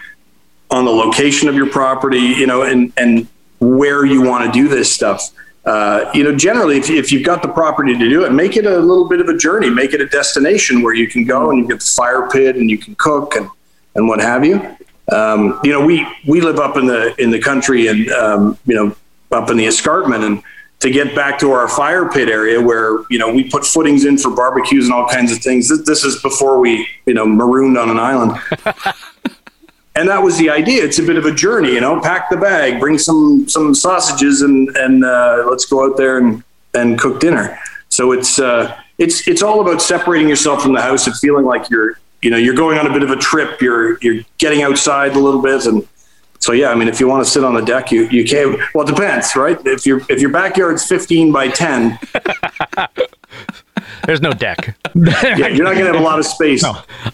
on 0.71 0.85
the 0.85 0.91
location 0.91 1.49
of 1.49 1.55
your 1.55 1.71
property, 1.71 2.19
you 2.19 2.47
know, 2.47 2.63
and 2.63 2.93
and 2.99 3.27
where 3.59 4.05
you 4.05 4.23
want 4.23 4.45
to 4.45 4.53
do 4.53 4.69
this 4.69 4.93
stuff. 4.93 5.31
Uh, 5.69 6.11
you 6.15 6.25
know, 6.25 6.35
generally, 6.35 6.79
if, 6.79 6.89
if 6.89 7.13
you've 7.13 7.27
got 7.27 7.43
the 7.43 7.49
property 7.49 7.93
to 7.93 8.09
do 8.09 8.25
it, 8.25 8.33
make 8.33 8.57
it 8.57 8.65
a 8.65 8.79
little 8.79 9.07
bit 9.07 9.21
of 9.21 9.29
a 9.29 9.37
journey. 9.37 9.69
Make 9.69 9.93
it 9.93 10.01
a 10.01 10.07
destination 10.07 10.81
where 10.81 10.95
you 10.95 11.07
can 11.07 11.27
go 11.27 11.51
and 11.51 11.59
you 11.59 11.69
get 11.69 11.81
the 11.81 11.85
fire 11.85 12.27
pit 12.31 12.57
and 12.57 12.71
you 12.71 12.79
can 12.79 12.95
cook 12.95 13.37
and 13.37 13.51
and 13.95 14.09
what 14.09 14.19
have 14.19 14.47
you. 14.47 14.55
Um, 15.13 15.61
you 15.63 15.71
know, 15.71 15.85
we 15.85 16.07
we 16.27 16.41
live 16.41 16.59
up 16.59 16.79
in 16.79 16.87
the 16.87 17.15
in 17.21 17.31
the 17.31 17.39
country 17.39 17.89
and 17.89 18.11
um, 18.13 18.59
you 18.65 18.75
know 18.75 18.97
up 19.31 19.51
in 19.51 19.59
the 19.59 19.67
escarpment 19.67 20.25
and 20.25 20.43
to 20.81 20.91
get 20.91 21.15
back 21.15 21.39
to 21.41 21.51
our 21.51 21.69
fire 21.69 22.09
pit 22.09 22.31
area 22.31 22.59
where 22.59 23.01
you 23.11 23.19
know 23.19 23.31
we 23.31 23.45
put 23.45 23.67
footings 23.67 24.07
in 24.07 24.17
for 24.17 24.31
barbecues 24.31 24.87
and 24.87 24.95
all 24.95 25.07
kinds 25.07 25.31
of 25.33 25.39
things. 25.41 25.69
This, 25.69 25.83
this 25.85 26.03
is 26.03 26.23
before 26.23 26.61
we 26.61 26.89
you 27.05 27.13
know 27.13 27.27
marooned 27.27 27.77
on 27.77 27.91
an 27.91 27.99
island. 27.99 28.41
and 29.99 30.09
that 30.09 30.23
was 30.23 30.39
the 30.39 30.49
idea. 30.49 30.85
It's 30.85 31.01
a 31.01 31.03
bit 31.03 31.17
of 31.17 31.25
a 31.25 31.35
journey, 31.35 31.73
you 31.73 31.81
know. 31.81 32.01
Pack 32.01 32.31
the 32.31 32.37
bag, 32.37 32.79
bring 32.79 32.99
some 32.99 33.49
some 33.49 33.75
sausages, 33.75 34.43
and 34.43 34.69
and 34.77 35.05
uh, 35.05 35.45
let's 35.51 35.65
go 35.65 35.85
out 35.85 35.97
there 35.97 36.19
and 36.19 36.45
and 36.75 36.99
cook 36.99 37.19
dinner. 37.19 37.59
So 37.89 38.13
it's 38.13 38.39
uh, 38.39 38.81
it's 38.99 39.27
it's 39.27 39.43
all 39.43 39.61
about 39.61 39.83
separating 39.83 40.29
yourself 40.29 40.63
from 40.63 40.73
the 40.73 40.81
house 40.81 41.09
and 41.09 41.17
feeling 41.17 41.45
like 41.45 41.69
you're 41.69 41.99
you 42.23 42.31
know 42.31 42.37
you're 42.37 42.55
going 42.55 42.79
on 42.79 42.87
a 42.87 42.93
bit 42.93 43.03
of 43.03 43.11
a 43.11 43.17
trip. 43.17 43.61
You're 43.61 43.99
you're 44.01 44.23
getting 44.39 44.63
outside 44.63 45.17
a 45.17 45.19
little 45.19 45.43
bit, 45.43 45.67
and 45.67 45.87
so 46.39 46.53
yeah. 46.53 46.71
I 46.71 46.77
mean, 46.77 46.87
if 46.87 47.01
you 47.01 47.09
want 47.09 47.25
to 47.25 47.31
sit 47.31 47.43
on 47.43 47.55
the 47.55 47.63
deck, 47.63 47.91
you 47.91 48.09
you 48.09 48.25
can. 48.25 48.57
Well, 48.75 48.87
it 48.87 48.95
depends, 48.95 49.35
right? 49.35 49.59
If 49.67 49.85
your 49.85 50.01
if 50.09 50.21
your 50.21 50.31
backyard's 50.31 50.87
15 50.87 51.33
by 51.33 51.49
10, 51.49 51.99
There's 54.07 54.21
no 54.21 54.33
deck. 54.33 54.77
yeah, 54.95 55.49
you're 55.49 55.65
not 55.65 55.75
gonna 55.75 55.87
have 55.87 55.97
a 55.97 56.01
lot 56.01 56.19
of 56.19 56.25
space. 56.27 56.65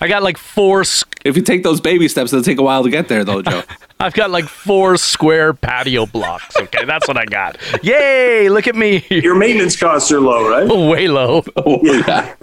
I 0.01 0.09
got 0.09 0.23
like 0.23 0.39
four. 0.39 0.81
s- 0.83 1.05
If 1.25 1.37
you 1.37 1.43
take 1.43 1.63
those 1.63 1.81
baby 1.81 2.09
steps, 2.09 2.33
it'll 2.33 2.43
take 2.45 2.59
a 2.59 2.63
while 2.63 2.83
to 2.85 2.91
get 2.91 3.09
there, 3.09 3.25
though, 3.25 3.43
Joe. 3.43 3.63
I've 4.01 4.15
got 4.15 4.31
like 4.31 4.47
four 4.47 4.97
square 4.97 5.55
patio 5.55 6.05
blocks. 6.07 6.57
Okay, 6.57 6.85
that's 6.85 7.07
what 7.09 7.17
I 7.17 7.25
got. 7.25 7.57
Yay! 7.83 8.49
Look 8.49 8.67
at 8.67 8.75
me. 8.75 9.05
Your 9.09 9.35
maintenance 9.37 9.77
costs 9.77 10.11
are 10.13 10.21
low, 10.21 10.49
right? 10.49 10.69
Way 10.91 11.09
low. 11.09 11.45
oh, 11.57 11.81
yeah. 11.83 12.35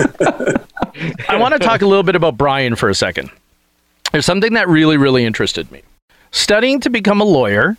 I 1.30 1.38
want 1.38 1.54
to 1.54 1.60
talk 1.60 1.82
a 1.82 1.86
little 1.86 2.04
bit 2.04 2.15
about 2.15 2.38
Bryan 2.38 2.76
for 2.76 2.89
a 2.89 2.96
second. 2.96 3.30
There's 4.12 4.26
something 4.26 4.54
that 4.54 4.67
really, 4.67 4.98
really 4.98 5.24
interested 5.26 5.72
me. 5.72 5.82
Studying 6.32 6.80
to 6.82 6.89
become 6.89 7.22
a 7.22 7.26
lawyer, 7.26 7.78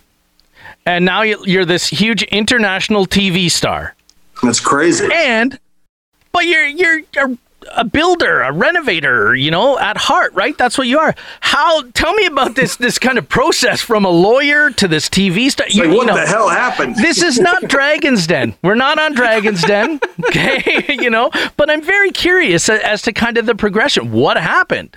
and 0.87 1.05
now 1.05 1.23
you're 1.23 1.65
this 1.65 1.87
huge 1.89 2.23
international 2.25 3.07
TV 3.07 3.51
star. 3.51 3.95
That's 4.43 4.61
crazy. 4.61 5.09
And, 5.13 5.59
but 6.33 6.47
you're 6.47 6.67
you're 6.67 7.01
a, 7.17 7.39
a 7.77 7.85
builder, 7.85 8.41
a 8.43 8.53
renovator, 8.53 9.35
you 9.35 9.51
know, 9.51 9.79
at 9.79 9.97
heart, 9.97 10.33
right? 10.35 10.57
That's 10.57 10.77
what 10.77 10.87
you 10.87 10.99
are. 10.99 11.15
How? 11.41 11.83
Tell 11.93 12.15
me 12.15 12.27
about 12.27 12.55
this 12.55 12.77
this 12.77 12.99
kind 12.99 13.19
of 13.19 13.29
process 13.29 13.81
from 13.81 14.05
a 14.05 14.11
lawyer 14.11 14.71
to 14.71 14.89
this 14.89 15.09
TV 15.09 15.51
star. 15.51 15.67
Like, 15.67 15.75
you 15.75 15.95
what 15.95 16.07
know, 16.07 16.15
the 16.15 16.27
hell 16.27 16.49
happened? 16.49 16.97
this 16.97 17.23
is 17.23 17.39
not 17.39 17.63
Dragon's 17.69 18.27
Den. 18.27 18.55
We're 18.63 18.75
not 18.75 18.99
on 18.99 19.15
Dragon's 19.15 19.63
Den, 19.63 20.01
okay? 20.27 20.85
you 20.89 21.11
know, 21.11 21.31
but 21.57 21.71
I'm 21.71 21.83
very 21.83 22.11
curious 22.11 22.69
as 22.69 23.03
to 23.03 23.13
kind 23.13 23.39
of 23.39 23.47
the 23.47 23.55
progression. 23.55 24.13
What 24.13 24.37
happened? 24.37 24.97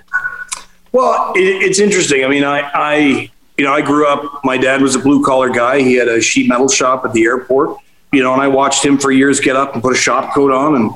Well, 0.91 1.33
it, 1.35 1.41
it's 1.41 1.79
interesting. 1.79 2.23
I 2.23 2.29
mean, 2.29 2.45
I, 2.45 2.61
I, 2.73 3.31
you 3.57 3.65
know, 3.65 3.73
I 3.73 3.81
grew 3.81 4.07
up. 4.07 4.45
My 4.45 4.57
dad 4.57 4.81
was 4.81 4.95
a 4.95 4.99
blue 4.99 5.23
collar 5.25 5.49
guy. 5.49 5.81
He 5.81 5.95
had 5.95 6.07
a 6.07 6.21
sheet 6.21 6.47
metal 6.47 6.69
shop 6.69 7.03
at 7.03 7.11
the 7.11 7.23
airport. 7.25 7.77
You 8.13 8.23
know, 8.23 8.31
and 8.31 8.41
I 8.41 8.47
watched 8.47 8.85
him 8.85 8.97
for 8.97 9.11
years 9.11 9.41
get 9.41 9.57
up 9.57 9.73
and 9.73 9.83
put 9.83 9.91
a 9.91 9.97
shop 9.97 10.33
coat 10.33 10.51
on 10.51 10.75
and 10.75 10.91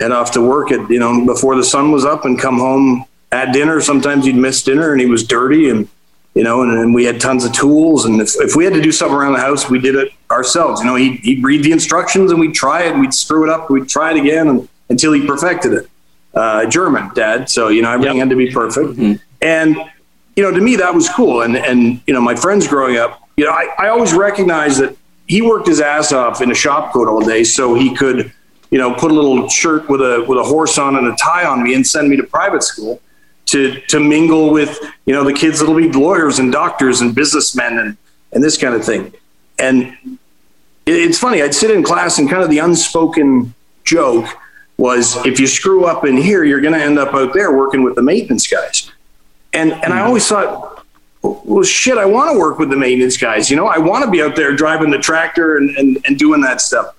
head 0.00 0.12
off 0.12 0.32
to 0.32 0.40
work 0.40 0.72
at 0.72 0.90
you 0.90 0.98
know 0.98 1.24
before 1.24 1.56
the 1.56 1.64
sun 1.64 1.92
was 1.92 2.04
up 2.04 2.24
and 2.24 2.38
come 2.38 2.58
home 2.58 3.04
at 3.32 3.52
dinner. 3.52 3.80
Sometimes 3.80 4.26
he'd 4.26 4.36
miss 4.36 4.62
dinner 4.62 4.92
and 4.92 5.00
he 5.00 5.06
was 5.06 5.24
dirty 5.26 5.70
and 5.70 5.88
you 6.34 6.42
know, 6.42 6.62
and, 6.62 6.72
and 6.72 6.94
we 6.94 7.04
had 7.04 7.20
tons 7.20 7.44
of 7.44 7.52
tools. 7.52 8.06
And 8.06 8.20
if, 8.20 8.34
if 8.40 8.56
we 8.56 8.64
had 8.64 8.74
to 8.74 8.82
do 8.82 8.90
something 8.90 9.16
around 9.16 9.34
the 9.34 9.40
house, 9.40 9.70
we 9.70 9.78
did 9.78 9.94
it 9.94 10.12
ourselves. 10.32 10.80
You 10.80 10.86
know, 10.86 10.96
he'd, 10.96 11.20
he'd 11.20 11.44
read 11.44 11.62
the 11.62 11.70
instructions 11.70 12.32
and 12.32 12.40
we'd 12.40 12.54
try 12.54 12.82
it. 12.82 12.92
And 12.92 13.00
we'd 13.00 13.14
screw 13.14 13.44
it 13.44 13.50
up. 13.50 13.70
We'd 13.70 13.88
try 13.88 14.10
it 14.10 14.16
again 14.16 14.48
and, 14.48 14.68
until 14.88 15.12
he 15.12 15.24
perfected 15.24 15.72
it. 15.72 15.88
Uh, 16.34 16.66
German 16.66 17.12
dad, 17.14 17.48
so 17.48 17.68
you 17.68 17.80
know 17.80 17.92
everything 17.92 18.16
had 18.18 18.28
to 18.30 18.34
be 18.34 18.50
perfect. 18.50 18.98
And 19.40 19.76
you 20.34 20.42
know, 20.42 20.50
to 20.50 20.60
me 20.60 20.74
that 20.74 20.92
was 20.92 21.08
cool. 21.08 21.42
And 21.42 21.56
and 21.56 22.00
you 22.08 22.12
know, 22.12 22.20
my 22.20 22.34
friends 22.34 22.66
growing 22.66 22.96
up, 22.96 23.22
you 23.36 23.44
know, 23.44 23.52
I, 23.52 23.68
I 23.78 23.88
always 23.90 24.12
recognized 24.12 24.80
that 24.80 24.96
he 25.28 25.42
worked 25.42 25.68
his 25.68 25.80
ass 25.80 26.12
off 26.12 26.40
in 26.40 26.50
a 26.50 26.54
shop 26.54 26.92
coat 26.92 27.06
all 27.06 27.20
day 27.20 27.44
so 27.44 27.74
he 27.74 27.94
could, 27.94 28.32
you 28.74 28.80
know, 28.80 28.92
put 28.92 29.12
a 29.12 29.14
little 29.14 29.48
shirt 29.48 29.88
with 29.88 30.00
a 30.00 30.24
with 30.26 30.36
a 30.36 30.42
horse 30.42 30.78
on 30.78 30.96
and 30.96 31.06
a 31.06 31.14
tie 31.14 31.46
on 31.46 31.62
me 31.62 31.74
and 31.74 31.86
send 31.86 32.08
me 32.08 32.16
to 32.16 32.24
private 32.24 32.64
school 32.64 33.00
to 33.46 33.80
to 33.82 34.00
mingle 34.00 34.50
with 34.50 34.80
you 35.06 35.14
know 35.14 35.22
the 35.22 35.32
kids 35.32 35.60
that'll 35.60 35.76
be 35.76 35.92
lawyers 35.92 36.40
and 36.40 36.50
doctors 36.50 37.00
and 37.00 37.14
businessmen 37.14 37.78
and 37.78 37.96
and 38.32 38.42
this 38.42 38.58
kind 38.58 38.74
of 38.74 38.84
thing. 38.84 39.12
And 39.60 39.96
it- 40.86 41.02
it's 41.06 41.20
funny. 41.20 41.40
I'd 41.40 41.54
sit 41.54 41.70
in 41.70 41.84
class 41.84 42.18
and 42.18 42.28
kind 42.28 42.42
of 42.42 42.50
the 42.50 42.58
unspoken 42.58 43.54
joke 43.84 44.26
was 44.76 45.24
if 45.24 45.38
you 45.38 45.46
screw 45.46 45.84
up 45.84 46.04
in 46.04 46.16
here, 46.16 46.42
you're 46.42 46.60
going 46.60 46.74
to 46.74 46.82
end 46.82 46.98
up 46.98 47.14
out 47.14 47.32
there 47.32 47.56
working 47.56 47.84
with 47.84 47.94
the 47.94 48.02
maintenance 48.02 48.48
guys. 48.48 48.90
And 49.52 49.70
and 49.84 49.92
I 49.92 50.00
hmm. 50.00 50.08
always 50.08 50.26
thought, 50.26 50.84
well, 51.22 51.62
shit, 51.62 51.96
I 51.96 52.06
want 52.06 52.32
to 52.32 52.38
work 52.40 52.58
with 52.58 52.70
the 52.70 52.76
maintenance 52.76 53.18
guys. 53.18 53.52
You 53.52 53.56
know, 53.56 53.68
I 53.68 53.78
want 53.78 54.04
to 54.04 54.10
be 54.10 54.20
out 54.20 54.34
there 54.34 54.52
driving 54.52 54.90
the 54.90 54.98
tractor 54.98 55.58
and, 55.58 55.76
and, 55.76 56.04
and 56.06 56.18
doing 56.18 56.40
that 56.40 56.60
stuff. 56.60 56.96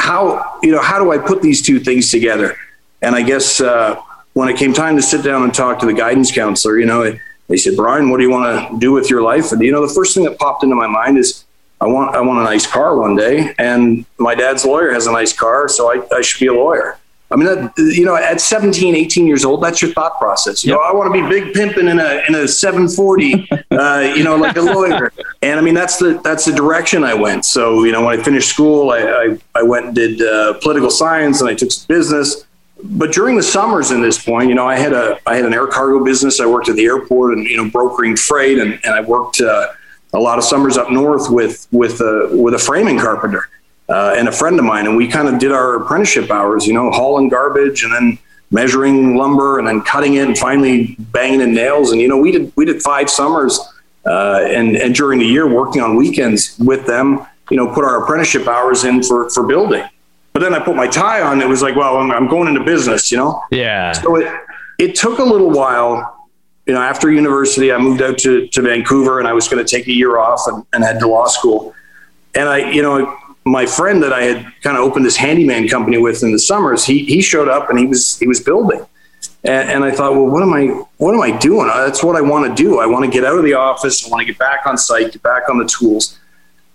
How 0.00 0.58
you 0.62 0.72
know 0.72 0.80
how 0.80 0.98
do 0.98 1.12
I 1.12 1.18
put 1.18 1.42
these 1.42 1.60
two 1.60 1.78
things 1.78 2.10
together? 2.10 2.56
And 3.02 3.14
I 3.14 3.22
guess 3.22 3.60
uh, 3.60 4.00
when 4.32 4.48
it 4.48 4.56
came 4.56 4.72
time 4.72 4.96
to 4.96 5.02
sit 5.02 5.22
down 5.22 5.42
and 5.42 5.52
talk 5.52 5.78
to 5.80 5.86
the 5.86 5.92
guidance 5.92 6.32
counselor, 6.32 6.78
you 6.78 6.86
know, 6.86 7.18
they 7.48 7.56
said, 7.56 7.76
Bryan, 7.76 8.10
what 8.10 8.18
do 8.18 8.22
you 8.22 8.30
want 8.30 8.70
to 8.70 8.78
do 8.78 8.92
with 8.92 9.10
your 9.10 9.22
life? 9.22 9.52
And 9.52 9.60
you 9.62 9.72
know, 9.72 9.86
the 9.86 9.92
first 9.92 10.14
thing 10.14 10.24
that 10.24 10.38
popped 10.38 10.62
into 10.62 10.76
my 10.76 10.86
mind 10.86 11.18
is 11.18 11.44
I 11.80 11.86
want 11.86 12.14
I 12.14 12.20
want 12.20 12.40
a 12.40 12.44
nice 12.44 12.66
car 12.66 12.96
one 12.96 13.16
day, 13.16 13.54
and 13.58 14.06
my 14.18 14.34
dad's 14.34 14.64
lawyer 14.64 14.92
has 14.92 15.06
a 15.06 15.12
nice 15.12 15.32
car, 15.32 15.68
so 15.68 15.90
I, 15.90 16.06
I 16.14 16.20
should 16.20 16.40
be 16.40 16.46
a 16.46 16.54
lawyer. 16.54 16.98
I 17.32 17.36
mean, 17.36 17.46
that, 17.46 17.72
you 17.76 18.04
know, 18.04 18.16
at 18.16 18.40
17, 18.40 18.96
18 18.96 19.26
years 19.26 19.44
old, 19.44 19.62
that's 19.62 19.80
your 19.80 19.92
thought 19.92 20.18
process. 20.18 20.64
You 20.64 20.72
know, 20.72 20.80
I 20.80 20.92
want 20.92 21.14
to 21.14 21.22
be 21.22 21.28
big 21.28 21.54
pimping 21.54 21.86
in 21.86 22.00
a 22.00 22.22
in 22.26 22.34
a 22.34 22.48
740, 22.48 23.48
uh, 23.70 24.12
you 24.16 24.24
know, 24.24 24.36
like 24.36 24.56
a 24.56 24.60
lawyer. 24.60 25.12
And 25.40 25.58
I 25.58 25.62
mean, 25.62 25.74
that's 25.74 25.98
the 25.98 26.20
that's 26.24 26.44
the 26.44 26.52
direction 26.52 27.04
I 27.04 27.14
went. 27.14 27.44
So, 27.44 27.84
you 27.84 27.92
know, 27.92 28.04
when 28.04 28.18
I 28.18 28.22
finished 28.22 28.50
school, 28.50 28.90
I 28.90 28.98
I, 28.98 29.38
I 29.54 29.62
went 29.62 29.86
and 29.86 29.94
did 29.94 30.22
uh, 30.22 30.54
political 30.54 30.90
science, 30.90 31.40
and 31.40 31.48
I 31.48 31.54
took 31.54 31.70
some 31.70 31.86
business. 31.86 32.44
but 32.82 33.12
during 33.12 33.36
the 33.36 33.42
summers 33.44 33.92
in 33.92 34.02
this 34.02 34.20
point, 34.22 34.48
you 34.48 34.56
know, 34.56 34.66
I 34.66 34.76
had 34.76 34.92
a 34.92 35.20
I 35.24 35.36
had 35.36 35.44
an 35.44 35.54
air 35.54 35.68
cargo 35.68 36.04
business. 36.04 36.40
I 36.40 36.46
worked 36.46 36.68
at 36.68 36.74
the 36.74 36.84
airport 36.84 37.38
and 37.38 37.46
you 37.46 37.56
know 37.56 37.70
brokering 37.70 38.16
freight, 38.16 38.58
and, 38.58 38.80
and 38.84 38.92
I 38.92 39.02
worked 39.02 39.40
uh, 39.40 39.68
a 40.12 40.18
lot 40.18 40.38
of 40.38 40.44
summers 40.44 40.76
up 40.76 40.90
north 40.90 41.30
with 41.30 41.68
with 41.70 42.00
a 42.00 42.30
with 42.32 42.54
a 42.54 42.58
framing 42.58 42.98
carpenter 42.98 43.48
uh, 43.90 44.14
and 44.16 44.28
a 44.28 44.32
friend 44.32 44.58
of 44.58 44.64
mine, 44.64 44.86
and 44.86 44.96
we 44.96 45.08
kind 45.08 45.28
of 45.28 45.38
did 45.38 45.52
our 45.52 45.74
apprenticeship 45.74 46.30
hours, 46.30 46.66
you 46.66 46.72
know, 46.72 46.90
hauling 46.90 47.28
garbage 47.28 47.82
and 47.82 47.92
then 47.92 48.18
measuring 48.50 49.16
lumber 49.16 49.58
and 49.58 49.66
then 49.66 49.80
cutting 49.82 50.14
it 50.14 50.26
and 50.26 50.38
finally 50.38 50.96
banging 50.98 51.40
in 51.40 51.54
nails. 51.54 51.92
And 51.92 52.00
you 52.00 52.08
know, 52.08 52.18
we 52.18 52.32
did 52.32 52.52
we 52.56 52.64
did 52.64 52.82
five 52.82 53.10
summers 53.10 53.58
uh, 54.06 54.40
and 54.44 54.76
and 54.76 54.94
during 54.94 55.18
the 55.18 55.26
year 55.26 55.48
working 55.48 55.82
on 55.82 55.96
weekends 55.96 56.58
with 56.58 56.86
them. 56.86 57.26
You 57.50 57.56
know, 57.56 57.72
put 57.74 57.84
our 57.84 58.02
apprenticeship 58.02 58.46
hours 58.46 58.84
in 58.84 59.02
for 59.02 59.28
for 59.30 59.46
building. 59.46 59.84
But 60.32 60.40
then 60.40 60.54
I 60.54 60.60
put 60.60 60.76
my 60.76 60.86
tie 60.86 61.22
on. 61.22 61.40
It 61.40 61.48
was 61.48 61.60
like, 61.60 61.74
well, 61.74 61.96
I'm, 61.96 62.12
I'm 62.12 62.28
going 62.28 62.46
into 62.46 62.62
business, 62.62 63.10
you 63.10 63.18
know. 63.18 63.42
Yeah. 63.50 63.92
So 63.92 64.16
it 64.16 64.32
it 64.78 64.94
took 64.94 65.18
a 65.18 65.24
little 65.24 65.50
while. 65.50 66.16
You 66.66 66.74
know, 66.74 66.82
after 66.82 67.10
university, 67.10 67.72
I 67.72 67.78
moved 67.78 68.00
out 68.00 68.18
to, 68.18 68.46
to 68.46 68.62
Vancouver, 68.62 69.18
and 69.18 69.26
I 69.26 69.32
was 69.32 69.48
going 69.48 69.64
to 69.64 69.68
take 69.68 69.88
a 69.88 69.92
year 69.92 70.18
off 70.18 70.42
and, 70.46 70.64
and 70.72 70.84
head 70.84 71.00
to 71.00 71.08
law 71.08 71.26
school. 71.26 71.74
And 72.32 72.48
I, 72.48 72.70
you 72.70 72.80
know, 72.80 73.18
my 73.44 73.66
friend 73.66 74.02
that 74.02 74.12
I 74.12 74.22
had 74.22 74.52
kind 74.62 74.76
of 74.76 74.84
opened 74.84 75.04
this 75.04 75.16
handyman 75.16 75.68
company 75.68 75.98
with 75.98 76.22
in 76.22 76.32
the 76.32 76.38
summers, 76.38 76.84
he 76.84 77.04
he 77.04 77.22
showed 77.22 77.48
up 77.48 77.70
and 77.70 77.78
he 77.78 77.86
was 77.86 78.18
he 78.18 78.26
was 78.26 78.40
building. 78.40 78.84
And, 79.42 79.70
and 79.70 79.84
I 79.84 79.90
thought, 79.90 80.12
well, 80.12 80.26
what 80.26 80.42
am 80.42 80.52
I 80.52 80.66
what 80.98 81.14
am 81.14 81.20
I 81.20 81.36
doing? 81.38 81.68
Uh, 81.70 81.84
That's 81.86 82.04
what 82.04 82.16
I 82.16 82.20
want 82.20 82.54
to 82.54 82.62
do. 82.62 82.78
I 82.78 82.86
want 82.86 83.04
to 83.04 83.10
get 83.10 83.24
out 83.24 83.38
of 83.38 83.44
the 83.44 83.54
office. 83.54 84.06
I 84.06 84.10
want 84.10 84.20
to 84.20 84.26
get 84.26 84.38
back 84.38 84.66
on 84.66 84.76
site, 84.76 85.12
get 85.12 85.22
back 85.22 85.48
on 85.48 85.58
the 85.58 85.66
tools. 85.66 86.18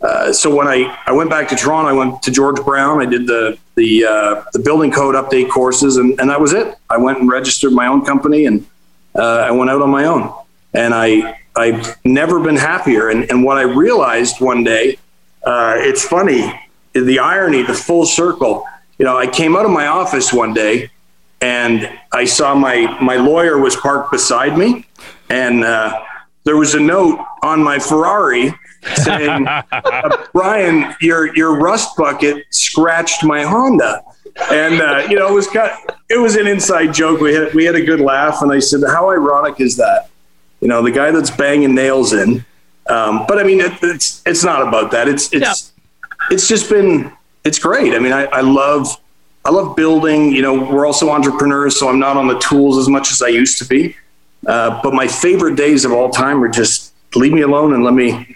Uh, 0.01 0.31
so 0.31 0.53
when 0.53 0.67
I, 0.67 0.97
I 1.05 1.13
went 1.13 1.29
back 1.29 1.47
to 1.49 1.55
Toronto, 1.55 1.89
I 1.89 1.93
went 1.93 2.21
to 2.23 2.31
George 2.31 2.63
Brown. 2.63 3.01
I 3.01 3.05
did 3.05 3.27
the 3.27 3.57
the 3.75 4.05
uh, 4.05 4.43
the 4.53 4.59
building 4.59 4.91
code 4.91 5.15
update 5.15 5.49
courses, 5.49 5.97
and, 5.97 6.19
and 6.19 6.29
that 6.29 6.39
was 6.39 6.53
it. 6.53 6.75
I 6.89 6.97
went 6.97 7.19
and 7.19 7.29
registered 7.29 7.71
my 7.71 7.87
own 7.87 8.03
company, 8.05 8.45
and 8.45 8.65
uh, 9.15 9.45
I 9.49 9.51
went 9.51 9.69
out 9.69 9.81
on 9.81 9.89
my 9.89 10.05
own. 10.05 10.33
And 10.73 10.93
I 10.93 11.39
I've 11.55 11.95
never 12.03 12.39
been 12.39 12.57
happier. 12.57 13.09
And 13.09 13.29
and 13.31 13.43
what 13.43 13.57
I 13.57 13.63
realized 13.63 14.41
one 14.41 14.63
day, 14.63 14.97
uh, 15.45 15.75
it's 15.77 16.03
funny, 16.03 16.51
the 16.93 17.19
irony, 17.19 17.61
the 17.61 17.73
full 17.73 18.05
circle. 18.05 18.65
You 18.97 19.05
know, 19.05 19.17
I 19.17 19.27
came 19.27 19.55
out 19.55 19.65
of 19.65 19.71
my 19.71 19.87
office 19.87 20.33
one 20.33 20.53
day, 20.53 20.89
and 21.41 21.99
I 22.11 22.25
saw 22.25 22.55
my 22.55 22.97
my 23.01 23.17
lawyer 23.17 23.59
was 23.59 23.75
parked 23.75 24.11
beside 24.11 24.57
me, 24.57 24.85
and 25.29 25.63
uh, 25.63 26.01
there 26.43 26.57
was 26.57 26.73
a 26.73 26.79
note 26.79 27.23
on 27.43 27.63
my 27.63 27.79
Ferrari 27.79 28.53
saying, 28.95 29.47
uh, 29.71 30.27
"Bryan, 30.33 30.95
your 31.01 31.35
your 31.35 31.59
rust 31.59 31.95
bucket 31.97 32.45
scratched 32.49 33.23
my 33.23 33.43
Honda." 33.43 34.03
And 34.51 34.81
uh, 34.81 35.07
you 35.09 35.17
know, 35.17 35.27
it 35.27 35.33
was 35.33 35.47
kind 35.47 35.71
of, 35.71 35.95
it 36.09 36.17
was 36.17 36.35
an 36.35 36.47
inside 36.47 36.93
joke. 36.93 37.19
We 37.19 37.33
had 37.33 37.53
we 37.53 37.65
had 37.65 37.75
a 37.75 37.83
good 37.83 37.99
laugh, 37.99 38.41
and 38.41 38.51
I 38.51 38.59
said, 38.59 38.81
"How 38.87 39.11
ironic 39.11 39.59
is 39.59 39.77
that?" 39.77 40.09
You 40.61 40.67
know, 40.67 40.81
the 40.81 40.91
guy 40.91 41.11
that's 41.11 41.29
banging 41.29 41.75
nails 41.75 42.13
in. 42.13 42.45
Um, 42.87 43.25
but 43.27 43.39
I 43.39 43.43
mean, 43.43 43.61
it, 43.61 43.73
it's 43.81 44.21
it's 44.25 44.43
not 44.43 44.67
about 44.67 44.91
that. 44.91 45.07
It's 45.07 45.33
it's 45.33 45.73
it's 46.29 46.47
just 46.47 46.69
been 46.69 47.11
it's 47.43 47.59
great. 47.59 47.93
I 47.93 47.99
mean, 47.99 48.13
I, 48.13 48.25
I 48.25 48.41
love 48.41 48.87
I 49.43 49.51
love 49.51 49.75
building. 49.75 50.31
You 50.31 50.41
know, 50.41 50.53
we're 50.53 50.85
also 50.85 51.09
entrepreneurs, 51.09 51.79
so 51.79 51.89
I'm 51.89 51.99
not 51.99 52.17
on 52.17 52.27
the 52.27 52.39
tools 52.39 52.77
as 52.77 52.87
much 52.89 53.11
as 53.11 53.21
I 53.21 53.27
used 53.27 53.57
to 53.59 53.65
be. 53.65 53.95
Uh, 54.45 54.79
but 54.83 54.93
my 54.93 55.07
favorite 55.07 55.55
days 55.55 55.85
of 55.85 55.91
all 55.91 56.09
time 56.09 56.43
are 56.43 56.47
just 56.47 56.93
leave 57.15 57.33
me 57.33 57.41
alone 57.41 57.73
and 57.73 57.83
let 57.83 57.93
me 57.93 58.35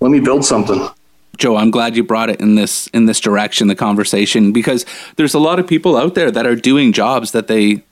let 0.00 0.10
me 0.10 0.20
build 0.20 0.44
something. 0.44 0.88
Joe, 1.36 1.56
I'm 1.56 1.70
glad 1.70 1.96
you 1.96 2.04
brought 2.04 2.30
it 2.30 2.40
in 2.40 2.54
this 2.54 2.86
in 2.88 3.06
this 3.06 3.20
direction, 3.20 3.68
the 3.68 3.74
conversation, 3.74 4.52
because 4.52 4.84
there's 5.16 5.34
a 5.34 5.38
lot 5.38 5.58
of 5.58 5.66
people 5.66 5.96
out 5.96 6.14
there 6.14 6.30
that 6.30 6.46
are 6.46 6.56
doing 6.56 6.92
jobs 6.92 7.32
that 7.32 7.48
they 7.48 7.82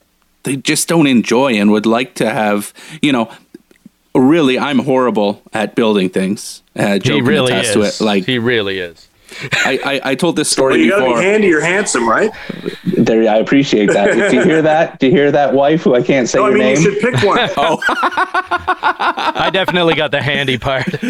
they 0.45 0.57
just 0.57 0.89
don't 0.89 1.07
enjoy 1.07 1.55
and 1.55 1.71
would 1.71 1.87
like 1.87 2.15
to 2.17 2.31
have, 2.31 2.73
you 3.03 3.13
know, 3.13 3.31
really 4.15 4.59
I'm 4.59 4.81
horrible 4.81 5.43
at 5.53 5.75
building 5.75 6.09
things. 6.11 6.63
Uh, 6.77 6.99
Joe 6.99 7.17
He 7.17 7.21
really 7.23 7.53
attest 7.53 7.77
is. 7.77 7.99
to 7.99 8.05
it. 8.05 8.05
Like 8.05 8.25
he 8.27 8.39
really 8.39 8.79
is. 8.79 9.05
I, 9.53 9.79
I, 10.05 10.11
I 10.13 10.15
told 10.15 10.37
this 10.37 10.49
Well, 10.57 10.71
story 10.71 10.83
you 10.85 10.91
got 10.91 11.01
to 11.01 11.05
before. 11.05 11.19
be 11.19 11.25
handy 11.25 11.53
or 11.53 11.61
handsome, 11.61 12.09
right? 12.09 12.31
There, 12.85 13.29
I 13.31 13.37
appreciate 13.37 13.91
that. 13.93 14.31
Do 14.31 14.37
you 14.37 14.43
hear 14.43 14.63
that? 14.63 14.99
Do 14.99 15.07
you 15.07 15.13
hear 15.13 15.31
that, 15.33 15.53
wife? 15.53 15.83
Who 15.83 15.95
I 15.95 16.03
can't 16.03 16.27
say 16.27 16.39
No, 16.39 16.47
I 16.47 16.49
your 16.49 16.59
mean 16.59 16.67
name. 16.75 16.77
you 16.83 16.83
should 16.95 17.01
pick 17.01 17.23
one. 17.23 17.39
Oh, 17.59 17.79
I 18.63 19.51
definitely 19.53 19.95
got 19.95 20.11
the 20.13 20.23
handy 20.23 20.59
part. 20.59 20.87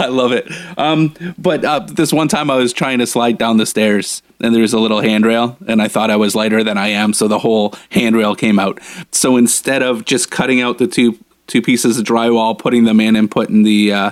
I 0.00 0.06
love 0.08 0.32
it. 0.32 0.46
Um, 0.78 1.14
but 1.38 1.64
uh, 1.64 1.80
this 1.80 2.12
one 2.12 2.28
time 2.28 2.50
I 2.50 2.56
was 2.56 2.72
trying 2.72 2.98
to 2.98 3.06
slide 3.06 3.38
down 3.38 3.56
the 3.56 3.66
stairs 3.66 4.22
and 4.40 4.54
there 4.54 4.62
was 4.62 4.72
a 4.74 4.78
little 4.78 5.00
handrail 5.00 5.56
and 5.66 5.80
I 5.80 5.88
thought 5.88 6.10
I 6.10 6.16
was 6.16 6.34
lighter 6.34 6.62
than 6.64 6.76
I 6.78 6.88
am. 6.88 7.12
So 7.14 7.28
the 7.28 7.38
whole 7.38 7.74
handrail 7.90 8.34
came 8.34 8.58
out. 8.58 8.78
So 9.10 9.36
instead 9.36 9.82
of 9.82 10.04
just 10.04 10.30
cutting 10.30 10.60
out 10.60 10.78
the 10.78 10.86
two, 10.86 11.18
two 11.46 11.62
pieces 11.62 11.98
of 11.98 12.04
drywall, 12.04 12.58
putting 12.58 12.84
them 12.84 13.00
in 13.00 13.16
and 13.16 13.30
putting 13.30 13.62
the, 13.62 13.92
uh, 13.92 14.10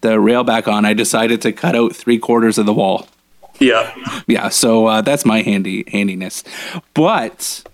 the 0.00 0.20
rail 0.20 0.44
back 0.44 0.68
on, 0.68 0.84
I 0.84 0.92
decided 0.94 1.40
to 1.42 1.52
cut 1.52 1.74
out 1.74 1.94
three 1.94 2.18
quarters 2.18 2.58
of 2.58 2.66
the 2.66 2.74
wall. 2.74 3.08
yeah. 3.58 3.94
Yeah. 4.26 4.48
So 4.50 4.86
uh, 4.86 5.00
that's 5.00 5.24
my 5.24 5.42
handy 5.42 5.84
handiness. 5.90 6.44
But 6.94 7.64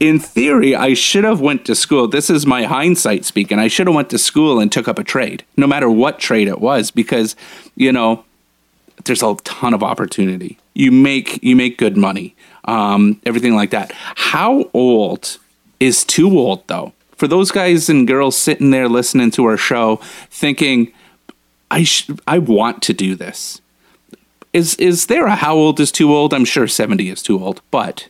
in 0.00 0.18
theory, 0.20 0.74
I 0.74 0.94
should 0.94 1.24
have 1.24 1.40
went 1.40 1.64
to 1.66 1.74
school. 1.74 2.08
This 2.08 2.30
is 2.30 2.46
my 2.46 2.64
hindsight 2.64 3.24
speaking. 3.24 3.58
I 3.58 3.68
should 3.68 3.86
have 3.86 3.96
went 3.96 4.10
to 4.10 4.18
school 4.18 4.60
and 4.60 4.70
took 4.70 4.88
up 4.88 4.98
a 4.98 5.04
trade, 5.04 5.44
no 5.56 5.66
matter 5.66 5.90
what 5.90 6.18
trade 6.18 6.48
it 6.48 6.60
was, 6.60 6.90
because 6.90 7.36
you 7.76 7.92
know 7.92 8.24
there's 9.04 9.22
a 9.22 9.34
ton 9.44 9.74
of 9.74 9.82
opportunity. 9.82 10.58
You 10.74 10.92
make 10.92 11.42
you 11.42 11.56
make 11.56 11.78
good 11.78 11.96
money, 11.96 12.34
um, 12.64 13.20
everything 13.26 13.54
like 13.54 13.70
that. 13.70 13.92
How 14.14 14.70
old 14.72 15.38
is 15.80 16.04
too 16.04 16.38
old 16.38 16.66
though? 16.68 16.92
For 17.18 17.26
those 17.26 17.50
guys 17.50 17.88
and 17.88 18.06
girls 18.06 18.38
sitting 18.38 18.70
there 18.70 18.88
listening 18.88 19.32
to 19.32 19.44
our 19.44 19.56
show, 19.56 19.96
thinking, 20.30 20.92
I 21.70 21.82
sh- 21.82 22.08
I 22.26 22.38
want 22.38 22.80
to 22.84 22.94
do 22.94 23.16
this. 23.16 23.60
Is 24.52 24.76
is 24.76 25.06
there 25.06 25.26
a 25.26 25.34
how 25.34 25.56
old 25.56 25.80
is 25.80 25.92
too 25.92 26.14
old? 26.14 26.32
I'm 26.32 26.44
sure 26.44 26.68
70 26.68 27.10
is 27.10 27.20
too 27.20 27.42
old, 27.42 27.60
but 27.72 28.06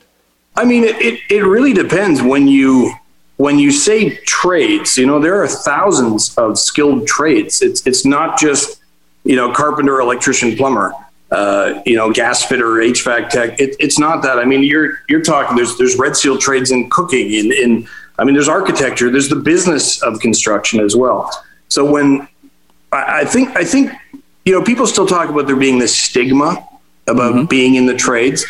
I 0.56 0.64
mean, 0.64 0.84
it, 0.84 0.96
it, 0.96 1.20
it 1.30 1.42
really 1.42 1.72
depends 1.72 2.20
when 2.20 2.46
you 2.48 2.92
when 3.38 3.59
you 3.59 3.70
say 3.70 4.16
trades. 4.26 4.98
You 4.98 5.06
know, 5.06 5.18
there 5.18 5.42
are 5.42 5.48
thousands 5.48 6.36
of 6.36 6.59
skilled 6.59 7.06
trades. 7.06 7.62
It's 7.62 7.86
it's 7.86 8.04
not 8.04 8.38
just 8.38 8.80
you 9.24 9.36
know 9.36 9.52
carpenter, 9.52 10.00
electrician, 10.00 10.56
plumber. 10.56 10.92
Uh, 11.30 11.82
you 11.84 11.94
know, 11.94 12.11
gas 12.11 12.42
fitter, 12.42 12.64
HVAC 12.64 13.28
tech. 13.28 13.61
It, 13.61 13.76
it's 13.78 13.98
not 13.98 14.22
that. 14.22 14.38
I 14.38 14.44
mean, 14.44 14.62
you're 14.62 15.00
you're 15.09 15.22
talking. 15.22 15.56
There's 15.56 15.76
there's 15.78 15.96
red 15.96 16.16
seal 16.16 16.38
trades 16.38 16.70
in 16.70 16.88
cooking. 16.90 17.32
In 17.32 17.52
in 17.52 17.88
I 18.18 18.24
mean, 18.24 18.34
there's 18.34 18.48
architecture. 18.48 19.10
There's 19.10 19.28
the 19.28 19.36
business 19.36 20.02
of 20.02 20.20
construction 20.20 20.80
as 20.80 20.96
well. 20.96 21.30
So 21.68 21.88
when 21.90 22.28
I, 22.92 23.20
I 23.20 23.24
think 23.24 23.56
I 23.56 23.64
think 23.64 23.92
you 24.44 24.52
know 24.52 24.62
people 24.62 24.86
still 24.86 25.06
talk 25.06 25.28
about 25.28 25.46
there 25.46 25.56
being 25.56 25.78
this 25.78 25.96
stigma 25.96 26.66
about 27.06 27.34
mm-hmm. 27.34 27.46
being 27.46 27.74
in 27.76 27.86
the 27.86 27.94
trades. 27.94 28.44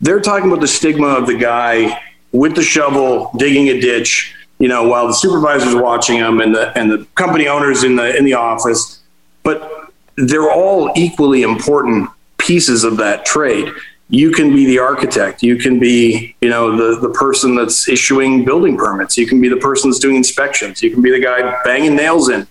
They're 0.00 0.20
talking 0.20 0.48
about 0.48 0.60
the 0.60 0.68
stigma 0.68 1.08
of 1.08 1.26
the 1.26 1.36
guy 1.36 2.00
with 2.32 2.54
the 2.54 2.62
shovel 2.62 3.30
digging 3.36 3.68
a 3.68 3.80
ditch, 3.80 4.34
you 4.58 4.68
know, 4.68 4.86
while 4.88 5.06
the 5.06 5.14
supervisor's 5.14 5.74
watching 5.74 6.16
him 6.18 6.40
and 6.40 6.54
the 6.54 6.76
and 6.78 6.90
the 6.90 7.06
company 7.14 7.48
owners 7.48 7.84
in 7.84 7.96
the 7.96 8.16
in 8.16 8.24
the 8.24 8.34
office. 8.34 9.00
But 9.42 9.92
they're 10.16 10.50
all 10.50 10.92
equally 10.96 11.42
important 11.42 12.10
pieces 12.38 12.84
of 12.84 12.96
that 12.98 13.24
trade. 13.24 13.68
You 14.10 14.30
can 14.30 14.54
be 14.54 14.66
the 14.66 14.78
architect. 14.78 15.42
You 15.42 15.56
can 15.56 15.78
be, 15.78 16.36
you 16.40 16.50
know, 16.50 16.76
the, 16.76 17.00
the 17.00 17.12
person 17.14 17.54
that's 17.54 17.88
issuing 17.88 18.44
building 18.44 18.76
permits. 18.76 19.16
You 19.16 19.26
can 19.26 19.40
be 19.40 19.48
the 19.48 19.56
person 19.56 19.90
that's 19.90 19.98
doing 19.98 20.16
inspections. 20.16 20.82
You 20.82 20.90
can 20.90 21.02
be 21.02 21.10
the 21.10 21.20
guy 21.20 21.62
banging 21.64 21.96
nails 21.96 22.28
in. 22.28 22.46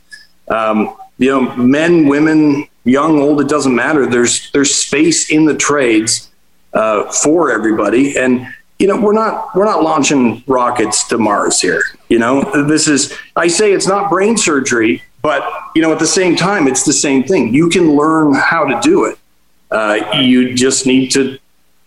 Um, 0.48 0.96
you 1.18 1.30
know, 1.30 1.56
men, 1.56 2.08
women, 2.08 2.68
young, 2.84 3.20
old, 3.20 3.40
it 3.42 3.48
doesn't 3.48 3.74
matter. 3.74 4.06
There's 4.06 4.52
there's 4.52 4.74
space 4.74 5.30
in 5.30 5.46
the 5.46 5.56
trades 5.56 6.30
uh, 6.74 7.12
for 7.12 7.52
everybody, 7.52 8.18
and 8.18 8.48
you 8.80 8.88
know 8.88 9.00
we're 9.00 9.14
not 9.14 9.56
we're 9.56 9.66
not 9.66 9.84
launching 9.84 10.44
rockets 10.48 11.08
to 11.10 11.18
Mars 11.18 11.62
here. 11.62 11.84
You 12.10 12.20
know, 12.20 12.66
this 12.68 12.88
is 12.88 13.16
I 13.36 13.48
say 13.48 13.74
it's 13.74 13.88
not 13.88 14.10
brain 14.10 14.38
surgery, 14.38 15.04
but 15.22 15.44
you 15.76 15.82
know 15.82 15.92
at 15.92 16.00
the 16.00 16.08
same 16.08 16.36
time 16.36 16.68
it's 16.68 16.84
the 16.84 16.94
same 16.94 17.24
thing. 17.24 17.54
You 17.54 17.70
can 17.70 17.96
learn 17.96 18.34
how 18.34 18.66
to 18.66 18.80
do 18.82 19.06
it. 19.06 19.18
Uh, 19.72 20.20
you 20.20 20.54
just 20.54 20.86
need 20.86 21.10
to 21.12 21.40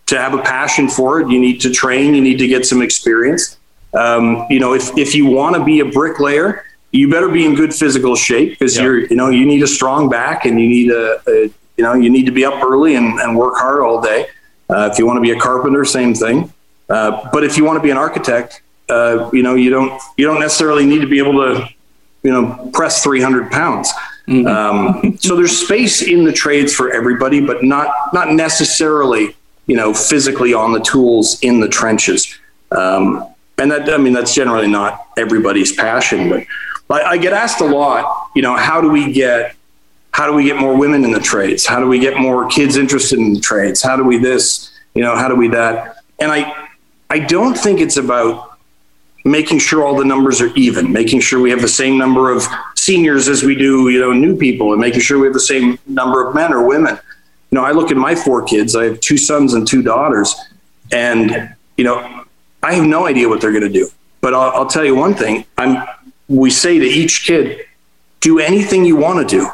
to 0.07 0.17
have 0.19 0.33
a 0.33 0.41
passion 0.41 0.89
for 0.89 1.21
it. 1.21 1.29
You 1.29 1.39
need 1.39 1.61
to 1.61 1.69
train. 1.71 2.15
You 2.15 2.21
need 2.21 2.39
to 2.39 2.47
get 2.47 2.65
some 2.65 2.81
experience. 2.81 3.57
Um, 3.93 4.45
you 4.49 4.59
know, 4.59 4.73
if 4.73 4.97
if 4.97 5.15
you 5.15 5.25
want 5.25 5.55
to 5.55 5.63
be 5.63 5.79
a 5.81 5.85
bricklayer, 5.85 6.65
you 6.91 7.09
better 7.09 7.29
be 7.29 7.45
in 7.45 7.55
good 7.55 7.73
physical 7.73 8.15
shape 8.15 8.51
because 8.51 8.75
Yeah. 8.75 8.83
you're 8.83 8.99
you 9.07 9.15
know 9.15 9.29
you 9.29 9.45
need 9.45 9.63
a 9.63 9.67
strong 9.67 10.09
back 10.09 10.45
and 10.45 10.59
you 10.59 10.67
need 10.67 10.91
a, 10.91 11.21
a 11.27 11.43
you 11.77 11.83
know 11.83 11.93
you 11.93 12.09
need 12.09 12.25
to 12.25 12.31
be 12.31 12.43
up 12.45 12.63
early 12.63 12.95
and, 12.95 13.19
and 13.19 13.37
work 13.37 13.55
hard 13.57 13.81
all 13.81 14.01
day. 14.01 14.27
Uh, 14.69 14.89
if 14.91 14.99
you 14.99 15.05
want 15.05 15.17
to 15.17 15.21
be 15.21 15.31
a 15.31 15.39
carpenter, 15.39 15.85
same 15.85 16.13
thing. 16.13 16.51
Uh, 16.89 17.29
but 17.31 17.43
if 17.43 17.57
you 17.57 17.63
want 17.63 17.77
to 17.77 17.83
be 17.83 17.89
an 17.89 17.97
architect, 17.97 18.61
uh, 18.89 19.29
you 19.33 19.43
know 19.43 19.55
you 19.55 19.69
don't 19.69 20.01
you 20.17 20.25
don't 20.25 20.39
necessarily 20.39 20.85
need 20.85 20.99
to 21.01 21.07
be 21.07 21.17
able 21.19 21.33
to 21.33 21.67
you 22.23 22.31
know 22.31 22.69
press 22.73 23.03
300 23.03 23.51
pounds. 23.51 23.91
Um, 24.29 25.17
so 25.21 25.37
there's 25.37 25.57
space 25.57 26.01
in 26.01 26.25
the 26.25 26.33
trades 26.33 26.73
for 26.73 26.91
everybody, 26.91 27.39
but 27.39 27.63
not 27.63 27.87
not 28.13 28.33
necessarily 28.33 29.35
you 29.67 29.75
know 29.75 29.93
physically 29.93 30.53
on 30.53 30.73
the 30.73 30.79
tools 30.79 31.39
in 31.41 31.59
the 31.59 31.67
trenches. 31.67 32.39
Um, 32.71 33.27
and 33.59 33.71
that, 33.71 33.89
I 33.89 33.97
mean, 33.97 34.13
that's 34.13 34.35
generally 34.35 34.67
not 34.67 35.07
everybody's 35.17 35.73
passion, 35.73 36.29
but 36.29 36.45
I, 36.89 37.11
I 37.11 37.17
get 37.17 37.33
asked 37.33 37.59
a 37.61 37.65
lot, 37.65 38.29
you 38.35 38.41
know, 38.41 38.55
how 38.55 38.81
do 38.81 38.89
we 38.89 39.11
get, 39.11 39.55
how 40.11 40.27
do 40.27 40.33
we 40.33 40.43
get 40.43 40.57
more 40.57 40.77
women 40.77 41.03
in 41.03 41.11
the 41.11 41.19
trades? 41.19 41.65
How 41.65 41.79
do 41.79 41.87
we 41.87 41.99
get 41.99 42.17
more 42.17 42.47
kids 42.47 42.77
interested 42.77 43.17
in 43.19 43.33
the 43.33 43.39
trades? 43.39 43.81
How 43.81 43.95
do 43.95 44.03
we 44.03 44.17
this, 44.17 44.71
you 44.93 45.01
know, 45.01 45.15
how 45.15 45.27
do 45.27 45.35
we 45.35 45.47
that? 45.49 45.97
And 46.19 46.31
I, 46.31 46.67
I 47.09 47.19
don't 47.19 47.57
think 47.57 47.79
it's 47.79 47.97
about 47.97 48.59
making 49.25 49.59
sure 49.59 49.83
all 49.83 49.95
the 49.95 50.05
numbers 50.05 50.39
are 50.39 50.53
even, 50.55 50.91
making 50.91 51.21
sure 51.21 51.41
we 51.41 51.49
have 51.49 51.61
the 51.61 51.67
same 51.67 51.97
number 51.97 52.31
of 52.31 52.43
seniors 52.75 53.27
as 53.27 53.43
we 53.43 53.55
do, 53.55 53.89
you 53.89 53.99
know, 53.99 54.13
new 54.13 54.37
people, 54.37 54.71
and 54.71 54.79
making 54.79 55.01
sure 55.01 55.19
we 55.19 55.25
have 55.25 55.33
the 55.33 55.39
same 55.39 55.79
number 55.87 56.25
of 56.25 56.35
men 56.35 56.53
or 56.53 56.65
women. 56.65 56.97
You 57.51 57.57
know, 57.57 57.63
I 57.63 57.71
look 57.71 57.91
at 57.91 57.97
my 57.97 58.15
four 58.15 58.43
kids. 58.43 58.75
I 58.75 58.85
have 58.85 58.99
two 58.99 59.17
sons 59.17 59.53
and 59.53 59.67
two 59.67 59.81
daughters, 59.81 60.35
and 60.91 61.55
you 61.77 61.83
know, 61.83 62.23
I 62.61 62.73
have 62.73 62.85
no 62.85 63.07
idea 63.07 63.29
what 63.29 63.41
they're 63.41 63.51
going 63.51 63.63
to 63.63 63.69
do. 63.69 63.89
But 64.21 64.33
I'll, 64.33 64.51
I'll 64.51 64.67
tell 64.67 64.85
you 64.85 64.95
one 64.95 65.13
thing: 65.13 65.45
I'm. 65.57 65.87
We 66.29 66.49
say 66.49 66.77
to 66.77 66.85
each 66.85 67.25
kid, 67.25 67.65
do 68.19 68.39
anything 68.39 68.83
you 68.83 68.97
want 68.97 69.27
to 69.27 69.37
do. 69.37 69.49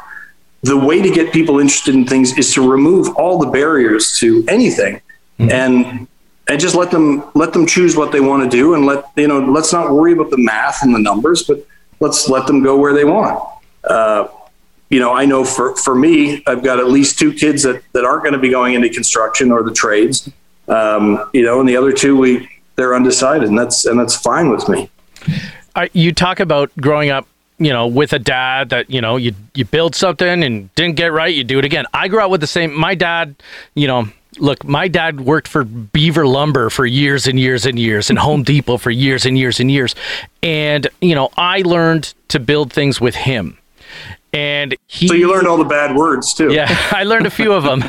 The 0.64 0.76
way 0.76 1.00
to 1.00 1.08
get 1.08 1.32
people 1.32 1.60
interested 1.60 1.94
in 1.94 2.04
things 2.04 2.36
is 2.36 2.52
to 2.54 2.68
remove 2.68 3.14
all 3.14 3.38
the 3.38 3.46
barriers 3.46 4.18
to 4.18 4.44
anything, 4.48 5.00
mm-hmm. 5.38 5.50
and 5.52 6.08
and 6.48 6.60
just 6.60 6.74
let 6.74 6.90
them 6.90 7.24
let 7.34 7.52
them 7.52 7.66
choose 7.66 7.96
what 7.96 8.12
they 8.12 8.20
want 8.20 8.42
to 8.42 8.48
do 8.48 8.74
and 8.74 8.84
let 8.86 9.04
you 9.16 9.28
know 9.28 9.40
let's 9.40 9.72
not 9.72 9.92
worry 9.92 10.12
about 10.12 10.30
the 10.30 10.38
math 10.38 10.82
and 10.82 10.94
the 10.94 10.98
numbers 10.98 11.42
but 11.42 11.66
let's 12.00 12.28
let 12.28 12.46
them 12.46 12.62
go 12.62 12.76
where 12.76 12.92
they 12.92 13.04
want 13.04 13.42
uh, 13.84 14.26
you 14.94 15.00
know 15.00 15.12
i 15.12 15.24
know 15.26 15.44
for 15.44 15.74
for 15.76 15.94
me 15.94 16.42
i've 16.46 16.62
got 16.62 16.78
at 16.78 16.88
least 16.88 17.18
two 17.18 17.32
kids 17.32 17.64
that 17.64 17.82
that 17.92 18.04
aren't 18.04 18.22
going 18.22 18.32
to 18.32 18.38
be 18.38 18.48
going 18.48 18.74
into 18.74 18.88
construction 18.88 19.50
or 19.50 19.62
the 19.64 19.72
trades 19.72 20.30
um, 20.68 21.28
you 21.32 21.42
know 21.42 21.58
and 21.58 21.68
the 21.68 21.76
other 21.76 21.92
two 21.92 22.16
we 22.16 22.48
they're 22.76 22.94
undecided 22.94 23.48
and 23.48 23.58
that's 23.58 23.84
and 23.84 23.98
that's 23.98 24.14
fine 24.14 24.50
with 24.50 24.68
me 24.68 24.88
you 25.92 26.12
talk 26.12 26.38
about 26.38 26.70
growing 26.76 27.10
up 27.10 27.26
you 27.56 27.72
know, 27.72 27.86
with 27.86 28.12
a 28.12 28.18
dad 28.18 28.70
that, 28.70 28.90
you 28.90 29.00
know, 29.00 29.16
you 29.16 29.32
you 29.54 29.64
build 29.64 29.94
something 29.94 30.42
and 30.42 30.74
didn't 30.74 30.96
get 30.96 31.12
right, 31.12 31.32
you 31.32 31.44
do 31.44 31.60
it 31.60 31.64
again. 31.64 31.86
I 31.94 32.08
grew 32.08 32.20
up 32.20 32.30
with 32.30 32.40
the 32.40 32.48
same 32.48 32.74
my 32.74 32.96
dad, 32.96 33.36
you 33.76 33.86
know, 33.86 34.08
look, 34.38 34.64
my 34.64 34.88
dad 34.88 35.20
worked 35.20 35.48
for 35.48 35.64
Beaver 35.64 36.26
Lumber 36.26 36.68
for 36.68 36.84
years 36.84 37.28
and 37.28 37.38
years 37.38 37.64
and 37.64 37.78
years 37.78 38.10
and 38.10 38.18
Home 38.18 38.42
Depot 38.42 38.78
for 38.78 38.90
years 38.90 39.24
and 39.24 39.38
years 39.38 39.60
and 39.60 39.70
years. 39.70 39.94
And, 40.42 40.88
you 41.00 41.14
know, 41.14 41.30
I 41.36 41.60
learned 41.62 42.12
to 42.28 42.40
build 42.40 42.72
things 42.72 43.00
with 43.00 43.14
him. 43.14 43.56
And 44.34 44.76
he, 44.88 45.06
so 45.06 45.14
you 45.14 45.30
learned 45.30 45.46
all 45.46 45.56
the 45.56 45.64
bad 45.64 45.94
words 45.94 46.34
too. 46.34 46.52
Yeah, 46.52 46.66
I 46.90 47.04
learned 47.04 47.26
a 47.26 47.30
few 47.30 47.52
of 47.52 47.62
them. 47.62 47.80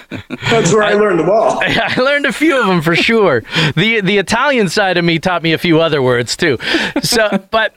That's 0.49 0.71
where 0.71 0.83
I, 0.83 0.91
I 0.91 0.93
learned 0.93 1.19
them 1.19 1.29
all. 1.29 1.59
I 1.63 1.95
learned 1.99 2.25
a 2.25 2.33
few 2.33 2.59
of 2.59 2.67
them 2.67 2.81
for 2.81 2.95
sure. 2.95 3.41
the 3.75 4.01
The 4.01 4.17
Italian 4.17 4.69
side 4.69 4.97
of 4.97 5.05
me 5.05 5.19
taught 5.19 5.41
me 5.43 5.53
a 5.53 5.57
few 5.57 5.81
other 5.81 6.01
words 6.01 6.37
too. 6.37 6.57
So, 7.01 7.43
but 7.49 7.75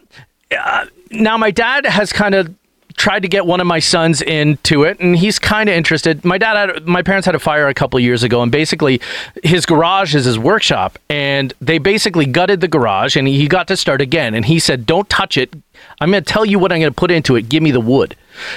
uh, 0.56 0.86
now 1.10 1.38
my 1.38 1.50
dad 1.50 1.86
has 1.86 2.12
kind 2.12 2.34
of 2.34 2.54
tried 2.98 3.22
to 3.22 3.28
get 3.28 3.46
one 3.46 3.60
of 3.60 3.66
my 3.66 3.78
sons 3.78 4.20
into 4.20 4.82
it, 4.82 4.98
and 4.98 5.16
he's 5.16 5.38
kind 5.38 5.68
of 5.68 5.74
interested. 5.74 6.24
My 6.24 6.36
dad 6.36 6.74
had, 6.74 6.86
my 6.86 7.00
parents 7.00 7.24
had 7.26 7.34
a 7.34 7.38
fire 7.38 7.68
a 7.68 7.74
couple 7.74 7.98
years 8.00 8.22
ago, 8.22 8.42
and 8.42 8.52
basically, 8.52 9.00
his 9.42 9.64
garage 9.64 10.14
is 10.14 10.24
his 10.24 10.38
workshop, 10.38 10.98
and 11.08 11.54
they 11.60 11.78
basically 11.78 12.26
gutted 12.26 12.60
the 12.60 12.68
garage, 12.68 13.16
and 13.16 13.26
he 13.28 13.46
got 13.48 13.68
to 13.68 13.76
start 13.76 14.00
again. 14.00 14.34
And 14.34 14.44
he 14.44 14.58
said, 14.58 14.84
"Don't 14.84 15.08
touch 15.08 15.38
it. 15.38 15.54
I'm 16.00 16.10
going 16.10 16.22
to 16.22 16.32
tell 16.32 16.44
you 16.44 16.58
what 16.58 16.72
I'm 16.72 16.80
going 16.80 16.92
to 16.92 16.96
put 16.96 17.10
into 17.10 17.36
it. 17.36 17.48
Give 17.48 17.62
me 17.62 17.70
the 17.70 17.80
wood." 17.80 18.16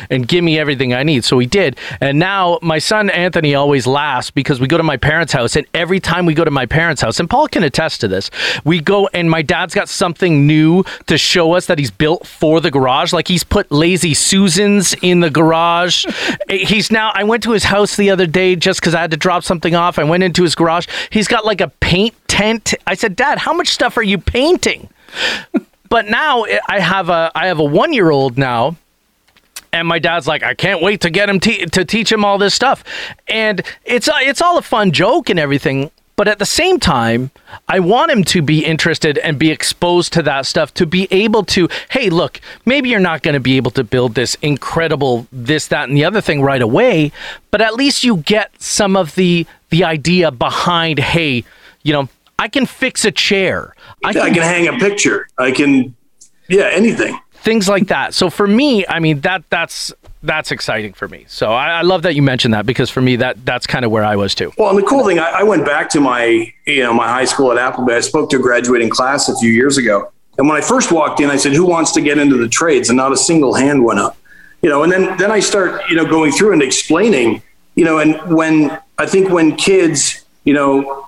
and 0.09 0.27
give 0.27 0.43
me 0.43 0.59
everything 0.59 0.93
I 0.93 1.03
need. 1.03 1.23
So 1.23 1.39
he 1.39 1.47
did. 1.47 1.77
And 1.99 2.19
now 2.19 2.59
my 2.61 2.79
son 2.79 3.09
Anthony 3.09 3.55
always 3.55 3.87
laughs 3.87 4.31
because 4.31 4.59
we 4.59 4.67
go 4.67 4.77
to 4.77 4.83
my 4.83 4.97
parents' 4.97 5.33
house, 5.33 5.55
and 5.55 5.65
every 5.73 5.99
time 5.99 6.25
we 6.25 6.33
go 6.33 6.43
to 6.45 6.51
my 6.51 6.65
parents' 6.65 7.01
house, 7.01 7.19
and 7.19 7.29
Paul 7.29 7.47
can 7.47 7.63
attest 7.63 8.01
to 8.01 8.07
this, 8.07 8.29
we 8.63 8.79
go 8.79 9.07
and 9.13 9.29
my 9.29 9.41
dad's 9.41 9.73
got 9.73 9.89
something 9.89 10.47
new 10.47 10.83
to 11.07 11.17
show 11.17 11.53
us 11.53 11.65
that 11.67 11.79
he's 11.79 11.91
built 11.91 12.25
for 12.27 12.59
the 12.59 12.71
garage. 12.71 13.13
Like 13.13 13.27
he's 13.27 13.43
put 13.43 13.71
lazy 13.71 14.13
Susans 14.13 14.93
in 15.01 15.19
the 15.19 15.29
garage. 15.29 16.05
he's 16.49 16.91
now, 16.91 17.11
I 17.13 17.23
went 17.23 17.43
to 17.43 17.51
his 17.51 17.63
house 17.63 17.95
the 17.95 18.09
other 18.09 18.27
day 18.27 18.55
just 18.55 18.79
because 18.79 18.95
I 18.95 19.01
had 19.01 19.11
to 19.11 19.17
drop 19.17 19.43
something 19.43 19.75
off. 19.75 19.99
I 19.99 20.03
went 20.03 20.23
into 20.23 20.43
his 20.43 20.55
garage. 20.55 20.87
He's 21.09 21.27
got 21.27 21.45
like 21.45 21.61
a 21.61 21.67
paint 21.67 22.15
tent. 22.27 22.73
I 22.87 22.95
said, 22.95 23.15
Dad, 23.15 23.39
how 23.39 23.53
much 23.53 23.69
stuff 23.69 23.97
are 23.97 24.03
you 24.03 24.17
painting? 24.17 24.89
But 25.91 26.07
now 26.07 26.45
I 26.67 26.79
have 26.79 27.09
a 27.09 27.31
I 27.35 27.45
have 27.47 27.59
a 27.59 27.63
one 27.63 27.93
year 27.93 28.09
old 28.09 28.37
now 28.37 28.77
and 29.73 29.87
my 29.87 29.99
dad's 29.99 30.27
like, 30.27 30.43
I 30.43 30.53
can't 30.53 30.81
wait 30.81 31.01
to 31.01 31.09
get 31.09 31.29
him 31.29 31.39
te- 31.39 31.65
to 31.65 31.85
teach 31.85 32.11
him 32.11 32.25
all 32.25 32.37
this 32.37 32.53
stuff, 32.53 32.83
and 33.27 33.61
it's 33.85 34.07
uh, 34.07 34.13
it's 34.19 34.41
all 34.41 34.57
a 34.57 34.61
fun 34.61 34.91
joke 34.91 35.29
and 35.29 35.39
everything. 35.39 35.91
But 36.17 36.27
at 36.27 36.39
the 36.39 36.45
same 36.45 36.79
time, 36.79 37.31
I 37.67 37.79
want 37.79 38.11
him 38.11 38.23
to 38.25 38.41
be 38.43 38.63
interested 38.63 39.17
and 39.17 39.39
be 39.39 39.49
exposed 39.49 40.13
to 40.13 40.21
that 40.23 40.45
stuff 40.45 40.71
to 40.75 40.85
be 40.85 41.07
able 41.09 41.43
to, 41.45 41.67
hey, 41.89 42.11
look, 42.11 42.39
maybe 42.63 42.89
you're 42.89 42.99
not 42.99 43.23
going 43.23 43.33
to 43.33 43.39
be 43.39 43.57
able 43.57 43.71
to 43.71 43.83
build 43.83 44.13
this 44.13 44.35
incredible 44.35 45.25
this, 45.31 45.67
that, 45.67 45.89
and 45.89 45.97
the 45.97 46.05
other 46.05 46.21
thing 46.21 46.43
right 46.43 46.61
away, 46.61 47.11
but 47.49 47.59
at 47.59 47.73
least 47.73 48.03
you 48.03 48.17
get 48.17 48.51
some 48.61 48.95
of 48.95 49.15
the 49.15 49.47
the 49.69 49.83
idea 49.83 50.31
behind, 50.31 50.99
hey, 50.99 51.43
you 51.81 51.93
know, 51.93 52.09
I 52.41 52.47
can 52.47 52.65
fix 52.65 53.05
a 53.05 53.11
chair. 53.11 53.75
I 54.03 54.13
can, 54.13 54.21
I 54.23 54.29
can 54.31 54.41
hang 54.41 54.67
a 54.67 54.73
picture. 54.79 55.27
I 55.37 55.51
can, 55.51 55.95
yeah, 56.49 56.69
anything 56.71 57.19
things 57.41 57.67
like 57.67 57.87
that. 57.87 58.13
So 58.13 58.29
for 58.29 58.47
me, 58.47 58.85
I 58.87 58.99
mean 58.99 59.21
that 59.21 59.43
that's 59.49 59.93
that's 60.23 60.51
exciting 60.51 60.93
for 60.93 61.07
me. 61.07 61.25
So 61.27 61.51
I, 61.51 61.69
I 61.69 61.81
love 61.81 62.03
that 62.03 62.13
you 62.13 62.21
mentioned 62.21 62.53
that 62.53 62.65
because 62.65 62.89
for 62.89 63.01
me 63.01 63.15
that 63.17 63.43
that's 63.45 63.65
kind 63.65 63.83
of 63.83 63.91
where 63.91 64.03
I 64.03 64.15
was 64.15 64.35
too. 64.35 64.53
Well, 64.57 64.69
and 64.69 64.77
the 64.77 64.83
cool 64.83 65.05
thing, 65.05 65.19
I, 65.19 65.39
I, 65.39 65.43
went 65.43 65.65
back 65.65 65.89
to 65.89 65.99
my 65.99 66.53
you 66.65 66.83
know 66.83 66.93
my 66.93 67.07
high 67.07 67.25
school 67.25 67.51
at 67.51 67.57
Appleby. 67.57 67.95
I 67.95 67.99
spoke 68.01 68.29
to 68.31 68.37
a 68.37 68.39
graduating 68.39 68.89
class 68.89 69.27
a 69.27 69.37
few 69.37 69.51
years 69.51 69.77
ago, 69.77 70.11
and 70.37 70.47
when 70.47 70.57
I 70.57 70.61
first 70.61 70.91
walked 70.91 71.19
in, 71.19 71.29
I 71.29 71.37
said, 71.37 71.53
"Who 71.53 71.65
wants 71.65 71.91
to 71.93 72.01
get 72.01 72.17
into 72.17 72.37
the 72.37 72.47
trades?" 72.47 72.89
And 72.89 72.97
not 72.97 73.11
a 73.11 73.17
single 73.17 73.53
hand 73.53 73.83
went 73.83 73.99
up. 73.99 74.17
You 74.61 74.69
know, 74.69 74.83
and 74.83 74.91
then 74.91 75.17
then 75.17 75.31
I 75.31 75.39
start 75.39 75.89
you 75.89 75.95
know 75.95 76.05
going 76.05 76.31
through 76.31 76.53
and 76.53 76.61
explaining. 76.61 77.41
You 77.75 77.85
know, 77.85 77.99
and 77.99 78.19
when 78.35 78.79
I 78.97 79.05
think 79.05 79.29
when 79.29 79.55
kids, 79.55 80.23
you 80.43 80.53
know, 80.53 81.07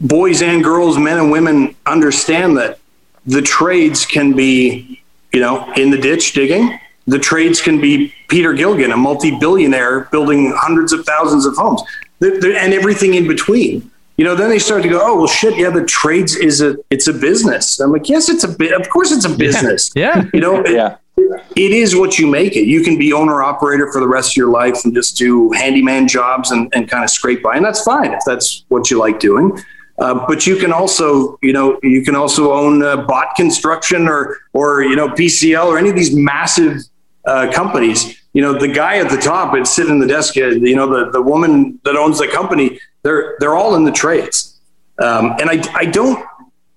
boys 0.00 0.42
and 0.42 0.62
girls, 0.62 0.98
men 0.98 1.18
and 1.18 1.30
women 1.30 1.74
understand 1.86 2.56
that 2.58 2.78
the 3.26 3.42
trades 3.42 4.06
can 4.06 4.34
be 4.34 5.02
you 5.36 5.42
know, 5.42 5.70
in 5.74 5.90
the 5.90 5.98
ditch 5.98 6.32
digging. 6.32 6.80
The 7.06 7.18
trades 7.18 7.60
can 7.60 7.78
be 7.78 8.14
Peter 8.28 8.54
Gilgan, 8.54 8.90
a 8.90 8.96
multi-billionaire 8.96 10.08
building 10.10 10.52
hundreds 10.56 10.94
of 10.94 11.04
thousands 11.04 11.44
of 11.44 11.54
homes, 11.56 11.82
and 12.22 12.72
everything 12.72 13.12
in 13.12 13.28
between. 13.28 13.90
You 14.16 14.24
know, 14.24 14.34
then 14.34 14.48
they 14.48 14.58
start 14.58 14.82
to 14.82 14.88
go, 14.88 14.98
oh 15.02 15.18
well, 15.18 15.26
shit, 15.26 15.58
yeah, 15.58 15.68
the 15.68 15.84
trades 15.84 16.34
is 16.34 16.62
a 16.62 16.76
it's 16.88 17.06
a 17.06 17.12
business. 17.12 17.78
I'm 17.80 17.92
like, 17.92 18.08
yes, 18.08 18.30
it's 18.30 18.44
a 18.44 18.48
bit. 18.48 18.72
Of 18.72 18.88
course, 18.88 19.12
it's 19.12 19.26
a 19.26 19.36
business. 19.36 19.92
Yeah, 19.94 20.24
you 20.32 20.40
know, 20.40 20.64
yeah. 20.66 20.96
It, 21.18 21.72
is 21.72 21.96
what 21.96 22.18
you 22.18 22.26
make 22.26 22.56
it. 22.56 22.66
You 22.66 22.82
can 22.82 22.98
be 22.98 23.12
owner 23.12 23.42
operator 23.42 23.90
for 23.90 24.00
the 24.00 24.08
rest 24.08 24.32
of 24.32 24.36
your 24.36 24.50
life 24.50 24.84
and 24.84 24.94
just 24.94 25.16
do 25.16 25.50
handyman 25.52 26.06
jobs 26.06 26.50
and, 26.50 26.72
and 26.74 26.88
kind 26.88 27.02
of 27.02 27.10
scrape 27.10 27.42
by, 27.42 27.56
and 27.56 27.64
that's 27.64 27.82
fine 27.82 28.12
if 28.12 28.20
that's 28.26 28.64
what 28.68 28.90
you 28.90 28.98
like 28.98 29.18
doing. 29.18 29.58
Uh, 29.98 30.26
but 30.26 30.46
you 30.46 30.56
can 30.56 30.72
also, 30.72 31.38
you 31.42 31.54
know, 31.54 31.78
you 31.82 32.04
can 32.04 32.14
also 32.14 32.52
own 32.52 32.82
uh, 32.82 32.98
Bott 32.98 33.34
Construction 33.34 34.08
or, 34.08 34.36
or 34.52 34.82
you 34.82 34.94
know, 34.94 35.08
PCL 35.08 35.66
or 35.66 35.78
any 35.78 35.88
of 35.88 35.96
these 35.96 36.14
massive 36.14 36.82
uh, 37.24 37.50
companies. 37.52 38.22
You 38.34 38.42
know, 38.42 38.58
the 38.58 38.68
guy 38.68 38.98
at 38.98 39.10
the 39.10 39.16
top 39.16 39.56
is 39.56 39.70
sitting 39.70 39.92
in 39.92 39.98
the 39.98 40.06
desk. 40.06 40.36
Uh, 40.36 40.48
you 40.48 40.76
know, 40.76 40.86
the 40.86 41.10
the 41.10 41.22
woman 41.22 41.80
that 41.84 41.96
owns 41.96 42.18
the 42.18 42.28
company. 42.28 42.78
They're 43.02 43.36
they're 43.40 43.54
all 43.54 43.74
in 43.76 43.84
the 43.84 43.92
trades, 43.92 44.60
um, 44.98 45.34
and 45.40 45.48
I 45.48 45.62
I 45.74 45.86
don't 45.86 46.22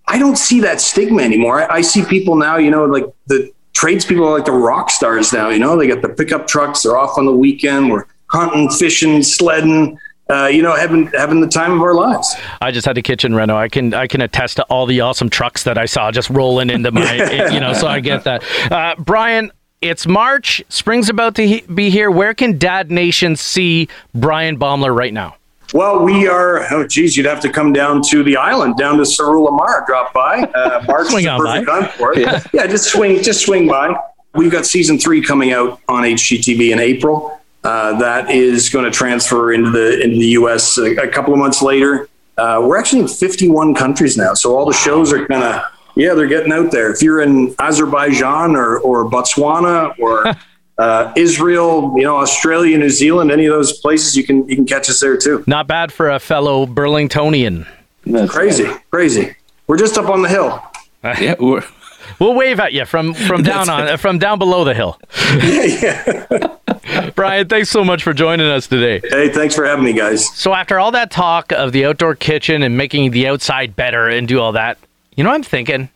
I 0.08 0.18
don't 0.18 0.38
see 0.38 0.62
that 0.62 0.80
stigma 0.80 1.22
anymore. 1.22 1.70
I, 1.70 1.78
I 1.78 1.82
see 1.82 2.06
people 2.06 2.38
now. 2.38 2.56
You 2.56 2.72
know, 2.72 2.86
like 2.86 3.06
the 3.28 3.52
tradespeople 3.74 4.26
are 4.28 4.36
like 4.36 4.45
the 4.45 4.51
rock 4.51 4.89
stars 4.89 5.34
now. 5.34 5.49
You 5.49 5.59
know, 5.59 5.78
they 5.78 5.88
got 5.88 6.01
the 6.01 6.09
pickup 6.09 6.47
trucks. 6.47 6.84
They're 6.84 6.97
off 6.97 7.17
on 7.17 7.26
the 7.26 7.36
weekend. 7.36 7.91
We're 7.91 8.05
hunting, 8.28 8.70
fishing, 8.70 9.24
sledding 9.24 9.97
uh, 10.30 10.45
you 10.45 10.61
know, 10.61 10.76
having 10.76 11.07
having 11.07 11.41
the 11.41 11.47
time 11.47 11.72
of 11.72 11.82
our 11.82 11.95
lives. 11.95 12.36
I 12.61 12.72
just 12.72 12.86
had 12.86 12.97
a 12.97 13.01
kitchen 13.01 13.34
reno. 13.34 13.57
I 13.57 13.67
can 13.67 13.93
I 13.93 14.05
can 14.07 14.22
attest 14.22 14.57
to 14.57 14.63
all 14.65 14.86
the 14.86 15.01
awesome 15.01 15.30
trucks 15.30 15.63
that 15.63 15.78
I 15.78 15.86
saw 15.86 16.11
just 16.11 16.30
rolling 16.30 16.70
into 16.70 16.91
my, 16.91 17.49
you 17.51 17.59
know. 17.59 17.74
So 17.74 17.88
I 17.88 17.99
get 17.99 18.24
that. 18.26 18.43
Uh, 18.72 18.95
Bryan, 18.99 19.51
it's 19.82 20.05
March. 20.05 20.63
Spring's 20.70 21.09
about 21.09 21.36
to 21.36 21.47
he- 21.47 21.61
be 21.61 21.89
here. 21.89 22.11
Where 22.11 22.34
can 22.34 22.57
Dad 22.59 22.91
Nation 22.91 23.36
see 23.36 23.88
Bryan 24.13 24.59
Baumler 24.59 24.95
right 24.95 25.13
now? 25.13 25.36
Well, 25.74 25.99
we 26.03 26.28
are. 26.28 26.72
Oh, 26.74 26.88
geez, 26.88 27.15
you'd 27.15 27.28
have 27.28 27.39
to 27.41 27.49
come 27.49 27.74
down 27.74 28.01
to 28.09 28.24
the 28.24 28.38
island, 28.38 28.78
down 28.78 28.97
to 29.03 29.24
Lamar, 29.24 29.84
drop 29.88 30.13
by. 30.13 30.41
Uh, 30.41 30.84
March 30.88 31.07
swing 31.09 31.26
perfect 31.26 31.67
by. 31.67 31.80
time 31.82 31.89
for 31.97 32.13
it. 32.13 32.20
Yeah. 32.20 32.43
yeah, 32.53 32.67
just 32.67 32.91
swing, 32.91 33.22
just 33.22 33.45
swing 33.45 33.67
by. 33.67 33.95
We've 34.34 34.51
got 34.51 34.65
season 34.65 34.97
three 34.97 35.22
coming 35.22 35.53
out 35.53 35.80
on 35.88 36.03
HGTV 36.03 36.72
in 36.72 36.80
April. 36.80 37.39
Uh, 37.63 37.97
that 37.99 38.32
is 38.32 38.70
going 38.70 38.86
to 38.86 38.91
transfer 38.91 39.51
into 39.51 39.70
the 39.70 40.01
into 40.01 40.17
the 40.17 40.28
U.S. 40.28 40.78
a, 40.78 40.95
a 40.95 41.07
couple 41.07 41.34
of 41.34 41.39
months 41.39 41.61
later. 41.61 42.07
Uh, 42.38 42.61
we're 42.63 42.78
actually 42.78 43.01
in 43.01 43.07
51 43.07 43.76
countries 43.76 44.15
now, 44.15 44.34
so 44.34 44.55
all 44.55 44.65
the 44.65 44.74
shows 44.74 45.11
are 45.11 45.28
kind 45.28 45.43
of 45.43 45.63
yeah, 45.95 46.13
they're 46.13 46.28
getting 46.28 46.53
out 46.53 46.72
there. 46.72 46.91
If 46.91 47.01
you're 47.01 47.22
in 47.22 47.53
Azerbaijan 47.59 48.55
or 48.55 48.80
or 48.80 49.09
Botswana 49.09 49.93
or 49.99 50.24
uh, 50.80 51.14
Israel, 51.16 51.94
you 51.96 52.04
know, 52.04 52.18
Australia, 52.18 52.78
New 52.78 52.90
Zealand, 52.90 53.32
any 53.32 53.46
of 53.46 53.54
those 53.54 53.80
places, 53.80 54.16
you 54.16 54.24
can 54.24 54.48
you 54.48 54.56
can 54.56 54.66
catch 54.66 54.90
us 54.90 55.00
there 55.00 55.18
too. 55.18 55.44
Not 55.46 55.68
bad 55.68 55.92
for 55.92 56.10
a 56.10 56.20
fellow 56.20 56.66
Burlingtonian. 56.66 57.68
That's 58.06 58.32
crazy, 58.32 58.68
crazy. 58.90 59.36
We're 59.68 59.78
just 59.78 59.98
up 59.98 60.10
on 60.10 60.22
the 60.22 60.30
hill. 60.30 60.64
yeah, 61.04 61.36
we're, 61.40 61.64
We'll 62.20 62.34
wave 62.34 62.60
at 62.60 62.74
you 62.74 62.86
from 62.86 63.14
from 63.14 63.44
down 63.44 63.70
on 63.70 63.98
from 63.98 64.18
down 64.18 64.40
below 64.40 64.64
the 64.64 64.74
hill. 64.74 65.00
yeah, 65.42 66.26
yeah. 66.32 67.10
Bryan, 67.12 67.48
thanks 67.48 67.70
so 67.70 67.84
much 67.84 68.04
for 68.04 68.14
joining 68.14 68.48
us 68.48 68.68
today. 68.68 69.00
Hey, 69.04 69.30
thanks 69.30 69.56
for 69.56 69.66
having 69.66 69.86
me, 69.86 69.94
guys. 69.94 70.28
So 70.38 70.54
after 70.54 70.80
all 70.80 70.92
that 70.92 71.12
talk 71.12 71.52
of 71.52 71.72
the 71.72 71.86
outdoor 71.86 72.16
kitchen 72.16 72.64
and 72.64 72.78
making 72.78 73.12
the 73.12 73.28
outside 73.28 73.76
better 73.76 74.10
and 74.10 74.28
do 74.28 74.40
all 74.40 74.54
that, 74.54 74.78
you 75.16 75.24
know 75.24 75.30
what 75.30 75.36
I'm 75.36 75.44
thinking? 75.44 75.90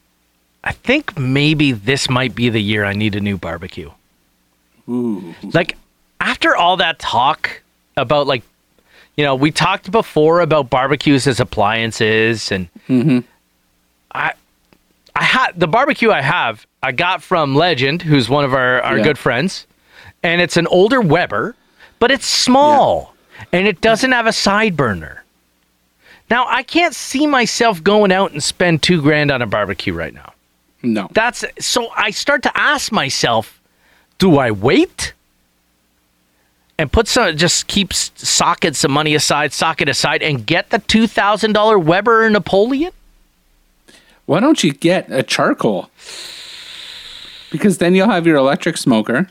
I 0.64 0.72
think 0.72 1.18
maybe 1.18 1.72
this 1.72 2.10
might 2.10 2.36
be 2.36 2.50
the 2.50 2.62
year 2.62 2.86
I 2.86 2.94
need 2.94 3.16
a 3.16 3.20
new 3.20 3.38
barbecue. 3.38 3.92
Ooh, 4.90 5.34
Like 5.54 5.78
after 6.20 6.56
all 6.56 6.78
that 6.78 7.00
talk 7.00 7.62
about 7.98 8.28
like 8.28 8.44
you 9.16 9.24
know, 9.24 9.36
we 9.36 9.52
talked 9.52 9.92
before 9.92 10.42
about 10.42 10.72
barbecues 10.72 11.28
as 11.28 11.40
appliances 11.40 12.52
and 12.52 12.68
mm-hmm. 12.88 13.20
I 14.12 14.34
I 15.16 15.24
had 15.24 15.52
the 15.60 15.68
barbecue 15.68 16.12
I 16.12 16.22
have 16.22 16.66
I 16.82 16.92
got 16.92 17.22
from 17.22 17.56
Legend, 17.56 18.02
who's 18.02 18.28
one 18.30 18.44
of 18.44 18.54
our, 18.54 18.82
our 18.82 18.98
Yeah. 18.98 19.04
good 19.04 19.18
friends, 19.18 19.68
and 20.24 20.42
it's 20.42 20.58
an 20.58 20.68
older 20.68 21.00
Weber, 21.00 21.56
but 22.00 22.12
it's 22.12 22.26
small 22.26 23.14
and 23.52 23.68
it 23.68 23.82
doesn't 23.82 24.12
have 24.12 24.26
a 24.28 24.34
side 24.34 24.76
burner. 24.76 25.24
Now 26.30 26.46
I 26.48 26.64
can't 26.64 26.96
see 26.96 27.28
myself 27.28 27.84
going 27.84 28.12
out 28.12 28.32
and 28.32 28.42
spend 28.44 28.82
two 28.82 29.02
grand 29.02 29.30
on 29.32 29.42
a 29.42 29.46
barbecue 29.48 29.94
right 29.94 30.14
now. 30.14 30.34
no. 30.82 31.08
That's 31.14 31.46
so 31.60 31.90
I 31.96 32.10
start 32.10 32.42
to 32.44 32.58
ask 32.58 32.92
myself, 32.92 33.60
do 34.18 34.38
I 34.38 34.52
wait? 34.52 35.14
And 36.78 36.92
put 36.92 37.08
some 37.08 37.38
just 37.38 37.68
keep 37.68 37.94
socket 37.94 38.76
some 38.76 38.92
money 38.92 39.14
aside, 39.16 39.54
socket 39.54 39.88
aside, 39.88 40.24
and 40.24 40.46
get 40.46 40.72
the 40.72 40.80
two 40.80 41.08
thousand 41.08 41.54
dollar 41.54 41.78
Weber 41.78 42.30
Napoleon? 42.30 42.92
Why 44.26 44.40
don't 44.40 44.64
you 44.64 44.74
get 44.74 45.12
a 45.12 45.22
charcoal? 45.22 45.90
Because 47.52 47.78
then 47.78 47.94
you'll 47.94 48.10
have 48.10 48.26
your 48.26 48.38
electric 48.38 48.78
smoker. 48.78 49.30